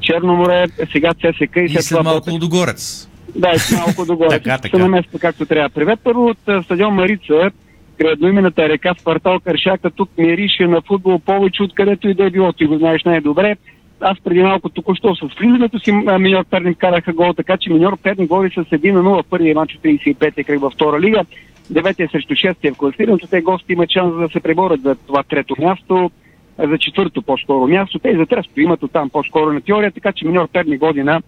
Черно 0.00 0.36
море, 0.36 0.66
сега 0.92 1.14
ЦСК 1.14 1.56
и, 1.56 1.60
И 1.60 1.68
след 1.68 1.88
това 1.88 2.02
малко 2.02 2.30
Лудогорец. 2.30 3.08
Да, 3.36 3.48
и 3.48 3.76
малко 3.76 4.04
догоре. 4.04 4.28
Така, 4.38 4.58
така. 4.58 4.76
се 4.76 4.82
намества 4.82 5.18
както 5.18 5.46
трябва. 5.46 5.68
Привет 5.68 6.00
първо 6.04 6.26
от 6.26 6.64
стадион 6.64 6.94
Марица, 6.94 7.50
край 7.98 8.12
едноимената 8.12 8.68
река 8.68 8.94
в 8.94 9.02
квартал 9.02 9.40
Каршака. 9.40 9.90
Тук 9.90 10.10
мирише 10.18 10.66
на 10.66 10.80
футбол 10.80 11.18
повече 11.18 11.62
откъдето 11.62 12.08
и 12.08 12.14
да 12.14 12.24
е 12.24 12.30
било. 12.30 12.52
Ти 12.52 12.64
го 12.64 12.78
знаеш 12.78 13.04
най-добре. 13.04 13.56
Аз 14.00 14.18
преди 14.24 14.42
малко 14.42 14.68
току-що 14.68 15.14
с 15.14 15.38
влизането 15.40 15.78
си 15.78 15.92
Миньор 15.92 16.44
Перник 16.44 16.78
караха 16.78 17.12
гол, 17.12 17.32
така 17.32 17.56
че 17.56 17.70
Миньор 17.70 17.96
Перник 17.96 18.30
води 18.30 18.50
с 18.50 18.54
1 18.54 18.92
на 18.92 19.02
0 19.02 19.22
първия 19.22 19.54
матч 19.54 19.74
от 19.74 19.82
35-я 19.82 20.44
кръг 20.44 20.60
във 20.60 20.72
втора 20.72 21.00
лига. 21.00 21.24
Деветия 21.70 22.08
срещу 22.12 22.34
шестия 22.34 22.74
в 22.74 22.76
класирането. 22.76 23.26
Те 23.26 23.40
гости 23.40 23.72
имат 23.72 23.90
шанс 23.90 24.14
да 24.14 24.28
се 24.28 24.40
преборят 24.40 24.82
за 24.82 24.94
това 24.94 25.22
трето 25.22 25.54
място 25.58 26.10
за 26.58 26.78
четвърто 26.78 27.22
по-скоро 27.22 27.66
място. 27.66 27.98
Те 27.98 28.08
и 28.08 28.16
за 28.16 28.26
трето 28.26 28.60
имат 28.60 28.82
оттам 28.82 29.10
по-скоро 29.10 29.52
на 29.52 29.60
теория, 29.60 29.92
така 29.92 30.12
че 30.12 30.26
Миньор 30.26 30.48
Перник 30.48 30.80
води 30.80 31.02
на 31.02 31.22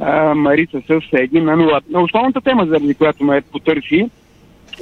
а, 0.00 0.34
Марица 0.34 0.80
с 0.80 0.90
1 0.90 1.40
на 1.40 1.56
0. 1.56 1.80
Но 1.90 2.02
основната 2.02 2.40
тема, 2.40 2.66
заради 2.66 2.94
която 2.94 3.24
ме 3.24 3.42
потърси, 3.52 4.10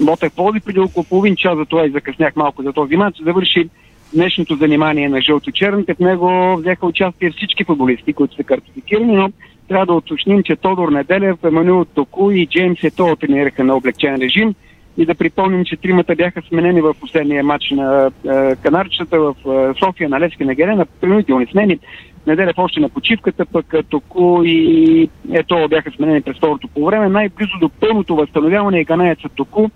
Ботев 0.01 0.32
Плоди 0.34 0.61
преди 0.61 0.80
около 0.80 1.05
половин 1.05 1.36
час, 1.36 1.59
за 1.59 1.64
това 1.64 1.86
и 1.86 1.90
закъснях 1.90 2.36
малко 2.36 2.62
за 2.62 2.72
този 2.72 2.97
матч, 2.97 3.18
завърши 3.24 3.68
днешното 4.14 4.57
занимание 4.57 5.09
на 5.09 5.20
жълто-черните. 5.20 5.95
В 5.95 5.99
него 5.99 6.57
взеха 6.59 6.86
участие 6.86 7.30
всички 7.30 7.64
футболисти, 7.64 8.12
които 8.12 8.36
са 8.36 8.45
картифицирани, 8.45 9.16
но 9.16 9.32
трябва 9.68 9.86
да 9.86 9.93
уточним, 9.93 10.43
че 10.43 10.57
Тодор 10.57 10.88
Неделев, 10.88 11.45
Емануил 11.45 11.84
Току 11.84 12.30
и 12.30 12.47
Джеймс 12.47 12.84
Ето 12.84 13.16
тренираха 13.16 13.64
на 13.64 13.76
облегчен 13.76 14.16
режим 14.16 14.55
и 14.97 15.07
да 15.07 15.14
припомним, 15.14 15.64
че 15.64 15.76
тримата 15.76 16.14
бяха 16.14 16.43
сменени 16.49 16.80
в 16.80 16.95
последния 17.01 17.45
матч 17.45 17.70
на 17.70 18.11
е, 18.26 18.57
Канарчета 18.57 19.20
в 19.20 19.34
е, 19.47 19.78
София 19.78 20.09
на 20.09 20.20
Левски 20.20 20.45
на 20.45 20.55
Герена, 20.55 20.86
принудителни 21.01 21.47
смени. 21.47 21.78
Неделев 22.27 22.59
още 22.59 22.81
на 22.81 22.89
почивката, 22.89 23.47
пък 23.47 23.75
Току 23.89 24.43
и 24.45 25.09
Ето 25.33 25.68
бяха 25.70 25.91
сменени 25.91 26.23
през 26.23 26.37
второто 26.37 26.68
по 26.68 26.85
време. 26.85 27.09
Най-близо 27.09 27.59
до 27.61 27.68
пълното 27.68 28.16
възстановяване 28.16 28.81
е 28.81 28.85
ганаеца 28.85 29.29
Току, 29.29 29.68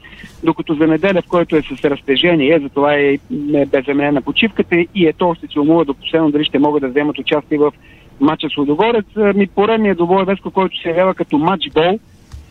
докато 0.44 0.74
за 0.74 0.86
Неделев, 0.86 1.24
който 1.28 1.56
е 1.56 1.62
с 1.62 1.84
разтежение, 1.84 2.60
затова 2.62 2.94
е, 2.94 3.18
е 3.54 3.66
беземенен 3.66 4.14
на 4.14 4.22
почивката 4.22 4.76
и 4.94 5.06
Ето 5.06 5.34
ще 5.38 5.46
се 5.46 5.60
умува 5.60 5.84
до 5.84 5.94
последно 5.94 6.30
дали 6.30 6.44
ще 6.44 6.58
могат 6.58 6.80
да 6.80 6.88
вземат 6.88 7.18
участие 7.18 7.58
в 7.58 7.72
матча 8.20 8.48
с 8.54 8.56
Лудогорец. 8.56 9.06
Е, 9.16 9.32
Ми 9.32 9.46
поредният 9.46 9.98
добой 9.98 10.24
Веско, 10.24 10.50
който 10.50 10.80
се 10.80 10.88
явява 10.88 11.14
като 11.14 11.38
матчбол, 11.38 11.98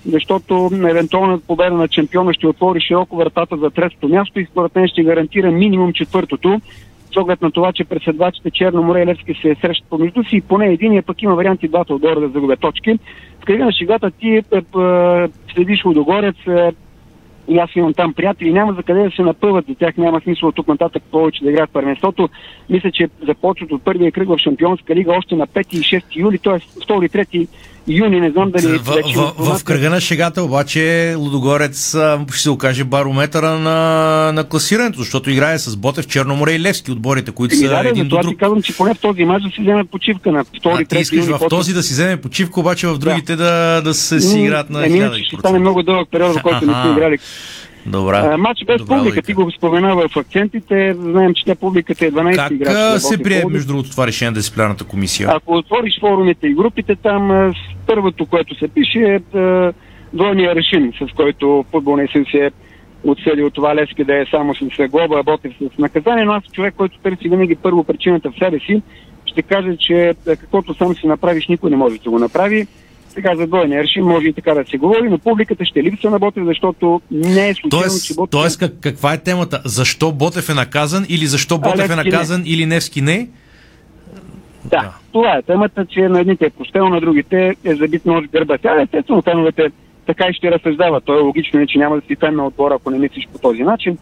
защото 0.05 0.69
евентуалната 0.73 1.47
победа 1.47 1.75
на 1.75 1.87
чемпиона 1.87 2.33
ще 2.33 2.47
отвори 2.47 2.81
широко 2.81 3.15
вратата 3.15 3.57
за 3.57 3.69
третото 3.69 4.07
място 4.07 4.39
и 4.39 4.45
според 4.45 4.75
мен 4.75 4.87
ще 4.87 5.03
гарантира 5.03 5.51
минимум 5.51 5.93
четвъртото, 5.93 6.61
с 7.15 7.21
оглед 7.21 7.41
на 7.41 7.51
това, 7.51 7.73
че 7.73 7.83
преседвачите 7.83 8.51
Черно 8.51 8.83
море 8.83 9.01
и 9.01 9.05
Левски 9.05 9.33
се 9.41 9.55
срещат 9.61 9.89
помежду 9.89 10.23
си 10.23 10.35
и 10.35 10.41
поне 10.41 10.67
единия 10.67 11.03
пък 11.03 11.21
има 11.21 11.35
варианти 11.35 11.67
двата 11.67 11.93
отгоре 11.93 12.19
да 12.19 12.29
загубят 12.29 12.59
точки. 12.59 12.99
В 13.41 13.45
кръга 13.45 13.65
на 13.65 13.71
шегата 13.71 14.11
ти 14.11 14.29
е, 14.29 14.43
е, 14.51 14.57
е, 14.57 14.63
следиш 15.53 15.85
Лудогорец, 15.85 16.35
е, 16.47 16.71
и 17.47 17.57
аз 17.57 17.75
имам 17.75 17.93
там 17.93 18.13
приятели, 18.13 18.53
няма 18.53 18.73
за 18.73 18.83
къде 18.83 19.03
да 19.03 19.11
се 19.11 19.21
напъват, 19.21 19.65
за 19.69 19.75
тях 19.75 19.97
няма 19.97 20.21
смисъл 20.21 20.51
тук 20.51 20.67
нататък 20.67 21.03
повече 21.11 21.43
да 21.43 21.49
играят 21.49 21.69
първенството. 21.73 22.29
Мисля, 22.69 22.91
че 22.91 23.09
започват 23.27 23.71
от 23.71 23.83
първия 23.83 24.11
кръг 24.11 24.27
в 24.27 24.37
Шампионска 24.37 24.95
лига 24.95 25.11
още 25.17 25.35
на 25.35 25.47
5 25.47 25.75
и 25.75 25.77
6 25.77 26.03
юли, 26.15 26.39
т.е. 26.39 26.59
2 26.59 27.09
3 27.09 27.47
юни, 27.87 28.19
не 28.19 28.31
знам 28.31 28.51
дали 28.51 28.77
В, 28.77 28.83
в, 29.15 29.33
в, 29.37 29.59
в 29.59 29.63
кръга 29.63 29.89
на 29.89 30.01
шегата 30.01 30.43
обаче 30.43 31.15
Лудогорец 31.17 31.95
ще 32.33 32.41
се 32.41 32.49
окаже 32.49 32.83
барометъра 32.83 33.59
на, 33.59 34.31
на 34.31 34.43
класирането, 34.43 34.99
защото 34.99 35.29
играе 35.29 35.59
с 35.59 35.77
Ботев, 35.77 36.07
Черноморе 36.07 36.51
и 36.51 36.59
Левски 36.59 36.91
отборите, 36.91 37.31
които 37.31 37.55
са 37.55 37.65
Еми, 37.65 37.69
да, 37.75 37.83
да, 37.83 37.89
един 37.89 38.07
до 38.07 38.17
друг. 38.17 38.31
ти 38.31 38.37
казвам, 38.37 38.61
че 38.61 38.77
поне 38.77 38.93
в 38.93 38.99
този 38.99 39.25
мач 39.25 39.43
да 39.43 39.49
си 39.49 39.61
вземе 39.61 39.83
почивка 39.85 40.31
на 40.31 40.45
2 40.45 40.73
А 40.73 40.77
ти 40.77 40.95
3 40.95 40.99
искаш 41.01 41.25
в 41.25 41.39
този 41.49 41.73
да 41.73 41.83
си 41.83 41.93
вземе 41.93 42.17
почивка, 42.17 42.59
обаче 42.59 42.87
в 42.87 42.97
другите 42.97 43.35
да, 43.35 43.81
да 43.81 43.93
се 43.93 44.21
си 44.21 44.39
играят 44.39 44.69
на 44.69 44.85
Еми, 44.85 44.97
1000%. 44.99 45.05
иначе 45.05 45.23
ще 45.23 45.35
стане 45.35 45.59
много 45.59 45.83
дълъг 45.83 46.07
период, 46.11 46.39
в 46.39 46.41
който 46.41 46.65
не 46.65 46.73
Аха. 46.73 46.91
играли. 46.91 47.17
Добре. 47.85 48.15
А, 48.15 48.37
матч 48.37 48.65
без 48.65 48.77
Добра 48.77 48.95
публика, 48.95 49.09
логика. 49.09 49.21
ти 49.21 49.33
го 49.33 49.51
спомена 49.51 49.95
в 49.95 50.17
акцентите. 50.17 50.93
Знаем, 50.99 51.33
че 51.33 51.45
тя 51.45 51.55
публиката 51.55 52.05
е 52.05 52.11
12 52.11 52.35
Как 52.35 52.51
играчи. 52.51 52.73
на 52.73 52.99
се 52.99 53.23
прие, 53.23 53.43
между 53.49 53.67
другото, 53.67 53.91
това 53.91 54.07
решение 54.07 54.29
на 54.31 54.35
дисциплинарната 54.35 54.83
комисия? 54.83 55.29
Ако 55.31 55.53
отвориш 55.53 55.99
форумите 55.99 56.47
и 56.47 56.53
групите, 56.53 56.95
там 56.95 57.53
първото, 57.87 58.25
което 58.25 58.55
се 58.55 58.67
пише 58.67 58.99
е 58.99 59.19
двойния 60.13 60.55
решим, 60.55 60.91
с 60.93 61.15
който 61.15 61.65
футболния 61.71 62.07
съюз 62.11 62.27
е 62.33 62.51
отсъдил 63.03 63.49
това 63.49 63.75
Левски 63.75 64.03
да 64.03 64.21
е 64.21 64.25
само 64.31 64.55
с 64.55 64.87
глоба, 64.87 65.19
а 65.19 65.23
Ботев 65.23 65.53
с 65.75 65.77
наказание, 65.77 66.25
но 66.25 66.31
аз 66.31 66.43
човек, 66.43 66.73
който 66.77 66.99
търси 66.99 67.29
винаги 67.29 67.55
първо 67.55 67.83
причината 67.83 68.31
в 68.31 68.37
себе 68.43 68.59
си, 68.59 68.81
ще 69.25 69.41
кажа, 69.41 69.77
че 69.77 70.13
каквото 70.25 70.73
сам 70.73 70.95
си 70.95 71.07
направиш, 71.07 71.47
никой 71.47 71.69
не 71.69 71.77
може 71.77 71.97
да 71.97 72.09
го 72.09 72.19
направи. 72.19 72.67
Сега 73.15 73.35
за 73.35 73.47
двойния 73.47 73.83
решим 73.83 74.05
може 74.05 74.27
и 74.27 74.33
така 74.33 74.53
да 74.53 74.65
се 74.65 74.77
говори, 74.77 75.09
но 75.09 75.17
публиката 75.17 75.65
ще 75.65 75.83
липсва 75.83 76.09
на 76.09 76.19
Ботев, 76.19 76.45
защото 76.45 77.01
не 77.11 77.49
е 77.49 77.53
случайно, 77.53 77.83
че 77.85 77.89
Тоест, 77.89 78.15
Ботев... 78.15 78.31
тоест 78.31 78.59
как, 78.59 78.73
каква 78.81 79.13
е 79.13 79.17
темата? 79.17 79.61
Защо 79.65 80.11
Ботев 80.11 80.49
е 80.49 80.53
наказан 80.53 81.05
или 81.09 81.25
защо 81.25 81.57
Ботев 81.57 81.75
е 81.75 81.77
Левски 81.79 81.95
не. 81.95 82.03
наказан 82.03 82.43
или 82.45 82.65
Невски 82.65 83.01
не? 83.01 83.29
Да, 84.65 84.93
това 85.11 85.37
е 85.37 85.41
темата, 85.41 85.85
че 85.85 85.99
на 85.99 86.19
едните 86.19 86.45
е 86.45 86.49
пустел, 86.49 86.89
на 86.89 87.01
другите 87.01 87.55
е 87.63 87.75
забит 87.75 88.05
нож 88.05 88.25
в 88.25 88.31
гърба. 88.31 88.57
Тя 88.57 88.81
естествено 88.81 89.21
феновете 89.21 89.71
така 90.05 90.27
и 90.29 90.33
ще 90.33 90.51
разсъждава. 90.51 91.01
То 91.01 91.19
е 91.19 91.21
логично, 91.21 91.67
че 91.67 91.77
няма 91.77 91.95
да 91.95 92.01
си 92.01 92.15
фен 92.15 92.35
на 92.35 92.47
отбора, 92.47 92.73
ако 92.75 92.91
не 92.91 92.99
мислиш 92.99 93.27
по 93.33 93.39
този 93.39 93.63
начин. 93.63 93.97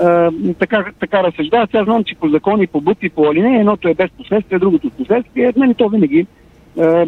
А, 0.00 0.30
така, 0.58 0.84
така 1.00 1.22
разсъждава. 1.22 1.66
Сега 1.66 1.84
знам, 1.84 2.04
че 2.04 2.14
по 2.14 2.28
закони, 2.28 2.66
по 2.66 2.80
букви, 2.80 3.10
по 3.10 3.30
алинея, 3.30 3.60
едното 3.60 3.88
е 3.88 3.94
без 3.94 4.10
последствие, 4.10 4.58
другото 4.58 4.88
с 4.88 4.92
последствие. 4.92 5.52
Нали 5.56 5.74
то 5.74 5.88
винаги 5.88 6.26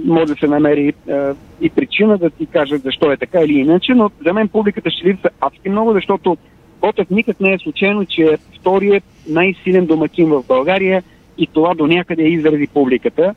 може 0.05 0.27
да 0.27 0.35
се 0.35 0.47
намери 0.47 0.93
а, 1.11 1.35
и 1.61 1.71
причина 1.71 2.19
да 2.19 2.31
ти 2.31 2.47
кажат 2.47 2.83
защо 2.83 3.13
е 3.13 3.17
така 3.17 3.41
или 3.41 3.53
иначе, 3.53 3.95
но 3.95 4.11
за 4.27 4.33
мен 4.33 4.49
публиката 4.49 4.91
ще 4.91 5.07
липсва 5.07 5.31
адски 5.41 5.69
много, 5.69 5.93
защото 5.93 6.37
Ботев 6.81 7.11
никак 7.11 7.41
не 7.41 7.53
е 7.53 7.59
случайно, 7.59 8.07
че 8.07 8.23
е 8.23 8.37
вторият 8.61 9.05
най-силен 9.29 9.87
домакин 9.87 10.29
в 10.29 10.45
България 10.49 11.03
и 11.39 11.47
това 11.47 11.75
до 11.75 11.87
някъде 11.87 12.23
изрази 12.23 12.67
публиката. 12.75 13.35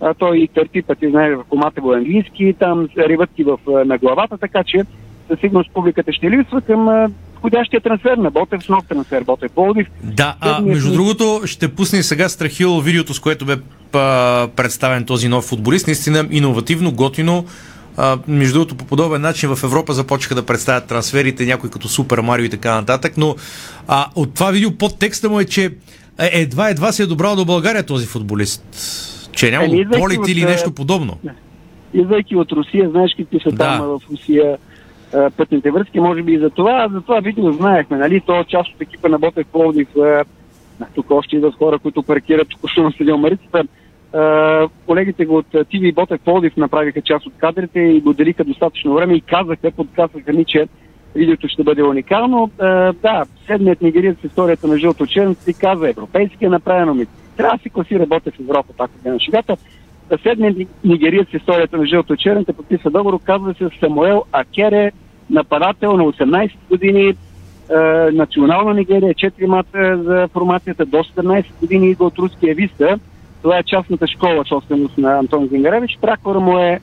А, 0.00 0.14
той 0.14 0.38
и 0.38 0.48
търпи 0.48 0.82
пъти, 0.82 1.10
знае, 1.10 1.34
в 1.34 1.44
комата 1.48 1.80
го 1.80 1.92
английски, 1.92 2.54
там 2.58 2.88
риват 2.98 3.30
ти 3.36 3.44
в, 3.44 3.58
на 3.84 3.98
главата, 3.98 4.38
така 4.38 4.64
че 4.64 4.82
със 5.28 5.40
сигурност 5.40 5.70
публиката 5.74 6.12
ще 6.12 6.30
липсва 6.30 6.60
към 6.60 7.12
подходящия 7.42 7.80
трансфер 7.80 8.16
на 8.16 8.30
Ботев 8.30 8.64
с 8.64 8.68
нов 8.68 8.84
трансфер 8.88 9.24
Ботев 9.24 9.52
Пловдив. 9.52 9.86
Да, 10.02 10.36
а, 10.40 10.60
между 10.60 10.92
другото 10.92 11.40
ще 11.46 11.68
пусне 11.68 12.02
сега 12.02 12.28
Страхил 12.28 12.80
видеото, 12.80 13.14
с 13.14 13.20
което 13.20 13.44
бе 13.44 13.56
а, 13.92 14.48
представен 14.56 15.04
този 15.04 15.28
нов 15.28 15.44
футболист. 15.44 15.86
Наистина 15.86 16.28
иновативно, 16.30 16.92
готино. 16.92 17.44
А, 17.96 18.18
между 18.28 18.54
другото, 18.54 18.74
по 18.74 18.84
подобен 18.84 19.20
начин 19.20 19.56
в 19.56 19.62
Европа 19.64 19.92
започнаха 19.92 20.34
да 20.34 20.46
представят 20.46 20.86
трансферите, 20.86 21.46
някой 21.46 21.70
като 21.70 21.88
Супер 21.88 22.18
Марио 22.18 22.44
и 22.44 22.50
така 22.50 22.74
нататък, 22.74 23.12
но 23.16 23.36
а, 23.88 24.06
от 24.14 24.34
това 24.34 24.50
видео 24.50 24.70
под 24.78 24.98
текста 24.98 25.30
му 25.30 25.40
е, 25.40 25.44
че 25.44 25.64
е, 26.18 26.30
едва 26.32 26.68
едва 26.68 26.92
се 26.92 27.02
е 27.02 27.06
добрал 27.06 27.36
до 27.36 27.44
България 27.44 27.82
този 27.82 28.06
футболист. 28.06 28.64
Че 29.32 29.48
е 29.48 29.50
нямало 29.50 29.74
идвайки 29.74 30.00
полет 30.00 30.18
от, 30.18 30.28
или 30.28 30.44
нещо 30.44 30.72
подобно. 30.72 31.18
Идвайки 31.94 32.36
от 32.36 32.52
Русия, 32.52 32.90
знаеш 32.90 33.10
какви 33.16 33.40
са 33.40 33.50
Да. 33.50 33.56
там 33.56 33.80
в 33.80 34.00
Русия 34.10 34.58
пътните 35.36 35.70
връзки, 35.70 36.00
може 36.00 36.22
би 36.22 36.32
и 36.32 36.38
за 36.38 36.50
това. 36.50 36.88
За 36.92 37.00
това 37.00 37.20
видео 37.20 37.52
знаехме, 37.52 37.96
нали? 37.96 38.20
То 38.20 38.44
част 38.44 38.74
от 38.74 38.80
екипа 38.80 39.08
на 39.08 39.18
Ботев 39.18 39.46
Пловдив. 39.52 39.88
Тук 40.94 41.10
още 41.10 41.36
идват 41.36 41.54
хора, 41.54 41.78
които 41.78 42.02
паркират 42.02 42.48
току-що 42.48 42.82
на 42.82 42.92
стадион 42.92 43.20
Марицата. 43.20 43.64
Колегите 44.86 45.24
го 45.24 45.36
от 45.36 45.46
ТВ 45.46 45.92
Ботев 45.94 46.20
Пловдив 46.24 46.56
направиха 46.56 47.00
част 47.00 47.26
от 47.26 47.32
кадрите 47.36 47.80
и 47.80 48.00
го 48.00 48.12
делиха 48.12 48.44
достатъчно 48.44 48.94
време 48.94 49.14
и 49.14 49.20
казаха, 49.20 49.70
подказаха 49.70 50.32
ни, 50.32 50.44
че 50.44 50.68
видеото 51.14 51.48
ще 51.48 51.62
бъде 51.62 51.82
уникално. 51.82 52.50
Да, 53.02 53.24
седмият 53.46 53.82
нигериец 53.82 54.16
в 54.18 54.24
историята 54.24 54.66
на 54.66 54.78
жълто 54.78 55.06
черното 55.06 55.42
си 55.42 55.54
каза 55.54 55.88
европейски 55.88 56.44
е 56.44 56.48
направено 56.48 56.94
ми. 56.94 57.06
Трябва 57.36 57.56
да 57.56 57.62
си 57.62 57.70
класира 57.70 58.06
Ботев 58.06 58.34
в 58.34 58.40
Европа, 58.40 58.72
така 58.78 58.92
да 59.04 59.12
на 59.12 59.20
шегата. 59.20 59.56
Ни- 60.36 60.66
нигериец 60.84 61.28
в 61.28 61.34
историята 61.34 61.76
на 61.78 61.86
жълто 61.86 62.16
черните 62.16 62.52
подписа 62.52 62.90
договор, 62.90 63.20
казва 63.24 63.54
се 63.54 63.68
Самуел 63.80 64.24
Акере, 64.32 64.92
нападател 65.30 65.96
на 65.96 66.04
18 66.04 66.52
години, 66.70 67.08
е, 67.08 67.14
национална 68.12 68.74
Нигерия, 68.74 69.14
4 69.14 69.46
мата 69.46 70.02
за 70.02 70.28
формацията 70.32 70.86
до 70.86 70.96
17 70.96 71.44
години 71.60 71.90
идва 71.90 72.04
от 72.06 72.18
руския 72.18 72.54
Виста. 72.54 72.98
Това 73.42 73.58
е 73.58 73.62
частната 73.62 74.06
школа, 74.06 74.44
собственост 74.48 74.98
на 74.98 75.18
Антон 75.18 75.48
Зингаревич. 75.48 75.98
Пракора 76.00 76.40
му 76.40 76.58
е 76.58 76.80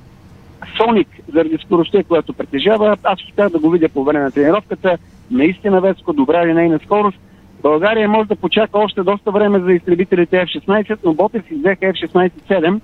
Соник, 0.77 1.07
заради 1.33 1.57
скоростта, 1.65 2.03
която 2.03 2.33
притежава. 2.33 2.97
Аз 3.03 3.23
успях 3.23 3.49
да 3.49 3.59
го 3.59 3.69
видя 3.69 3.89
по 3.89 4.03
време 4.03 4.23
на 4.23 4.31
тренировката. 4.31 4.97
Наистина 5.31 5.81
Веско, 5.81 6.13
добра 6.13 6.47
линейна 6.47 6.79
скорост. 6.85 7.17
България 7.61 8.09
може 8.09 8.27
да 8.27 8.35
почака 8.35 8.79
още 8.79 9.03
доста 9.03 9.31
време 9.31 9.59
за 9.59 9.73
изтребителите 9.73 10.35
F-16, 10.35 10.97
но 11.05 11.13
Ботев 11.13 11.43
взеха 11.51 11.85
F-16-7. 11.85 12.79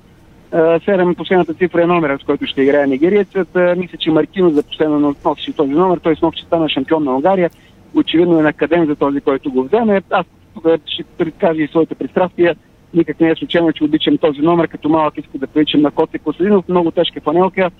7 0.51 1.15
последната 1.15 1.53
цифра 1.53 1.83
е 1.83 1.85
номера, 1.85 2.19
с 2.21 2.23
който 2.23 2.45
ще 2.45 2.61
играе 2.61 2.87
нигериецът. 2.87 3.49
Мисля, 3.77 3.97
че 3.97 4.11
Маркино 4.11 4.49
за 4.49 4.63
последно 4.63 5.15
носеше 5.25 5.53
този 5.53 5.71
номер. 5.71 5.97
Той 5.97 6.15
с 6.15 6.21
нов 6.21 6.33
ще 6.33 6.45
стана 6.45 6.69
шампион 6.69 7.03
на 7.03 7.15
Унгария. 7.15 7.49
Очевидно 7.95 8.39
е 8.39 8.43
накаден 8.43 8.85
за 8.85 8.95
този, 8.95 9.21
който 9.21 9.51
го 9.51 9.63
вземе. 9.63 10.01
Аз 10.09 10.25
ще 10.85 11.03
предкажа 11.03 11.61
и 11.61 11.67
своите 11.67 11.95
пристрастия. 11.95 12.55
Никак 12.93 13.19
не 13.19 13.29
е 13.29 13.35
случайно, 13.35 13.73
че 13.73 13.83
обичам 13.83 14.17
този 14.17 14.41
номер. 14.41 14.67
Като 14.67 14.89
малък 14.89 15.17
иска 15.17 15.37
да 15.37 15.47
приличам 15.47 15.81
на 15.81 15.91
Коте 15.91 16.19
Костадинов. 16.19 16.67
Много 16.67 16.91
тежка 16.91 17.21
фанелка. 17.21 17.71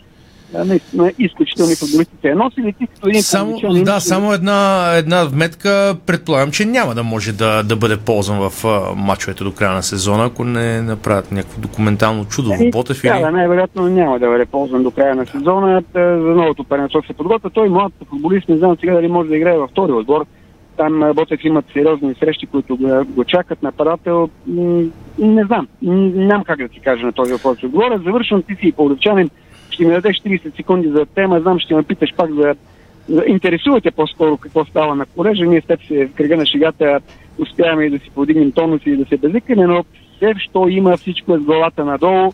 Наистина, 0.53 1.11
изключителни 1.19 1.75
футболисти 1.75 2.15
се 2.21 2.35
носили. 2.35 2.73
Ти 2.73 2.87
като 2.87 3.09
един 3.09 3.21
Само, 3.23 3.59
да, 3.83 3.99
само 3.99 4.33
една, 4.33 4.91
една 4.97 5.23
вметка, 5.23 5.95
предполагам, 6.05 6.51
че 6.51 6.65
няма 6.65 6.95
да 6.95 7.03
може 7.03 7.33
да, 7.33 7.63
да 7.63 7.75
бъде 7.75 7.97
ползван 7.97 8.49
в 8.49 8.63
мачовете 8.95 9.43
до 9.43 9.51
края 9.51 9.71
на 9.71 9.83
сезона, 9.83 10.25
ако 10.25 10.43
не 10.43 10.81
направят 10.81 11.31
някакво 11.31 11.61
документално 11.61 12.25
чудо 12.25 12.49
в 12.49 12.61
Еми, 12.61 12.71
Ботев 12.71 13.01
Да, 13.01 13.07
или... 13.07 13.21
да, 13.21 13.31
най-вероятно 13.31 13.87
няма 13.87 14.19
да 14.19 14.27
бъде 14.27 14.45
ползван 14.45 14.83
до 14.83 14.91
края 14.91 15.15
на 15.15 15.25
сезона. 15.25 15.83
Та, 15.93 16.19
За 16.19 16.27
новото 16.27 16.63
първенство 16.63 17.01
се 17.07 17.13
подготвя. 17.13 17.49
Той 17.49 17.69
млад 17.69 17.93
футболист, 18.09 18.49
не 18.49 18.57
знам 18.57 18.77
сега 18.79 18.93
дали 18.93 19.07
може 19.07 19.29
да 19.29 19.37
играе 19.37 19.57
във 19.57 19.69
втори 19.69 19.91
отбор. 19.91 20.25
Там 20.77 21.11
Ботев 21.15 21.39
имат 21.43 21.65
сериозни 21.73 22.15
срещи, 22.19 22.45
които 22.45 22.77
го, 22.77 23.05
го 23.07 23.23
чакат. 23.23 23.63
Нападател, 23.63 24.29
не 25.19 25.43
знам. 25.45 25.67
Нямам 25.81 26.43
как 26.43 26.57
да 26.57 26.67
ти 26.67 26.79
кажа 26.79 27.05
на 27.05 27.11
този 27.11 27.33
въпрос. 27.33 27.57
Говоря, 27.63 28.01
завършвам, 28.05 28.43
ти 28.43 28.55
си 28.55 28.67
и 28.67 28.71
полудовчанин. 28.71 29.29
Ще 29.75 29.85
ми 29.85 29.93
дадеш 29.93 30.21
30 30.21 30.55
секунди 30.55 30.89
за 30.89 31.05
тема. 31.05 31.39
Знам, 31.39 31.59
ще 31.59 31.75
ме 31.75 31.83
питаш 31.83 32.13
пак 32.17 32.33
за 32.33 32.55
за- 33.09 33.23
интересувате 33.27 33.91
по-скоро 33.91 34.37
какво 34.37 34.65
става 34.65 34.95
на 34.95 35.05
колежа. 35.05 35.45
Ние 35.45 35.61
с 35.61 35.65
теб 35.65 35.87
се 35.87 36.05
в 36.07 36.13
кръга 36.13 36.37
на 36.37 36.45
шегата 36.45 36.99
успяваме 37.39 37.85
и 37.85 37.89
да 37.89 37.99
си 37.99 38.09
подигнем 38.15 38.51
тонус 38.51 38.81
и 38.85 38.97
да 38.97 39.05
се 39.05 39.17
безикаме, 39.17 39.67
но 39.67 39.83
все, 40.15 40.33
що 40.37 40.67
има 40.67 40.97
всичко 40.97 41.35
е 41.35 41.39
с 41.39 41.41
главата 41.41 41.85
надолу. 41.85 42.31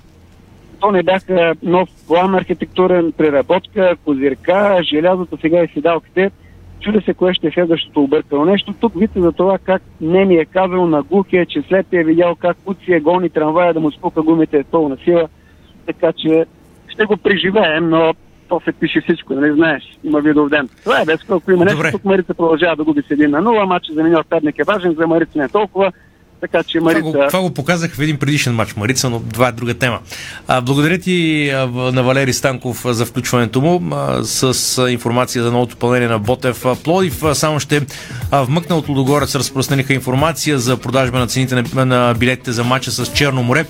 То 0.80 0.92
не 0.92 1.04
бяха 1.04 1.56
нов 1.64 1.90
план, 2.08 2.36
архитектурен, 2.36 3.12
преработка, 3.12 3.96
козирка, 4.06 4.80
желязото, 4.84 5.38
сега 5.42 5.64
и 5.64 5.68
седалките. 5.68 6.32
Чудя 6.80 7.02
се 7.02 7.14
кое 7.14 7.34
ще 7.34 7.48
е 7.48 7.52
следващото 7.52 8.04
объркано 8.04 8.46
нещо. 8.46 8.74
Тук 8.80 8.94
вите 8.96 9.22
за 9.22 9.32
това 9.32 9.58
как 9.58 9.82
не 10.02 10.26
ми 10.26 10.36
е 10.36 10.46
казал 10.46 10.88
на 10.88 11.04
глухия, 11.04 11.46
че 11.46 11.62
след 11.62 11.94
е 11.94 12.04
видял 12.04 12.36
как 12.36 12.58
Куци 12.66 12.94
е 12.94 13.00
гони 13.00 13.30
трамвая 13.30 13.74
да 13.74 13.80
му 13.80 13.92
спука 13.92 14.22
гумите 14.22 14.58
е 14.58 14.64
пълна 14.64 14.98
сила. 15.04 15.28
Така 15.86 16.12
че 16.14 16.46
ще 16.92 17.06
го 17.06 17.18
преживеем, 17.18 17.90
но 17.90 18.14
то 18.50 18.62
се 18.66 18.72
пише 18.72 19.02
всичко, 19.02 19.34
нали 19.34 19.54
знаеш, 19.54 19.84
има 20.04 20.20
видов 20.22 20.50
ден. 20.50 20.70
Това 20.84 21.02
е 21.02 21.06
без 21.06 21.20
ако 21.30 21.52
има 21.52 21.66
нещо, 21.66 21.84
тук 21.92 22.06
Марица 22.06 22.34
продължава 22.34 22.76
да 22.76 22.84
губи 22.84 23.02
с 23.08 23.12
един 23.12 23.32
на 23.32 23.42
0, 23.42 23.66
матчът 23.66 23.96
за 23.96 24.04
Миньор 24.04 24.24
Перник 24.24 24.60
е 24.60 24.64
важен, 24.64 24.94
за 24.94 25.08
Марица 25.08 25.40
не 25.40 25.44
е 25.44 25.50
толкова, 25.50 25.92
така 26.42 26.64
че 26.64 26.78
Това 26.78 26.92
Марица... 26.92 27.12
го, 27.12 27.28
това 27.28 27.42
го 27.42 27.54
показах 27.54 27.96
в 27.96 28.00
един 28.00 28.18
предишен 28.18 28.56
матч 28.56 28.76
Марица, 28.76 29.10
но 29.10 29.20
това 29.20 29.48
е 29.48 29.52
друга 29.52 29.74
тема. 29.74 30.00
А, 30.48 30.62
благодаря 30.62 30.98
ти 30.98 31.50
на 31.76 32.04
Валери 32.04 32.34
Станков 32.34 32.86
за 32.86 33.06
включването 33.06 33.62
му 33.62 33.96
а, 33.96 34.24
с 34.24 34.92
информация 34.92 35.44
за 35.44 35.52
новото 35.52 35.78
пълнение 35.78 36.08
на 36.08 36.20
Ботев. 36.20 36.66
А, 36.66 36.76
Плодив 36.76 37.24
само 37.34 37.60
ще 37.60 37.82
а, 38.32 38.44
вмъкна 38.44 38.76
от 38.76 38.90
Лудогорец 38.90 39.36
разпространиха 39.36 39.94
информация 39.94 40.60
за 40.60 40.78
продажба 40.78 41.20
на 41.20 41.28
цените 41.28 41.56
на, 41.56 41.86
на 41.86 42.14
билетите 42.14 42.52
за 42.52 42.64
матча 42.64 42.92
с 42.92 43.14
Черно 43.14 43.44
море 43.44 43.66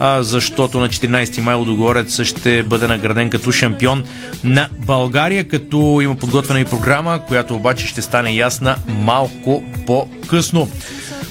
а, 0.00 0.22
защото 0.22 0.80
на 0.80 0.88
14 0.88 1.40
май 1.40 1.54
Лудогорец 1.54 2.22
ще 2.22 2.62
бъде 2.62 2.86
награден 2.86 3.30
като 3.30 3.52
шампион 3.52 4.04
на 4.44 4.68
България, 4.78 5.48
като 5.48 6.00
има 6.02 6.16
подготвена 6.16 6.60
и 6.60 6.64
програма, 6.64 7.20
която 7.28 7.54
обаче 7.54 7.86
ще 7.86 8.02
стане 8.02 8.32
ясна 8.32 8.76
малко 8.88 9.64
по-късно. 9.86 10.68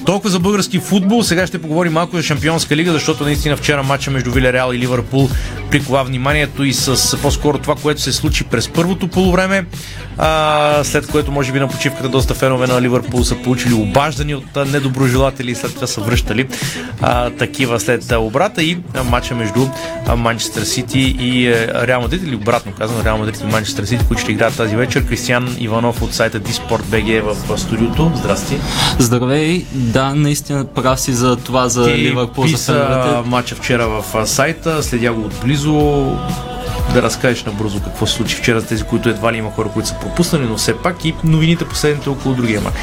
Толкова 0.10 0.30
за 0.30 0.40
български 0.40 0.80
футбол. 0.80 1.24
Сега 1.24 1.48
ще 1.48 1.62
поговорим 1.62 1.94
малко 1.94 2.18
за 2.18 2.24
Шампионска 2.24 2.76
лига, 2.76 2.92
защото 2.92 3.24
наистина 3.24 3.58
вчера 3.58 3.84
матча 3.84 4.12
между 4.12 4.32
Вилереал 4.32 4.74
и 4.74 4.78
Ливърпул 4.78 5.30
прикова 5.72 6.04
вниманието 6.04 6.64
и 6.64 6.74
с 6.74 7.18
по-скоро 7.18 7.58
това, 7.58 7.76
което 7.76 8.02
се 8.02 8.14
случи 8.14 8.44
през 8.44 8.70
първото 8.70 9.08
полувреме, 9.08 9.66
а, 10.18 10.84
след 10.84 11.08
което 11.08 11.32
може 11.32 11.52
би 11.52 11.60
на 11.60 11.68
почивката 11.68 12.10
доста 12.10 12.34
фенове 12.34 12.68
на 12.68 12.82
Ливърпул 12.82 13.24
са 13.24 13.36
получили 13.36 13.74
обаждани 13.74 14.36
от 14.36 14.56
недоброжелатели 14.72 15.52
и 15.52 15.56
след 15.56 15.76
това 15.76 15.88
са 15.88 16.02
връщали 16.02 16.48
а, 17.02 17.30
такива 17.30 17.80
след 17.80 18.12
обрата 18.12 18.64
и 18.64 18.78
матча 19.06 19.36
между 19.36 19.68
Манчестър 20.18 20.64
Сити 20.64 21.16
и 21.20 21.48
а, 21.48 21.88
Реал 21.88 22.02
Мадрид 22.02 22.22
или 22.24 22.36
обратно 22.36 22.72
казано 22.72 23.04
Реал 23.04 23.18
Мадрид 23.18 23.42
и 23.42 23.46
Манчестър 23.46 23.86
Сити, 23.86 24.06
които 24.08 24.24
ще 24.24 24.32
играят 24.32 24.58
тази 24.58 24.76
вечер. 24.76 25.06
Кристиан 25.06 25.56
Иванов 25.60 26.02
от 26.02 26.14
сайта 26.14 26.40
Диспорт 26.40 26.84
БГ 26.86 27.08
е 27.08 27.22
в 27.22 27.58
студиото. 27.58 28.12
Здрасти. 28.16 28.58
Здравей, 29.00 29.66
да, 29.72 30.16
наистина 30.16 30.66
прав 30.66 31.00
си 31.00 31.14
за 31.14 31.36
това 31.36 31.70
за 31.70 31.86
Ти 31.86 31.98
Ливърпул 31.98 32.44
писа 32.44 32.74
феновете. 32.74 33.30
матча 33.30 33.56
вчера 33.56 33.88
в 33.88 34.28
сайта, 34.28 34.84
следя 34.84 35.14
го 35.14 35.22
отблизо. 35.22 35.59
Да 36.94 37.02
разкажеш 37.02 37.44
набързо 37.44 37.80
какво 37.80 38.08
се 38.08 38.14
случи 38.14 38.36
вчера 38.36 38.60
за 38.60 38.68
тези, 38.68 38.84
които 38.84 39.10
едва 39.10 39.34
ли 39.34 39.38
има 39.38 39.52
хора, 39.52 39.70
които 39.74 39.90
са 39.90 39.96
пропуснали, 39.96 40.44
но 40.44 40.58
все 40.58 40.78
пак 40.78 41.06
и 41.06 41.16
новините 41.24 41.66
последните 41.66 42.10
около 42.10 42.36
другия 42.36 42.62
матч. 42.62 42.76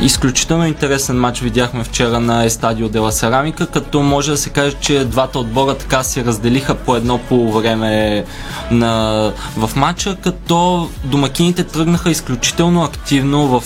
Изключително 0.00 0.66
интересен 0.66 1.20
матч 1.20 1.40
видяхме 1.40 1.84
вчера 1.84 2.20
на 2.20 2.44
Естадио 2.44 2.88
Дела 2.88 3.12
Сарамика, 3.12 3.66
като 3.66 4.02
може 4.02 4.30
да 4.30 4.36
се 4.36 4.50
каже, 4.50 4.76
че 4.80 5.04
двата 5.04 5.38
отбора 5.38 5.74
така 5.74 6.02
се 6.02 6.24
разделиха 6.24 6.74
по 6.74 6.96
едно 6.96 7.18
по 7.18 7.52
време 7.52 8.24
на, 8.70 9.32
в 9.56 9.76
матча, 9.76 10.16
като 10.16 10.88
домакините 11.04 11.64
тръгнаха 11.64 12.10
изключително 12.10 12.84
активно 12.84 13.46
в 13.46 13.64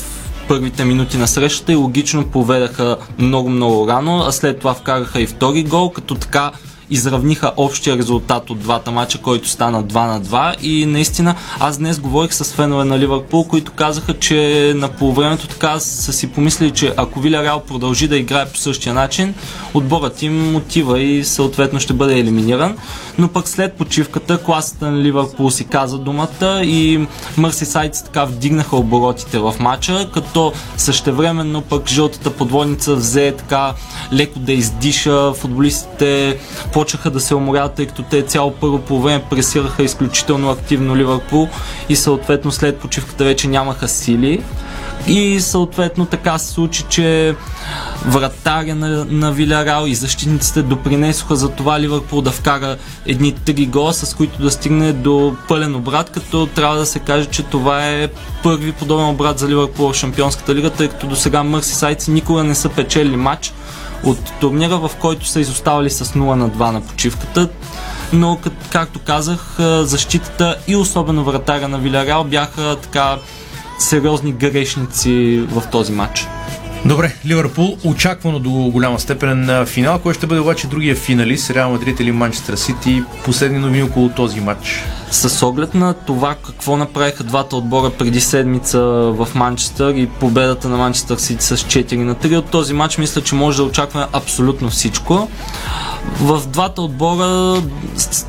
първите 0.48 0.84
минути 0.84 1.18
на 1.18 1.28
срещата 1.28 1.72
и 1.72 1.76
логично 1.76 2.26
поведаха 2.26 2.96
много-много 3.18 3.88
рано, 3.88 4.24
а 4.26 4.32
след 4.32 4.58
това 4.58 4.74
вкараха 4.74 5.20
и 5.20 5.26
втори 5.26 5.62
гол, 5.62 5.90
като 5.90 6.14
така 6.14 6.50
изравниха 6.90 7.52
общия 7.56 7.98
резултат 7.98 8.50
от 8.50 8.58
двата 8.58 8.90
мача, 8.90 9.18
който 9.18 9.48
стана 9.48 9.84
2 9.84 9.94
на 10.06 10.22
2 10.22 10.60
и 10.60 10.86
наистина 10.86 11.34
аз 11.60 11.78
днес 11.78 11.98
говорих 11.98 12.34
с 12.34 12.44
фенове 12.44 12.84
на 12.84 12.98
Ливърпул, 12.98 13.44
които 13.44 13.72
казаха, 13.72 14.18
че 14.18 14.72
на 14.76 14.88
полувремето 14.88 15.48
така 15.48 15.80
са 15.80 16.12
си 16.12 16.32
помислили, 16.32 16.70
че 16.70 16.94
ако 16.96 17.20
Виля 17.20 17.42
Реал 17.42 17.60
продължи 17.60 18.08
да 18.08 18.16
играе 18.16 18.48
по 18.48 18.56
същия 18.56 18.94
начин, 18.94 19.34
отборът 19.74 20.22
им 20.22 20.56
отива 20.56 21.00
и 21.00 21.24
съответно 21.24 21.80
ще 21.80 21.92
бъде 21.92 22.18
елиминиран. 22.18 22.76
Но 23.18 23.28
пък 23.28 23.48
след 23.48 23.74
почивката 23.74 24.38
класата 24.38 24.90
на 24.90 25.02
Ливърпул 25.02 25.50
си 25.50 25.64
каза 25.64 25.98
думата 25.98 26.60
и 26.64 27.06
Мърсисайдс 27.36 28.02
така 28.02 28.24
вдигнаха 28.24 28.76
оборотите 28.76 29.38
в 29.38 29.54
матча, 29.60 30.10
като 30.14 30.52
същевременно 30.76 31.62
пък 31.62 31.88
жълтата 31.88 32.30
подводница 32.30 32.94
взе 32.94 33.34
така 33.38 33.74
леко 34.12 34.38
да 34.38 34.52
издиша. 34.52 35.32
Футболистите 35.34 36.38
почнаха 36.80 37.10
да 37.10 37.20
се 37.20 37.34
уморяват, 37.34 37.74
тъй 37.74 37.86
като 37.86 38.02
те 38.02 38.22
цяло 38.22 38.54
първо 38.60 38.78
по 38.78 39.00
време 39.00 39.24
пресираха 39.30 39.82
изключително 39.82 40.50
активно 40.50 40.96
Ливърпул 40.96 41.48
и 41.88 41.96
съответно 41.96 42.52
след 42.52 42.78
почивката 42.78 43.24
вече 43.24 43.48
нямаха 43.48 43.88
сили. 43.88 44.42
И 45.06 45.40
съответно 45.40 46.06
така 46.06 46.38
се 46.38 46.52
случи, 46.52 46.84
че 46.88 47.34
вратаря 48.06 48.74
на, 48.74 49.04
на 49.04 49.32
Вилярал 49.32 49.86
и 49.86 49.94
защитниците 49.94 50.62
допринесоха 50.62 51.36
за 51.36 51.48
това 51.48 51.80
Ливърпул 51.80 52.20
да 52.20 52.30
вкара 52.30 52.76
едни 53.06 53.32
три 53.32 53.66
гола, 53.66 53.94
с 53.94 54.14
които 54.14 54.42
да 54.42 54.50
стигне 54.50 54.92
до 54.92 55.36
пълен 55.48 55.74
обрат, 55.74 56.10
като 56.10 56.46
трябва 56.46 56.76
да 56.76 56.86
се 56.86 56.98
каже, 56.98 57.26
че 57.26 57.42
това 57.42 57.88
е 57.88 58.08
първи 58.42 58.72
подобен 58.72 59.08
обрат 59.08 59.38
за 59.38 59.48
Ливърпул 59.48 59.92
в 59.92 59.96
Шампионската 59.96 60.54
лига, 60.54 60.70
тъй 60.70 60.88
като 60.88 61.06
до 61.06 61.16
сега 61.16 61.42
Мърсисайдци 61.42 62.10
никога 62.10 62.44
не 62.44 62.54
са 62.54 62.68
печели 62.68 63.16
матч 63.16 63.52
от 64.04 64.32
турнира, 64.40 64.76
в 64.76 64.90
който 65.00 65.26
са 65.26 65.40
изоставали 65.40 65.90
с 65.90 66.04
0 66.04 66.34
на 66.34 66.50
2 66.50 66.70
на 66.70 66.80
почивката 66.80 67.48
но 68.12 68.38
както 68.72 68.98
казах, 68.98 69.56
защитата 69.80 70.56
и 70.68 70.76
особено 70.76 71.24
вратаря 71.24 71.68
на 71.68 71.78
Вилярал 71.78 72.24
бяха 72.24 72.76
така 72.82 73.18
сериозни 73.78 74.32
грешници 74.32 75.44
в 75.50 75.62
този 75.72 75.92
матч. 75.92 76.26
Добре, 76.84 77.14
Ливърпул 77.26 77.76
очаквано 77.84 78.38
до 78.38 78.50
голяма 78.50 78.98
степен 79.00 79.44
на 79.44 79.66
финал. 79.66 79.98
Кой 79.98 80.14
ще 80.14 80.26
бъде 80.26 80.40
обаче 80.40 80.66
другия 80.66 80.96
финалист, 80.96 81.50
Реал 81.50 81.70
Мадрид 81.70 82.00
или 82.00 82.12
Манчестър 82.12 82.56
Сити? 82.56 83.02
Последни 83.24 83.58
новини 83.58 83.82
около 83.82 84.08
този 84.08 84.40
матч. 84.40 84.84
С 85.10 85.46
оглед 85.46 85.74
на 85.74 85.94
това 85.94 86.36
какво 86.46 86.76
направиха 86.76 87.24
двата 87.24 87.56
отбора 87.56 87.90
преди 87.90 88.20
седмица 88.20 88.80
в 89.16 89.28
Манчестър 89.34 89.94
и 89.94 90.06
победата 90.06 90.68
на 90.68 90.76
Манчестър 90.76 91.16
Сити 91.16 91.44
с 91.44 91.56
4 91.56 91.96
на 91.96 92.14
3 92.14 92.36
от 92.36 92.50
този 92.50 92.74
матч, 92.74 92.98
мисля, 92.98 93.20
че 93.22 93.34
може 93.34 93.56
да 93.56 93.62
очакваме 93.62 94.06
абсолютно 94.12 94.70
всичко. 94.70 95.28
В 96.20 96.42
двата 96.46 96.82
отбора 96.82 97.62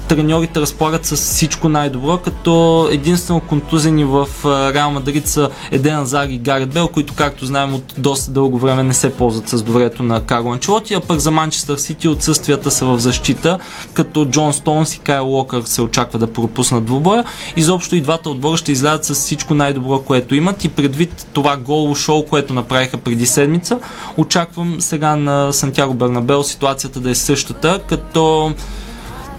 треньорите 0.07 0.59
разполагат 0.61 1.05
с 1.05 1.15
всичко 1.15 1.69
най-добро, 1.69 2.17
като 2.17 2.87
единствено 2.91 3.39
контузени 3.39 4.03
в 4.03 4.27
Реал 4.45 4.91
Мадрид 4.91 5.27
са 5.27 5.49
Еден 5.71 5.99
Азар 5.99 6.27
и 6.27 6.37
Гарет 6.37 6.73
Бел, 6.73 6.87
които, 6.87 7.13
както 7.13 7.45
знаем, 7.45 7.73
от 7.73 7.93
доста 7.97 8.31
дълго 8.41 8.57
време 8.57 8.83
не 8.83 8.93
се 8.93 9.13
ползват 9.13 9.49
с 9.49 9.63
доверието 9.63 10.03
на 10.03 10.21
Карло 10.21 10.53
Анчелоти, 10.53 10.93
а 10.93 10.99
пък 10.99 11.19
за 11.19 11.31
Манчестър 11.31 11.77
Сити 11.77 12.07
отсъствията 12.07 12.71
са 12.71 12.85
в 12.85 12.99
защита, 12.99 13.59
като 13.93 14.25
Джон 14.25 14.53
Стоунс 14.53 14.95
и 14.95 14.99
Кайл 14.99 15.27
Локър 15.27 15.63
се 15.65 15.81
очаква 15.81 16.19
да 16.19 16.33
пропуснат 16.33 16.85
двубоя. 16.85 17.23
Изобщо 17.55 17.95
и 17.95 18.01
двата 18.01 18.29
отбора 18.29 18.57
ще 18.57 18.71
излязат 18.71 19.05
с 19.05 19.13
всичко 19.13 19.53
най-добро, 19.53 19.99
което 19.99 20.35
имат 20.35 20.63
и 20.63 20.69
предвид 20.69 21.27
това 21.33 21.57
голо 21.57 21.95
шоу, 21.95 22.25
което 22.25 22.53
направиха 22.53 22.97
преди 22.97 23.25
седмица, 23.25 23.79
очаквам 24.17 24.81
сега 24.81 25.15
на 25.15 25.53
Сантьяго 25.53 25.93
Бернабел 25.93 26.43
ситуацията 26.43 26.99
да 26.99 27.09
е 27.09 27.15
същата, 27.15 27.79
като 27.89 28.53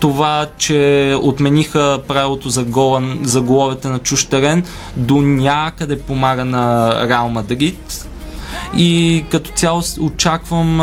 това, 0.01 0.47
че 0.59 1.17
отмениха 1.23 2.01
правилото 2.09 2.49
за, 2.49 2.65
гола, 2.65 3.03
за 3.23 3.41
головете 3.41 3.89
на 3.89 3.99
чуж 3.99 4.25
терен, 4.25 4.65
до 4.97 5.23
някъде 5.23 5.99
помага 5.99 6.45
на 6.45 6.95
Реал 7.09 7.29
Мадрид 7.29 8.07
и 8.77 9.25
като 9.31 9.51
цяло 9.51 9.83
очаквам 10.01 10.81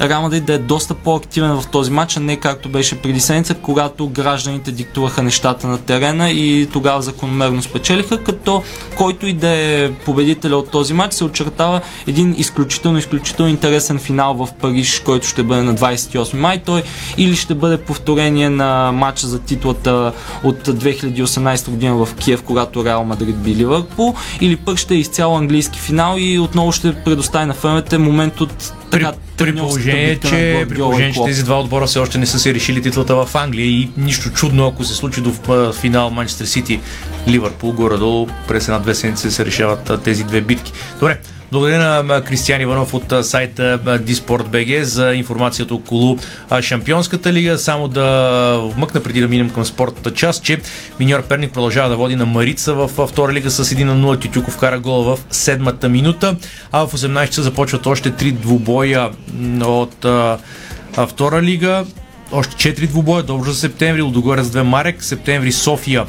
Реал 0.00 0.22
Мадрид 0.22 0.44
да 0.44 0.52
е 0.52 0.58
доста 0.58 0.94
по-активен 0.94 1.60
в 1.60 1.66
този 1.66 1.90
матч, 1.90 2.16
а 2.16 2.20
не 2.20 2.36
както 2.36 2.68
беше 2.68 3.02
преди 3.02 3.20
седмица, 3.20 3.54
когато 3.54 4.08
гражданите 4.08 4.72
диктуваха 4.72 5.22
нещата 5.22 5.66
на 5.66 5.78
терена 5.78 6.30
и 6.30 6.68
тогава 6.72 7.02
закономерно 7.02 7.62
спечелиха, 7.62 8.24
като 8.24 8.62
който 8.96 9.26
и 9.26 9.32
да 9.32 9.48
е 9.48 9.92
победителя 9.92 10.56
от 10.56 10.70
този 10.70 10.94
матч 10.94 11.14
се 11.14 11.24
очертава 11.24 11.80
един 12.06 12.34
изключително, 12.38 12.98
изключително 12.98 13.50
интересен 13.50 13.98
финал 13.98 14.34
в 14.34 14.48
Париж, 14.60 15.02
който 15.04 15.26
ще 15.26 15.42
бъде 15.42 15.62
на 15.62 15.74
28 15.74 16.36
май. 16.36 16.62
Той 16.64 16.82
или 17.16 17.36
ще 17.36 17.54
бъде 17.54 17.76
повторение 17.76 18.50
на 18.50 18.92
матча 18.92 19.26
за 19.26 19.38
титлата 19.38 20.12
от 20.44 20.68
2018 20.68 21.70
година 21.70 21.94
в 21.94 22.14
Киев, 22.14 22.42
когато 22.42 22.84
Реал 22.84 23.04
Мадрид 23.04 23.42
би 23.42 23.56
Ливърпул, 23.56 24.14
или 24.40 24.56
пък 24.56 24.78
ще 24.78 24.94
е 24.94 24.98
изцяло 24.98 25.36
английски 25.36 25.78
финал 25.78 26.16
и 26.18 26.38
отново 26.38 26.72
ще 26.72 26.81
предостави 27.04 27.46
на 27.46 27.54
феновете 27.54 27.98
момент 27.98 28.40
от 28.40 28.72
при, 28.92 29.06
при 29.36 29.56
положение, 29.56 30.18
че, 30.18 30.66
при 30.68 30.74
положение, 30.74 31.12
че 31.12 31.24
тези 31.24 31.44
два 31.44 31.60
отбора 31.60 31.86
все 31.86 31.98
още 31.98 32.18
не 32.18 32.26
са 32.26 32.38
се 32.38 32.54
решили 32.54 32.82
титлата 32.82 33.14
в 33.14 33.34
Англия 33.34 33.66
и 33.66 33.90
нищо 33.96 34.30
чудно, 34.30 34.66
ако 34.66 34.84
се 34.84 34.94
случи 34.94 35.20
до 35.20 35.32
финал 35.72 36.10
Манчестър 36.10 36.44
Сити 36.44 36.80
Ливърпул, 37.28 37.72
горе-долу 37.72 38.28
през 38.48 38.68
една-две 38.68 38.94
седмици 38.94 39.30
се 39.30 39.46
решават 39.46 40.02
тези 40.04 40.24
две 40.24 40.40
битки. 40.40 40.72
Добре, 41.00 41.18
благодаря 41.52 42.02
на 42.02 42.24
Кристиан 42.24 42.60
Иванов 42.60 42.94
от 42.94 43.26
сайта 43.26 43.78
Disport.bg 43.84 44.82
за 44.82 45.14
информацията 45.14 45.74
около 45.74 46.18
Шампионската 46.60 47.32
лига. 47.32 47.58
Само 47.58 47.88
да 47.88 48.58
вмъкна 48.62 49.02
преди 49.02 49.20
да 49.20 49.28
минем 49.28 49.50
към 49.50 49.64
спортната 49.64 50.14
част, 50.14 50.42
че 50.42 50.60
Миньор 51.00 51.22
Перник 51.22 51.52
продължава 51.52 51.88
да 51.88 51.96
води 51.96 52.16
на 52.16 52.26
Марица 52.26 52.74
в 52.74 53.06
втора 53.06 53.32
лига 53.32 53.50
с 53.50 53.64
1 53.64 53.84
на 53.84 54.16
0. 54.16 54.22
Тютюков 54.22 54.58
кара 54.58 54.78
гол 54.78 55.02
в 55.02 55.18
седмата 55.30 55.88
минута, 55.88 56.36
а 56.72 56.86
в 56.86 56.92
18 56.92 57.26
часа 57.26 57.42
започват 57.42 57.86
още 57.86 58.10
три 58.10 58.32
двубоя 58.32 58.81
от 59.64 60.06
втора 61.08 61.42
лига. 61.42 61.84
Още 62.32 62.74
4 62.74 62.86
двубоя, 62.86 63.22
Добро 63.22 63.44
за 63.44 63.54
септември, 63.54 64.02
Лудогорец 64.02 64.46
2 64.46 64.62
Марек, 64.62 65.04
септември 65.04 65.52
София 65.52 66.06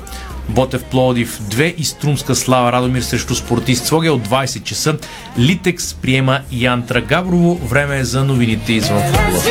Ботев 0.50 0.84
Плодив 0.84 1.40
2 1.40 1.76
и 1.76 1.84
Струмска 1.84 2.36
Слава 2.36 2.72
Радомир 2.72 3.02
срещу 3.02 3.36
спортист 3.36 3.86
Своге 3.86 4.10
от 4.10 4.28
20 4.28 4.64
часа. 4.64 4.98
Литекс 5.40 5.94
приема 5.94 6.40
Янтра 6.52 7.02
Габрово. 7.02 7.56
Време 7.56 7.98
е 7.98 8.04
за 8.04 8.24
новините 8.24 8.74
извън 8.74 9.02
футбола. 9.04 9.44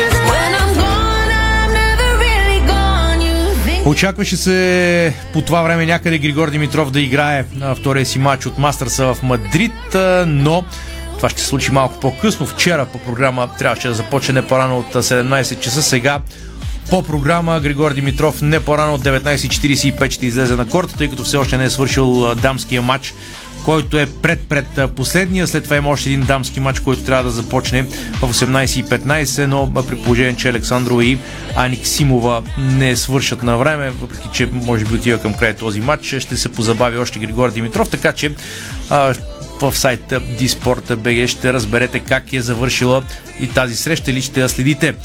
Очакваше 3.85 4.37
се 4.37 5.13
по 5.33 5.41
това 5.41 5.61
време 5.61 5.85
някъде 5.85 6.17
Григор 6.17 6.49
Димитров 6.49 6.91
да 6.91 7.01
играе 7.01 7.45
втория 7.75 8.05
си 8.05 8.19
матч 8.19 8.45
от 8.45 8.57
Мастърса 8.57 9.13
в 9.13 9.23
Мадрид, 9.23 9.95
но 10.27 10.63
това 11.23 11.29
ще 11.29 11.41
се 11.41 11.47
случи 11.47 11.71
малко 11.71 11.99
по-късно. 11.99 12.45
Вчера 12.45 12.85
по 12.85 12.99
програма 12.99 13.49
трябваше 13.59 13.87
да 13.87 13.93
започне 13.93 14.33
не 14.33 14.47
по-рано 14.47 14.77
от 14.77 14.93
17 14.93 15.59
часа. 15.59 15.83
Сега 15.83 16.19
по 16.89 17.03
програма 17.03 17.59
Григор 17.59 17.93
Димитров 17.93 18.41
не 18.41 18.59
по-рано 18.59 18.93
от 18.93 19.01
19.45 19.01 20.11
ще 20.11 20.25
излезе 20.25 20.55
на 20.55 20.67
корта, 20.67 20.97
тъй 20.97 21.09
като 21.09 21.23
все 21.23 21.37
още 21.37 21.57
не 21.57 21.63
е 21.63 21.69
свършил 21.69 22.35
дамския 22.35 22.81
матч 22.81 23.13
който 23.65 23.99
е 23.99 24.05
пред-пред 24.05 24.91
последния. 24.95 25.47
След 25.47 25.63
това 25.63 25.75
има 25.75 25.89
още 25.89 26.09
един 26.09 26.25
дамски 26.25 26.59
матч, 26.59 26.79
който 26.79 27.03
трябва 27.03 27.23
да 27.23 27.29
започне 27.29 27.83
в 27.83 28.33
18.15, 28.33 29.45
но 29.45 29.73
при 29.87 29.95
положение, 29.95 30.35
че 30.35 30.49
Александрова 30.49 31.05
и 31.05 31.17
Аник 31.55 31.87
Симова 31.87 32.43
не 32.57 32.95
свършат 32.95 33.43
на 33.43 33.57
време, 33.57 33.89
въпреки 33.89 34.29
че 34.33 34.49
може 34.51 34.85
би 34.85 34.95
отива 34.95 35.19
към 35.19 35.33
края 35.33 35.55
този 35.55 35.81
матч, 35.81 36.15
ще 36.19 36.37
се 36.37 36.49
позабави 36.49 36.97
още 36.97 37.19
Григор 37.19 37.51
Димитров, 37.51 37.89
така 37.89 38.11
че 38.11 38.31
а, 38.89 39.13
в 39.71 39.77
сайта 39.77 40.21
Disport.bg 40.21 41.27
ще 41.27 41.53
разберете 41.53 41.99
как 41.99 42.33
е 42.33 42.41
завършила 42.41 43.03
и 43.39 43.47
тази 43.47 43.75
среща 43.75 44.11
или 44.11 44.21
ще 44.21 44.41
я 44.41 44.49
следите. 44.49 44.95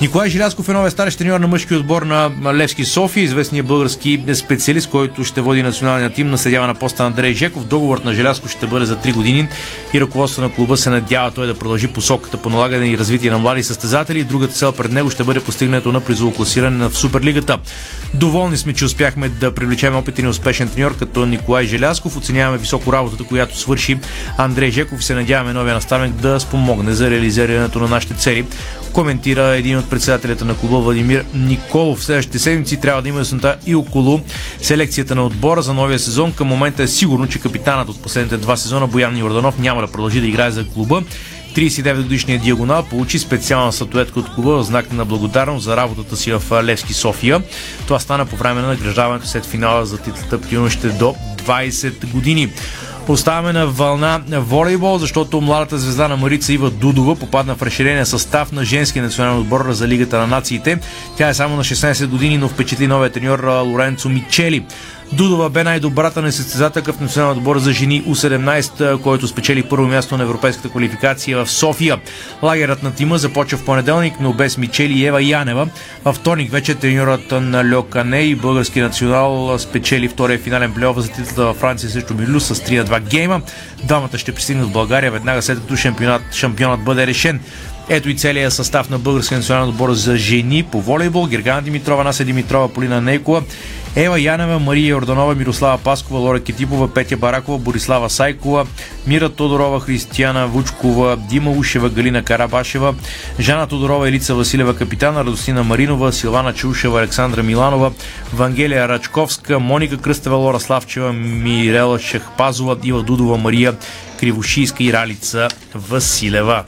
Николай 0.00 0.30
Жилясков 0.30 0.68
е 0.68 0.72
новия 0.72 0.90
старещ 0.90 1.18
треньор 1.18 1.40
на 1.40 1.48
мъжки 1.48 1.74
отбор 1.74 2.02
на 2.02 2.30
Левски 2.54 2.84
София, 2.84 3.24
известният 3.24 3.66
български 3.66 4.24
специалист, 4.34 4.90
който 4.90 5.24
ще 5.24 5.40
води 5.40 5.62
националния 5.62 6.10
тим, 6.10 6.30
наследява 6.30 6.66
на 6.66 6.74
поста 6.74 7.04
Андрей 7.04 7.34
Жеков. 7.34 7.64
Договорът 7.64 8.04
на 8.04 8.14
Желязко 8.14 8.48
ще 8.48 8.66
бъде 8.66 8.86
за 8.86 8.96
3 8.96 9.14
години 9.14 9.48
и 9.94 10.00
ръководството 10.00 10.48
на 10.48 10.54
клуба 10.54 10.76
се 10.76 10.90
надява 10.90 11.30
той 11.30 11.46
да 11.46 11.54
продължи 11.54 11.88
посоката 11.88 12.36
по 12.36 12.50
налагане 12.50 12.86
и 12.86 12.98
развитие 12.98 13.30
на 13.30 13.38
млади 13.38 13.62
състезатели. 13.62 14.24
Другата 14.24 14.54
цел 14.54 14.72
пред 14.72 14.92
него 14.92 15.10
ще 15.10 15.24
бъде 15.24 15.40
постигнато 15.40 15.92
на 15.92 16.00
призово 16.00 16.34
класиране 16.34 16.88
в 16.88 16.96
Суперлигата. 16.96 17.58
Доволни 18.14 18.56
сме, 18.56 18.72
че 18.72 18.84
успяхме 18.84 19.28
да 19.28 19.54
привлечем 19.54 19.96
опитен 19.96 20.24
и 20.24 20.28
успешен 20.28 20.68
треньор 20.68 20.96
като 20.98 21.26
Николай 21.26 21.66
Желясков. 21.66 22.16
Оценяваме 22.16 22.58
високо 22.58 22.92
работата, 22.92 23.24
която 23.24 23.58
свърши 23.58 23.98
Андрей 24.38 24.70
Жеков 24.70 25.00
и 25.00 25.04
се 25.04 25.14
надяваме 25.14 25.52
новия 25.52 25.74
наставник 25.74 26.12
да 26.12 26.40
спомогне 26.40 26.92
за 26.92 27.10
реализирането 27.10 27.78
на 27.78 27.88
нашите 27.88 28.14
цели 28.14 28.44
коментира 28.92 29.42
един 29.42 29.78
от 29.78 29.89
председателите 29.90 30.44
на 30.44 30.56
клуба 30.56 30.78
Владимир 30.78 31.24
Николов. 31.34 31.98
В 31.98 32.04
следващите 32.04 32.38
седмици 32.38 32.80
трябва 32.80 33.02
да 33.02 33.08
има 33.08 33.18
яснота 33.18 33.56
и 33.66 33.74
около 33.74 34.20
селекцията 34.62 35.14
на 35.14 35.26
отбора 35.26 35.62
за 35.62 35.74
новия 35.74 35.98
сезон. 35.98 36.32
Към 36.32 36.48
момента 36.48 36.82
е 36.82 36.88
сигурно, 36.88 37.28
че 37.28 37.40
капитанът 37.40 37.88
от 37.88 38.02
последните 38.02 38.36
два 38.36 38.56
сезона 38.56 38.86
Боян 38.86 39.18
Йорданов 39.18 39.58
няма 39.58 39.80
да 39.80 39.92
продължи 39.92 40.20
да 40.20 40.26
играе 40.26 40.50
за 40.50 40.68
клуба 40.68 41.02
39 41.54 42.02
годишният 42.02 42.42
диагонал 42.42 42.82
получи 42.82 43.18
специална 43.18 43.72
статуетка 43.72 44.20
от 44.20 44.34
клуба 44.34 44.50
в 44.50 44.62
знак 44.62 44.92
на 44.92 45.04
благодарност 45.04 45.64
за 45.64 45.76
работата 45.76 46.16
си 46.16 46.32
в 46.32 46.62
Левски 46.62 46.94
София. 46.94 47.42
Това 47.86 47.98
стана 47.98 48.26
по 48.26 48.36
време 48.36 48.60
на 48.60 48.68
награждаването 48.68 49.26
след 49.26 49.46
финала 49.46 49.86
за 49.86 49.98
титлата 49.98 50.40
юношите 50.50 50.88
до 50.88 51.14
20 51.36 52.06
години. 52.06 52.52
Оставаме 53.10 53.52
на 53.52 53.66
вълна 53.66 54.20
волейбол, 54.30 54.98
защото 54.98 55.40
младата 55.40 55.78
звезда 55.78 56.08
на 56.08 56.16
Марица 56.16 56.52
Ива 56.52 56.70
Дудова 56.70 57.16
попадна 57.16 57.54
в 57.54 57.62
разширения 57.62 58.06
състав 58.06 58.52
на 58.52 58.64
женския 58.64 59.02
национален 59.02 59.38
отбор 59.38 59.72
за 59.72 59.88
Лигата 59.88 60.18
на 60.18 60.26
нациите. 60.26 60.78
Тя 61.16 61.28
е 61.28 61.34
само 61.34 61.56
на 61.56 61.64
16 61.64 62.06
години, 62.06 62.38
но 62.38 62.48
впечатли 62.48 62.86
новия 62.86 63.12
треньор 63.12 63.44
Лоренцо 63.44 64.08
Мичели. 64.08 64.64
Дудова 65.12 65.50
бе 65.50 65.64
най-добрата 65.64 66.22
на 66.22 66.32
състезателка 66.32 66.92
в 66.92 67.00
националния 67.00 67.38
отбор 67.38 67.58
за 67.58 67.72
жени 67.72 68.02
У-17, 68.06 69.00
който 69.00 69.28
спечели 69.28 69.62
първо 69.62 69.86
място 69.86 70.16
на 70.16 70.22
европейската 70.22 70.68
квалификация 70.68 71.44
в 71.44 71.50
София. 71.50 72.00
Лагерът 72.42 72.82
на 72.82 72.94
тима 72.94 73.18
започва 73.18 73.58
в 73.58 73.64
понеделник, 73.64 74.14
но 74.20 74.32
без 74.32 74.58
Мичели 74.58 74.98
и 74.98 75.06
Ева 75.06 75.22
Янева. 75.22 75.68
Във 76.04 76.16
вторник 76.16 76.50
вече 76.50 76.74
треньорът 76.74 77.30
на 77.30 77.74
Льокане 77.74 78.20
и 78.20 78.34
български 78.34 78.80
национал 78.80 79.58
спечели 79.58 80.08
втория 80.08 80.38
финален 80.38 80.72
плейоф 80.72 80.98
за 80.98 81.08
титлата 81.08 81.44
във 81.44 81.56
Франция 81.56 81.90
срещу 81.90 82.14
Милю 82.14 82.40
с 82.40 82.54
3 82.54 82.78
на 82.78 82.84
2 82.84 83.00
гейма. 83.00 83.40
Двамата 83.84 84.18
ще 84.18 84.32
пристигнат 84.32 84.68
в 84.68 84.72
България 84.72 85.12
веднага 85.12 85.42
след 85.42 85.60
като 85.60 85.76
шампионат, 85.76 86.22
шампионът 86.32 86.84
бъде 86.84 87.06
решен. 87.06 87.40
Ето 87.88 88.08
и 88.08 88.16
целият 88.16 88.52
състав 88.52 88.90
на 88.90 88.98
Българския 88.98 89.38
национален 89.38 89.68
отбор 89.68 89.92
за 89.92 90.16
жени 90.16 90.62
по 90.62 90.80
волейбол. 90.80 91.26
Гергана 91.26 91.62
Димитрова, 91.62 92.04
Нася 92.04 92.24
Димитрова, 92.24 92.68
Полина 92.68 93.00
Нейкова, 93.00 93.42
Ева 93.96 94.20
Янева, 94.20 94.58
Мария 94.58 94.88
Йорданова, 94.88 95.34
Мирослава 95.34 95.78
Паскова, 95.78 96.18
Лора 96.18 96.40
Кетипова, 96.40 96.94
Петя 96.94 97.16
Баракова, 97.16 97.58
Борислава 97.58 98.10
Сайкова, 98.10 98.66
Мира 99.06 99.28
Тодорова, 99.28 99.80
Християна 99.80 100.46
Вучкова, 100.46 101.16
Дима 101.16 101.50
Ушева, 101.50 101.90
Галина 101.90 102.22
Карабашева, 102.22 102.94
Жана 103.40 103.66
Тодорова, 103.66 104.08
Елица 104.08 104.34
Василева, 104.34 104.76
капитана, 104.76 105.20
Радостина 105.20 105.64
Маринова, 105.64 106.12
Силвана 106.12 106.52
Чушева, 106.52 107.00
Александра 107.00 107.42
Миланова, 107.42 107.92
Вангелия 108.34 108.88
Рачковска, 108.88 109.58
Моника 109.58 109.96
Кръстева, 109.96 110.36
Лора 110.36 110.60
Славчева, 110.60 111.12
Мирела 111.12 111.98
Шахпазова, 111.98 112.76
Ива 112.84 113.02
Дудова, 113.02 113.36
Мария 113.36 113.74
Кривошийска 114.20 114.84
и 114.84 114.92
Ралица 114.92 115.48
Василева. 115.74 116.64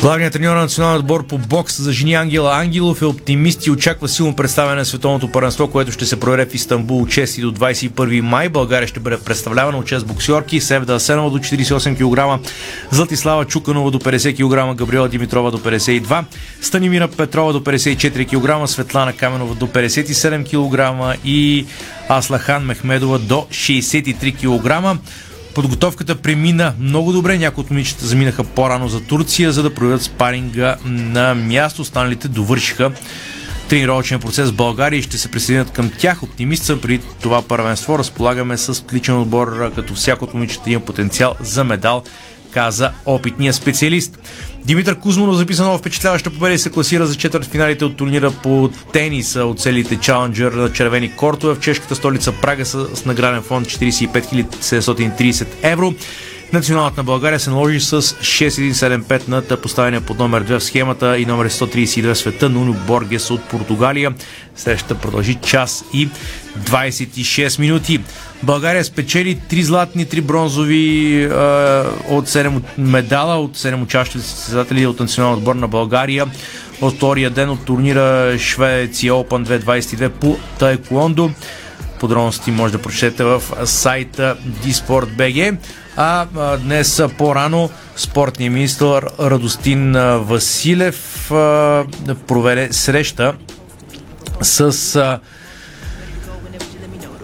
Главният 0.00 0.32
треньор 0.32 0.54
на 0.54 0.60
националния 0.60 1.00
отбор 1.00 1.26
по 1.26 1.38
бокс 1.38 1.82
за 1.82 1.92
жени 1.92 2.14
Ангела 2.14 2.56
Ангелов 2.56 3.02
е 3.02 3.04
оптимист 3.04 3.66
и 3.66 3.70
очаква 3.70 4.08
силно 4.08 4.36
представяне 4.36 4.76
на 4.76 4.84
световното 4.84 5.32
първенство, 5.32 5.68
което 5.68 5.92
ще 5.92 6.06
се 6.06 6.20
проведе 6.20 6.46
в 6.46 6.54
Истанбул 6.54 7.02
от 7.02 7.08
6 7.08 7.40
до 7.40 7.52
21 7.52 8.20
май. 8.20 8.48
България 8.48 8.88
ще 8.88 9.00
бъде 9.00 9.18
представлявана 9.18 9.78
от 9.78 9.86
6 9.86 10.04
боксьорки, 10.04 10.60
Севда 10.60 10.94
Асенова 10.94 11.30
до 11.30 11.38
48 11.38 11.96
кг, 11.96 12.48
Златислава 12.90 13.44
Чуканова 13.44 13.90
до 13.90 13.98
50 13.98 14.36
кг, 14.36 14.78
Габриела 14.78 15.08
Димитрова 15.08 15.50
до 15.50 15.58
52, 15.58 16.24
Станимира 16.60 17.08
Петрова 17.08 17.52
до 17.52 17.60
54 17.60 18.28
кг, 18.28 18.68
Светлана 18.68 19.12
Каменова 19.12 19.54
до 19.54 19.66
57 19.66 20.44
кг 20.44 21.18
и 21.24 21.66
Аслахан 22.08 22.64
Мехмедова 22.64 23.18
до 23.18 23.46
63 23.50 24.36
кг. 24.36 24.98
Подготовката 25.54 26.14
премина 26.14 26.74
много 26.80 27.12
добре. 27.12 27.38
Някои 27.38 27.64
от 27.64 27.70
момичета 27.70 28.06
заминаха 28.06 28.44
по-рано 28.44 28.88
за 28.88 29.00
Турция, 29.00 29.52
за 29.52 29.62
да 29.62 29.74
проведат 29.74 30.02
спаринга 30.02 30.76
на 30.84 31.34
място. 31.34 31.82
Останалите 31.82 32.28
довършиха 32.28 32.92
тренировъчен 33.68 34.20
процес 34.20 34.50
в 34.50 34.54
България 34.54 34.98
и 34.98 35.02
ще 35.02 35.18
се 35.18 35.30
присъединят 35.30 35.70
към 35.70 35.90
тях. 35.98 36.22
Оптимист 36.22 36.64
съм 36.64 36.80
при 36.80 36.98
това 36.98 37.42
първенство. 37.42 37.98
Разполагаме 37.98 38.56
с 38.56 38.82
отличен 38.82 39.20
отбор, 39.20 39.72
като 39.74 39.94
всяко 39.94 40.24
от 40.24 40.34
момичета 40.34 40.70
има 40.70 40.80
потенциал 40.80 41.34
за 41.40 41.64
медал, 41.64 42.02
каза 42.50 42.90
опитния 43.06 43.52
специалист. 43.52 44.18
Димитър 44.68 44.98
Кузманов 44.98 45.36
записа 45.36 45.64
нова 45.64 45.78
впечатляваща 45.78 46.30
победа 46.30 46.54
и 46.54 46.58
се 46.58 46.70
класира 46.70 47.06
за 47.06 47.16
четвърт 47.16 47.44
финалите 47.44 47.84
от 47.84 47.96
турнира 47.96 48.30
по 48.30 48.70
тениса 48.92 49.44
от 49.44 49.60
целите 49.60 49.96
Чаленджер 49.96 50.52
на 50.52 50.72
червени 50.72 51.16
кортове 51.16 51.54
в 51.54 51.60
чешката 51.60 51.94
столица 51.94 52.32
Прага 52.32 52.66
с, 52.66 53.04
награден 53.04 53.42
фонд 53.42 53.66
45 53.66 54.56
730 54.56 55.46
евро. 55.62 55.94
Националът 56.52 56.96
на 56.96 57.04
България 57.04 57.40
се 57.40 57.50
наложи 57.50 57.80
с 57.80 58.02
6-1-7-5 58.02 59.28
над 59.28 59.62
поставения 59.62 60.00
под 60.00 60.18
номер 60.18 60.44
2 60.44 60.58
в 60.58 60.64
схемата 60.64 61.18
и 61.18 61.26
номер 61.26 61.48
132 61.48 62.14
в 62.14 62.18
света 62.18 62.48
Нуно 62.48 62.72
Боргес 62.86 63.30
от 63.30 63.44
Португалия. 63.44 64.14
Срещата 64.56 64.94
продължи 64.94 65.34
час 65.34 65.84
и 65.92 66.08
26 66.58 67.58
минути. 67.58 68.00
България 68.42 68.84
спечели 68.84 69.40
3 69.50 69.62
златни, 69.62 70.06
3 70.06 70.20
бронзови 70.20 71.22
е, 71.22 71.26
от 72.08 72.28
7 72.28 72.60
медала 72.78 73.40
от 73.40 73.56
7 73.56 73.82
учащи 73.82 74.18
състезатели 74.18 74.86
от 74.86 75.00
националния 75.00 75.38
отбор 75.38 75.54
на 75.54 75.68
България 75.68 76.26
от 76.80 76.96
втория 76.96 77.30
ден 77.30 77.50
от 77.50 77.64
турнира 77.64 78.38
Швеция 78.38 79.12
Open 79.12 79.60
2022 79.60 80.08
по 80.08 80.36
Таеквондо. 80.58 81.30
Подробности 82.00 82.50
може 82.50 82.72
да 82.72 82.82
прочетете 82.82 83.24
в 83.24 83.42
сайта 83.64 84.36
dsport.bg. 84.64 85.56
А, 86.00 86.56
днес 86.58 87.02
по-рано 87.18 87.70
спортният 87.96 88.54
министр 88.54 89.10
Радостин 89.18 89.92
Василев 90.18 91.26
проведе 92.28 92.72
среща 92.72 93.34
с 94.40 95.20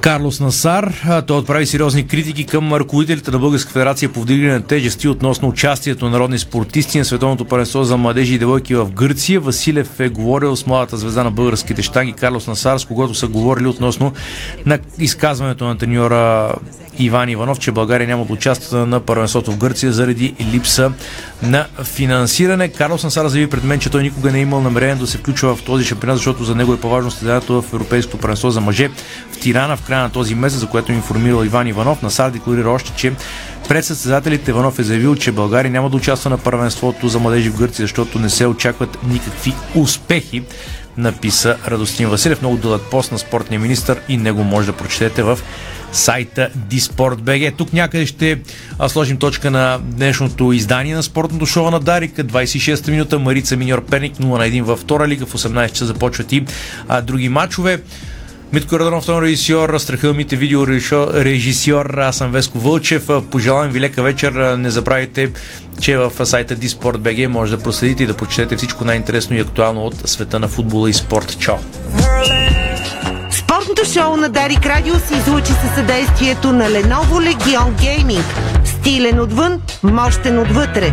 Карлос 0.05 0.41
Насар. 0.41 0.95
Той 1.27 1.39
отправи 1.39 1.67
сериозни 1.67 2.07
критики 2.07 2.45
към 2.45 2.75
ръководителите 2.75 3.31
на 3.31 3.39
Българска 3.39 3.73
федерация 3.73 4.13
по 4.13 4.21
вдигане 4.21 4.53
на 4.53 4.63
тежести 4.63 5.09
относно 5.09 5.49
участието 5.49 6.05
на 6.05 6.11
народни 6.11 6.39
спортисти 6.39 6.99
на 6.99 7.05
Световното 7.05 7.45
паренство 7.45 7.85
за 7.85 7.97
младежи 7.97 8.35
и 8.35 8.39
девойки 8.39 8.75
в 8.75 8.91
Гърция. 8.91 9.41
Василев 9.41 10.01
е 10.01 10.09
говорил 10.09 10.57
с 10.57 10.67
младата 10.67 10.97
звезда 10.97 11.25
на 11.25 11.31
българските 11.31 11.83
штанги 11.83 12.13
Карлос 12.13 12.47
Насар, 12.47 12.79
с 12.79 12.85
когото 12.85 13.15
са 13.15 13.29
говорили 13.29 13.67
относно 13.67 14.13
на 14.67 14.79
изказването 14.99 15.65
на 15.65 15.79
треньора 15.79 16.55
Иван 16.99 17.29
Иванов, 17.29 17.59
че 17.59 17.73
България 17.73 18.09
няма 18.09 18.25
да 18.25 18.33
участва 18.33 18.87
на 18.87 19.01
първенството 19.01 19.53
в 19.53 19.59
Гърция 19.59 19.93
заради 19.93 20.35
липса 20.53 20.93
на 21.43 21.67
финансиране. 21.85 22.69
Карлос 22.69 23.05
Насар 23.05 23.27
заяви 23.27 23.51
пред 23.51 23.65
мен, 23.65 23.81
че 23.81 23.91
той 23.91 24.03
никога 24.03 24.33
не 24.33 24.39
е 24.39 24.43
имал 24.43 24.61
намерение 24.61 24.95
да 24.95 25.07
се 25.07 25.19
включва 25.19 25.57
в 25.57 25.63
този 25.63 25.85
шампионат, 25.85 26.17
защото 26.17 26.45
за 26.45 26.55
него 26.55 26.75
е 26.75 26.81
по-важно 26.81 27.11
стадиото 27.11 27.63
в 27.63 27.73
Европейското 27.73 28.19
първенство 28.19 28.51
за 28.51 28.61
мъже 28.61 28.89
в 29.33 29.39
Тирана 29.41 29.77
в 29.77 29.83
края 29.83 29.93
на 30.03 30.11
този 30.11 30.34
месец, 30.34 30.61
за 30.61 30.66
което 30.66 30.92
е 30.92 30.95
информирал 30.95 31.45
Иван 31.45 31.66
Иванов. 31.66 32.03
Насар 32.03 32.30
декларира 32.30 32.70
още, 32.70 32.92
че 32.97 33.12
пред 33.68 33.84
състезателите 33.84 34.51
Иванов 34.51 34.78
е 34.78 34.82
заявил, 34.82 35.16
че 35.16 35.32
България 35.32 35.70
няма 35.70 35.90
да 35.90 35.97
участва 35.97 36.30
на 36.30 36.38
първенството 36.38 37.09
за 37.09 37.18
младежи 37.18 37.51
в 37.51 37.59
Гърция, 37.59 37.82
защото 37.82 38.18
не 38.18 38.30
се 38.30 38.47
очакват 38.47 38.99
никакви 39.09 39.53
успехи 39.74 40.42
написа 40.97 41.57
Радостин 41.66 42.09
Василев. 42.09 42.40
Много 42.40 42.57
дълъг 42.57 42.82
пост 42.90 43.12
на 43.12 43.18
спортния 43.18 43.61
министр 43.61 43.97
и 44.09 44.16
него 44.16 44.45
може 44.45 44.66
да 44.66 44.72
прочетете 44.72 45.22
в 45.22 45.38
сайта 45.92 46.49
Disport.bg. 46.70 47.57
Тук 47.57 47.72
някъде 47.72 48.07
ще 48.07 48.38
сложим 48.88 49.16
точка 49.16 49.51
на 49.51 49.78
днешното 49.82 50.53
издание 50.53 50.95
на 50.95 51.03
спортното 51.03 51.47
шоу 51.47 51.70
на 51.70 51.80
Дарика. 51.80 52.24
26-та 52.24 52.90
минута 52.90 53.18
Марица 53.18 53.57
Миньор 53.57 53.84
Перник 53.84 54.16
0 54.16 54.24
на 54.24 54.38
1 54.38 54.62
във 54.62 54.80
втора 54.80 55.09
лига. 55.09 55.26
В 55.26 55.34
18 55.34 55.68
часа 55.68 55.86
започват 55.86 56.32
и 56.32 56.45
други 57.03 57.28
матчове. 57.28 57.80
Митко 58.55 58.79
Раданов, 58.79 59.07
тон 59.07 59.23
режисьор, 59.23 59.79
Страхилмите 59.79 60.37
видео 60.37 60.67
режисьор, 60.67 61.99
аз 61.99 62.17
съм 62.17 62.33
Веско 62.33 62.59
Вълчев. 62.59 63.09
Пожелавам 63.31 63.71
ви 63.71 63.81
лека 63.81 64.03
вечер. 64.03 64.33
Не 64.33 64.71
забравяйте, 64.71 65.31
че 65.81 65.97
в 65.97 66.27
сайта 66.27 66.57
Disport.bg 66.57 67.27
може 67.27 67.57
да 67.57 67.63
проследите 67.63 68.03
и 68.03 68.07
да 68.07 68.17
прочетете 68.17 68.57
всичко 68.57 68.85
най-интересно 68.85 69.37
и 69.37 69.41
актуално 69.41 69.87
от 69.87 70.09
света 70.09 70.39
на 70.39 70.49
футбола 70.49 70.91
и 70.91 70.93
спорт. 70.93 71.37
Чао! 71.39 71.57
Спортното 73.31 73.85
шоу 73.93 74.17
на 74.17 74.29
Дарик 74.29 74.67
Радио 74.67 74.95
се 74.95 75.15
излучи 75.17 75.53
със 75.53 75.75
съдействието 75.75 76.53
на 76.53 76.65
Lenovo 76.65 77.35
Legion 77.35 77.73
Gaming. 77.73 78.25
Стилен 78.65 79.21
отвън, 79.21 79.61
мощен 79.83 80.39
отвътре. 80.39 80.93